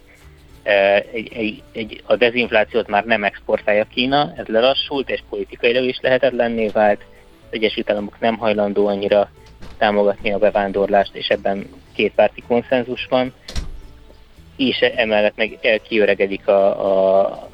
egy, 1.13 1.33
egy, 1.33 1.63
egy, 1.73 2.03
a 2.07 2.17
dezinflációt 2.17 2.89
már 2.89 3.05
nem 3.05 3.25
exportálja 3.25 3.85
Kína, 3.85 4.33
ez 4.37 4.47
lelassult, 4.47 5.11
és 5.11 5.23
politikailag 5.29 5.85
is 5.85 5.99
lehetetlenné 6.01 6.69
vált. 6.69 7.01
Az 7.47 7.49
Egyesült 7.51 7.91
Államok 7.91 8.21
nem 8.21 8.37
hajlandó 8.37 8.87
annyira 8.87 9.31
támogatni 9.79 10.33
a 10.33 10.39
bevándorlást, 10.39 11.15
és 11.15 11.29
ebben 11.29 11.69
kétpárti 11.95 12.43
konszenzus 12.47 13.07
van, 13.07 13.33
és 14.57 14.79
emellett 14.79 15.37
meg 15.37 15.81
kiöregedik 15.89 16.49
a, 16.49 17.23
a 17.23 17.49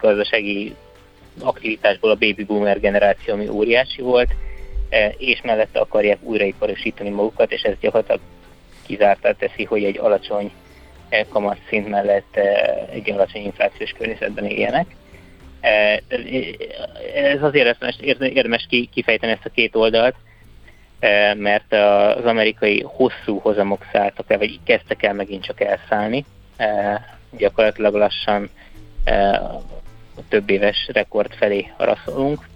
gazdasági 0.00 0.74
aktivitásból 1.40 2.10
a 2.10 2.14
baby 2.14 2.44
boomer 2.44 2.80
generáció, 2.80 3.34
ami 3.34 3.48
óriási 3.48 4.02
volt, 4.02 4.30
e, 4.88 5.14
és 5.18 5.40
mellette 5.42 5.80
akarják 5.80 6.22
újraiparosítani 6.22 7.10
magukat, 7.10 7.52
és 7.52 7.62
ez 7.62 7.74
gyakorlatilag 7.80 8.20
kizártá 8.86 9.32
teszi, 9.32 9.64
hogy 9.64 9.84
egy 9.84 9.98
alacsony 9.98 10.52
e, 11.08 11.26
szint 11.68 11.88
mellett 11.88 12.36
e, 12.36 12.86
egy 12.92 13.10
alacsony 13.10 13.42
inflációs 13.42 13.90
környezetben 13.90 14.44
éljenek. 14.44 14.86
Ez 17.14 17.42
azért 17.42 17.84
érdemes 18.18 18.66
kifejteni 18.92 19.32
ezt 19.32 19.44
a 19.44 19.50
két 19.54 19.76
oldalt, 19.76 20.14
mert 21.36 21.72
az 22.16 22.24
amerikai 22.24 22.82
hosszú 22.86 23.38
hozamok 23.38 23.86
szálltak 23.92 24.30
el, 24.30 24.38
vagy 24.38 24.58
kezdtek 24.64 25.02
el 25.02 25.14
megint 25.14 25.44
csak 25.44 25.60
elszállni. 25.60 26.24
Gyakorlatilag 27.30 27.94
lassan 27.94 28.50
a 30.16 30.20
több 30.28 30.50
éves 30.50 30.88
rekord 30.92 31.34
felé 31.34 31.70
haraszolunk, 31.76 32.48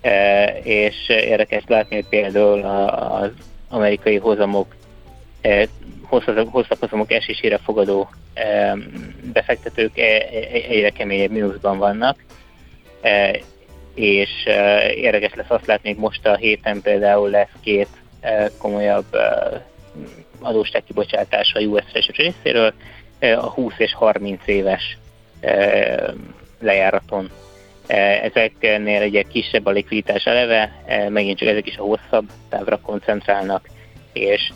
e, 0.00 0.44
és 0.62 1.08
érdekes 1.08 1.62
látni, 1.66 1.94
hogy 1.94 2.06
például 2.08 2.62
az 2.62 3.30
amerikai 3.68 4.16
hozamok, 4.16 4.74
e, 5.40 5.68
hosszabb 6.02 6.80
hozamok 6.80 7.12
esésére 7.12 7.58
fogadó 7.58 8.08
e, 8.34 8.76
befektetők 9.32 9.98
egyre 9.98 10.90
keményebb 10.90 11.30
mínuszban 11.30 11.78
vannak, 11.78 12.24
és 13.94 14.30
érdekes 14.94 15.34
lesz 15.34 15.50
azt 15.50 15.66
látni, 15.66 15.88
hogy 15.88 15.98
most 15.98 16.26
a 16.26 16.36
héten 16.36 16.80
például 16.80 17.30
lesz 17.30 17.52
két 17.60 17.88
komolyabb 18.58 19.06
adósság 20.40 20.84
kibocsátása 20.84 21.58
a 21.58 21.62
US 21.62 21.84
részéről, 22.16 22.72
a 23.20 23.50
20 23.50 23.72
és 23.76 23.94
30 23.94 24.46
éves 24.46 24.98
lejáraton. 26.62 27.30
E, 27.86 27.96
ezeknél 27.96 29.02
egy 29.02 29.26
kisebb 29.28 29.66
a 29.66 29.70
likviditás 29.70 30.24
eleve, 30.24 30.82
e, 30.86 31.08
megint 31.08 31.38
csak 31.38 31.48
ezek 31.48 31.66
is 31.66 31.76
a 31.76 31.82
hosszabb 31.82 32.30
távra 32.48 32.80
koncentrálnak, 32.80 33.68
és 34.12 34.52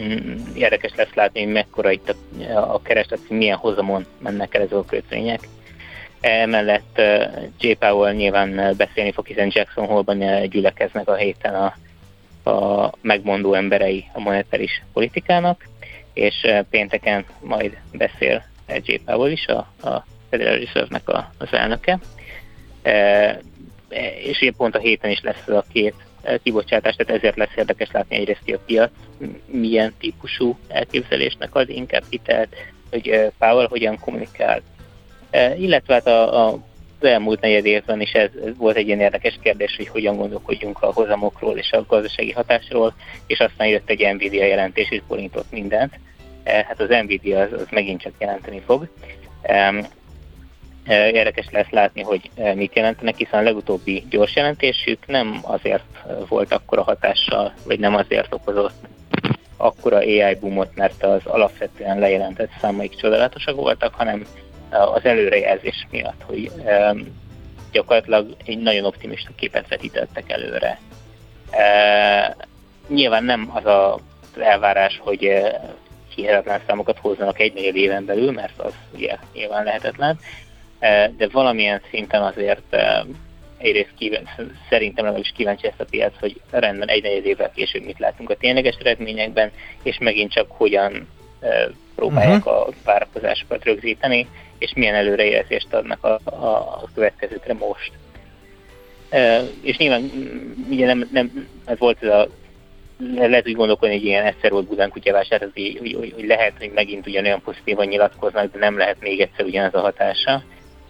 mm, 0.00 0.36
érdekes 0.54 0.92
lesz 0.96 1.14
látni, 1.14 1.42
hogy 1.42 1.52
mekkora 1.52 1.90
itt 1.90 2.14
a, 2.40 2.74
a 2.74 2.82
kereslet, 2.82 3.28
milyen 3.28 3.56
hozamon 3.56 4.06
mennek 4.18 4.54
el 4.54 4.62
ezek 4.62 4.78
a 4.78 4.84
kötvények. 4.84 5.48
Emellett 6.20 6.98
e, 6.98 7.30
J. 7.60 7.72
Powell 7.72 8.12
nyilván 8.12 8.74
beszélni 8.76 9.12
fog, 9.12 9.26
hiszen 9.26 9.50
Jackson 9.52 9.86
Hole-ban 9.86 10.48
gyülekeznek 10.48 11.08
a 11.08 11.14
héten 11.14 11.54
a, 11.54 11.74
a 12.50 12.92
megmondó 13.00 13.54
emberei 13.54 14.04
a 14.12 14.20
monetáris 14.20 14.82
politikának, 14.92 15.68
és 16.12 16.46
pénteken 16.70 17.24
majd 17.40 17.76
beszél 17.92 18.44
J. 18.66 18.94
Powell 19.04 19.30
is, 19.30 19.46
a, 19.46 19.56
a 19.88 20.04
Federal 20.32 20.58
Reserve-nek 20.58 21.08
a, 21.08 21.32
az 21.38 21.48
elnöke, 21.50 21.98
e, 22.82 23.38
és 24.24 24.40
ugye 24.40 24.52
pont 24.56 24.74
a 24.74 24.78
héten 24.78 25.10
is 25.10 25.20
lesz 25.20 25.42
ez 25.46 25.54
a 25.54 25.64
két 25.72 25.94
e, 26.22 26.38
kibocsátás, 26.42 26.94
tehát 26.94 27.16
ezért 27.16 27.36
lesz 27.36 27.56
érdekes 27.56 27.90
látni 27.92 28.16
egyrészt, 28.16 28.40
hogy 28.44 28.54
a 28.54 28.62
piac 28.66 28.90
milyen 29.46 29.94
típusú 29.98 30.58
elképzelésnek 30.68 31.54
ad 31.54 31.68
inkább 31.68 32.04
hitelt, 32.08 32.54
hogy 32.90 33.08
e, 33.08 33.30
Powell 33.38 33.66
hogyan 33.68 33.98
kommunikál. 33.98 34.62
Illetve 35.56 35.94
hát 35.94 36.06
a, 36.06 36.46
a 36.46 36.58
az 37.02 37.08
elmúlt 37.08 37.40
negyed 37.40 37.66
évben 37.66 38.00
is 38.00 38.12
ez, 38.12 38.30
ez 38.44 38.56
volt 38.56 38.76
egy 38.76 38.86
ilyen 38.86 39.00
érdekes 39.00 39.38
kérdés, 39.42 39.76
hogy 39.76 39.88
hogyan 39.88 40.16
gondolkodjunk 40.16 40.82
a 40.82 40.92
hozamokról 40.92 41.56
és 41.56 41.72
a 41.72 41.84
gazdasági 41.88 42.32
hatásról, 42.32 42.94
és 43.26 43.40
aztán 43.40 43.66
jött 43.66 43.90
egy 43.90 44.14
Nvidia 44.14 44.44
jelentés, 44.44 44.90
és 44.90 45.02
borintott 45.08 45.50
mindent. 45.50 45.98
Hát 46.44 46.80
az 46.80 46.88
Nvidia 46.88 47.40
az, 47.40 47.52
az 47.52 47.66
megint 47.70 48.00
csak 48.00 48.12
jelenteni 48.18 48.62
fog. 48.66 48.88
Érdekes 50.86 51.46
lesz 51.50 51.70
látni, 51.70 52.02
hogy 52.02 52.30
mit 52.54 52.76
jelentenek, 52.76 53.16
hiszen 53.16 53.40
a 53.40 53.42
legutóbbi 53.42 54.04
gyors 54.10 54.36
jelentésük 54.36 55.06
nem 55.06 55.38
azért 55.42 55.84
volt 56.28 56.52
akkora 56.52 56.82
hatással, 56.82 57.52
vagy 57.64 57.78
nem 57.78 57.94
azért 57.94 58.34
okozott 58.34 58.86
akkora 59.56 59.96
AI 59.96 60.34
boomot, 60.40 60.74
mert 60.74 61.04
az 61.04 61.20
alapvetően 61.24 61.98
lejelentett 61.98 62.50
számaik 62.60 62.96
csodálatosak 62.96 63.54
voltak, 63.54 63.94
hanem 63.94 64.26
az 64.70 65.04
előrejelzés 65.04 65.86
miatt, 65.90 66.22
hogy 66.26 66.50
gyakorlatilag 67.72 68.36
egy 68.44 68.58
nagyon 68.58 68.84
optimista 68.84 69.30
képet 69.36 69.68
vetítettek 69.68 70.30
előre. 70.30 70.78
Nyilván 72.88 73.24
nem 73.24 73.50
az 73.54 73.66
az 73.66 74.40
elvárás, 74.42 75.00
hogy 75.02 75.42
hihetetlen 76.14 76.60
számokat 76.66 76.98
hozzanak 76.98 77.40
egy 77.40 77.54
negyed 77.54 77.76
éven 77.76 78.04
belül, 78.04 78.30
mert 78.30 78.60
az 78.60 78.72
ugye 78.94 79.16
nyilván 79.32 79.64
lehetetlen, 79.64 80.18
de 81.16 81.28
valamilyen 81.32 81.80
szinten 81.90 82.22
azért 82.22 82.76
egyrészt 83.58 83.94
kíván, 83.98 84.28
szerintem 84.68 85.04
legalábbis 85.04 85.32
kíváncsi 85.36 85.66
ezt 85.66 85.80
a 85.80 85.84
piac, 85.90 86.12
hogy 86.20 86.40
rendben 86.50 86.88
egy 86.88 87.02
negyed 87.02 87.26
évvel 87.26 87.50
később 87.54 87.84
mit 87.84 87.98
látunk 87.98 88.30
a 88.30 88.36
tényleges 88.36 88.76
eredményekben, 88.80 89.50
és 89.82 89.98
megint 89.98 90.32
csak 90.32 90.46
hogyan 90.50 91.08
próbálják 91.94 92.46
uh-huh. 92.46 92.60
a 92.60 92.68
várakozásokat 92.84 93.64
rögzíteni, 93.64 94.28
és 94.58 94.72
milyen 94.74 94.94
előrejelzést 94.94 95.74
adnak 95.74 96.04
a, 96.04 96.20
a, 96.24 96.46
a 96.56 96.88
következőkre 96.94 97.54
most. 97.54 97.92
és 99.62 99.76
nyilván 99.76 100.10
ugye 100.70 100.86
nem, 100.86 101.08
nem 101.12 101.48
ez 101.64 101.78
volt 101.78 102.02
ez 102.02 102.08
a 102.08 102.28
lehet 103.14 103.48
úgy 103.48 103.54
gondolkodni, 103.54 103.94
hogy 103.94 104.04
ilyen 104.04 104.24
egyszer 104.24 104.50
volt 104.50 104.66
Budán 104.66 104.90
kutyavásár, 104.90 105.50
hogy, 105.54 105.76
hogy, 105.78 106.12
hogy, 106.16 106.26
lehet, 106.26 106.52
hogy 106.58 106.70
megint 106.74 107.06
ugyanolyan 107.06 107.42
pozitívan 107.42 107.86
nyilatkoznak, 107.86 108.52
de 108.52 108.58
nem 108.58 108.78
lehet 108.78 109.00
még 109.00 109.20
egyszer 109.20 109.44
ugyanaz 109.44 109.74
a 109.74 109.80
hatása. 109.80 110.42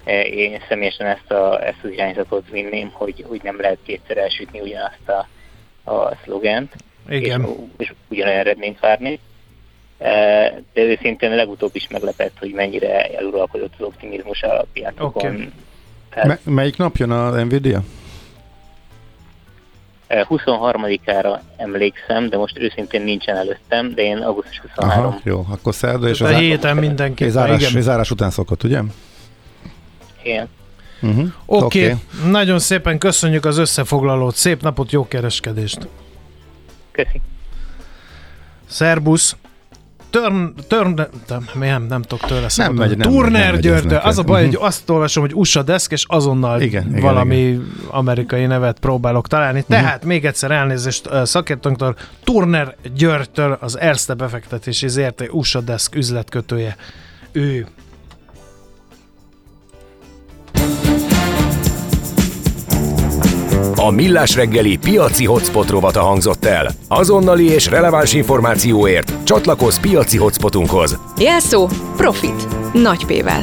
E, 0.04 0.20
én 0.20 0.60
személyesen 0.68 1.06
ezt, 1.06 1.30
a, 1.30 1.66
ezt 1.66 1.78
az 1.82 1.90
irányzatot 1.90 2.48
vinném, 2.50 2.90
hogy, 2.92 3.24
hogy 3.28 3.40
nem 3.42 3.60
lehet 3.60 3.78
kétszer 3.82 4.16
elsütni 4.16 4.60
ugyanazt 4.60 5.08
a, 5.08 5.28
a 5.90 6.16
szlogent, 6.24 6.74
Igen. 7.08 7.46
És, 7.76 7.86
és 7.86 7.92
ugyanolyan 8.08 8.38
eredményt 8.38 8.80
várni. 8.80 9.18
E, 9.98 10.10
de 10.72 10.82
őszintén 10.82 11.34
legutóbb 11.34 11.74
is 11.74 11.88
meglepett, 11.88 12.38
hogy 12.38 12.52
mennyire 12.52 13.04
eluralkodott 13.04 13.72
az 13.78 13.86
optimizmus 13.86 14.42
a 14.42 14.66
piacokon. 14.72 15.34
Okay. 15.34 15.52
Tehát... 16.10 16.44
M- 16.44 16.54
melyik 16.54 16.76
nap 16.76 16.96
jön 16.96 17.10
a 17.10 17.44
Nvidia? 17.44 17.82
23-ára 20.12 21.40
emlékszem, 21.56 22.28
de 22.28 22.36
most 22.36 22.58
őszintén 22.58 23.02
nincsen 23.02 23.36
előttem, 23.36 23.94
de 23.94 24.02
én 24.02 24.16
augusztus 24.16 24.58
23. 24.58 25.06
Aha, 25.06 25.18
jó, 25.24 25.46
akkor 25.50 25.74
szerda 25.74 26.08
és 26.08 26.20
az 26.20 26.30
a 26.30 26.36
héten 26.36 26.76
mindenki. 26.76 27.28
Zárás, 27.28 27.70
igen. 27.70 27.82
zárás 27.82 28.10
után 28.10 28.30
szokott, 28.30 28.62
ugye? 28.62 28.80
Igen. 30.22 30.48
Uh-huh. 31.02 31.32
Oké, 31.46 31.64
okay. 31.64 31.98
okay. 32.16 32.30
nagyon 32.30 32.58
szépen 32.58 32.98
köszönjük 32.98 33.44
az 33.44 33.58
összefoglalót, 33.58 34.34
szép 34.34 34.62
napot, 34.62 34.92
jó 34.92 35.08
kereskedést! 35.08 35.88
Köszi! 36.92 37.20
Szerbusz! 38.66 39.36
Turn, 40.10 40.54
turn, 40.68 41.00
nem, 41.58 41.86
nem 41.86 42.02
tudok 42.02 42.26
tőle 42.26 42.46
nem 42.56 42.74
megy, 42.74 42.96
nem 42.96 43.10
Turner 43.10 43.58
György, 43.58 43.92
az 43.92 44.18
a 44.18 44.22
baj, 44.22 44.44
hogy 44.44 44.54
mhm. 44.54 44.62
azt 44.62 44.90
olvasom, 44.90 45.22
hogy 45.22 45.34
USA 45.34 45.62
Desk, 45.62 45.92
és 45.92 46.04
azonnal 46.08 46.60
igen, 46.60 46.96
valami 47.00 47.36
igen. 47.36 47.72
amerikai 47.90 48.46
nevet 48.46 48.78
próbálok 48.78 49.28
találni. 49.28 49.58
Uh-huh. 49.58 49.76
Tehát 49.76 50.04
még 50.04 50.24
egyszer 50.24 50.50
elnézést 50.50 51.08
szakértőnktől, 51.24 51.96
Turner 52.24 52.76
Györgytől 52.94 53.58
az 53.60 53.78
Erste 53.78 54.14
befektetési 54.14 54.88
ZRT 54.88 55.28
USA 55.30 55.60
Desk 55.60 55.94
üzletkötője. 55.94 56.76
Ő 57.32 57.66
A 63.84 63.90
Millás 63.90 64.34
reggeli 64.34 64.76
piaci 64.76 65.24
hotspot 65.24 65.70
rovata 65.70 66.00
hangzott 66.00 66.44
el. 66.44 66.70
Azonnali 66.88 67.44
és 67.44 67.66
releváns 67.66 68.12
információért 68.12 69.12
csatlakozz 69.24 69.78
piaci 69.78 70.16
hotspotunkhoz. 70.16 70.98
Jelszó 71.18 71.68
Profit. 71.96 72.48
Nagy 72.72 73.06
P-vel. 73.06 73.42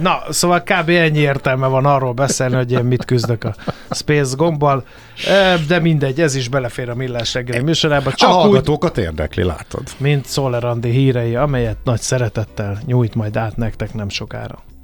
Na, 0.00 0.22
szóval 0.30 0.62
kb. 0.62 0.88
ennyi 0.88 1.18
értelme 1.18 1.66
van 1.66 1.86
arról 1.86 2.12
beszélni, 2.12 2.54
hogy 2.54 2.72
én 2.72 2.84
mit 2.84 3.04
küzdök 3.04 3.44
a 3.44 3.54
Space 3.90 4.36
gombbal, 4.36 4.84
de 5.68 5.78
mindegy, 5.78 6.20
ez 6.20 6.34
is 6.34 6.48
belefér 6.48 6.88
a 6.88 6.94
millás 6.94 7.34
reggeli 7.34 7.62
műsorába. 7.62 8.12
Csak 8.12 8.28
a 8.28 8.32
hallgatókat 8.32 8.98
úgy, 8.98 9.04
érdekli, 9.04 9.42
látod. 9.42 9.82
Mint 9.96 10.26
Szolerandi 10.26 10.90
hírei, 10.90 11.36
amelyet 11.36 11.76
nagy 11.84 12.00
szeretettel 12.00 12.78
nyújt 12.86 13.14
majd 13.14 13.36
át 13.36 13.56
nektek 13.56 13.94
nem 13.94 14.08
sokára. 14.08 14.58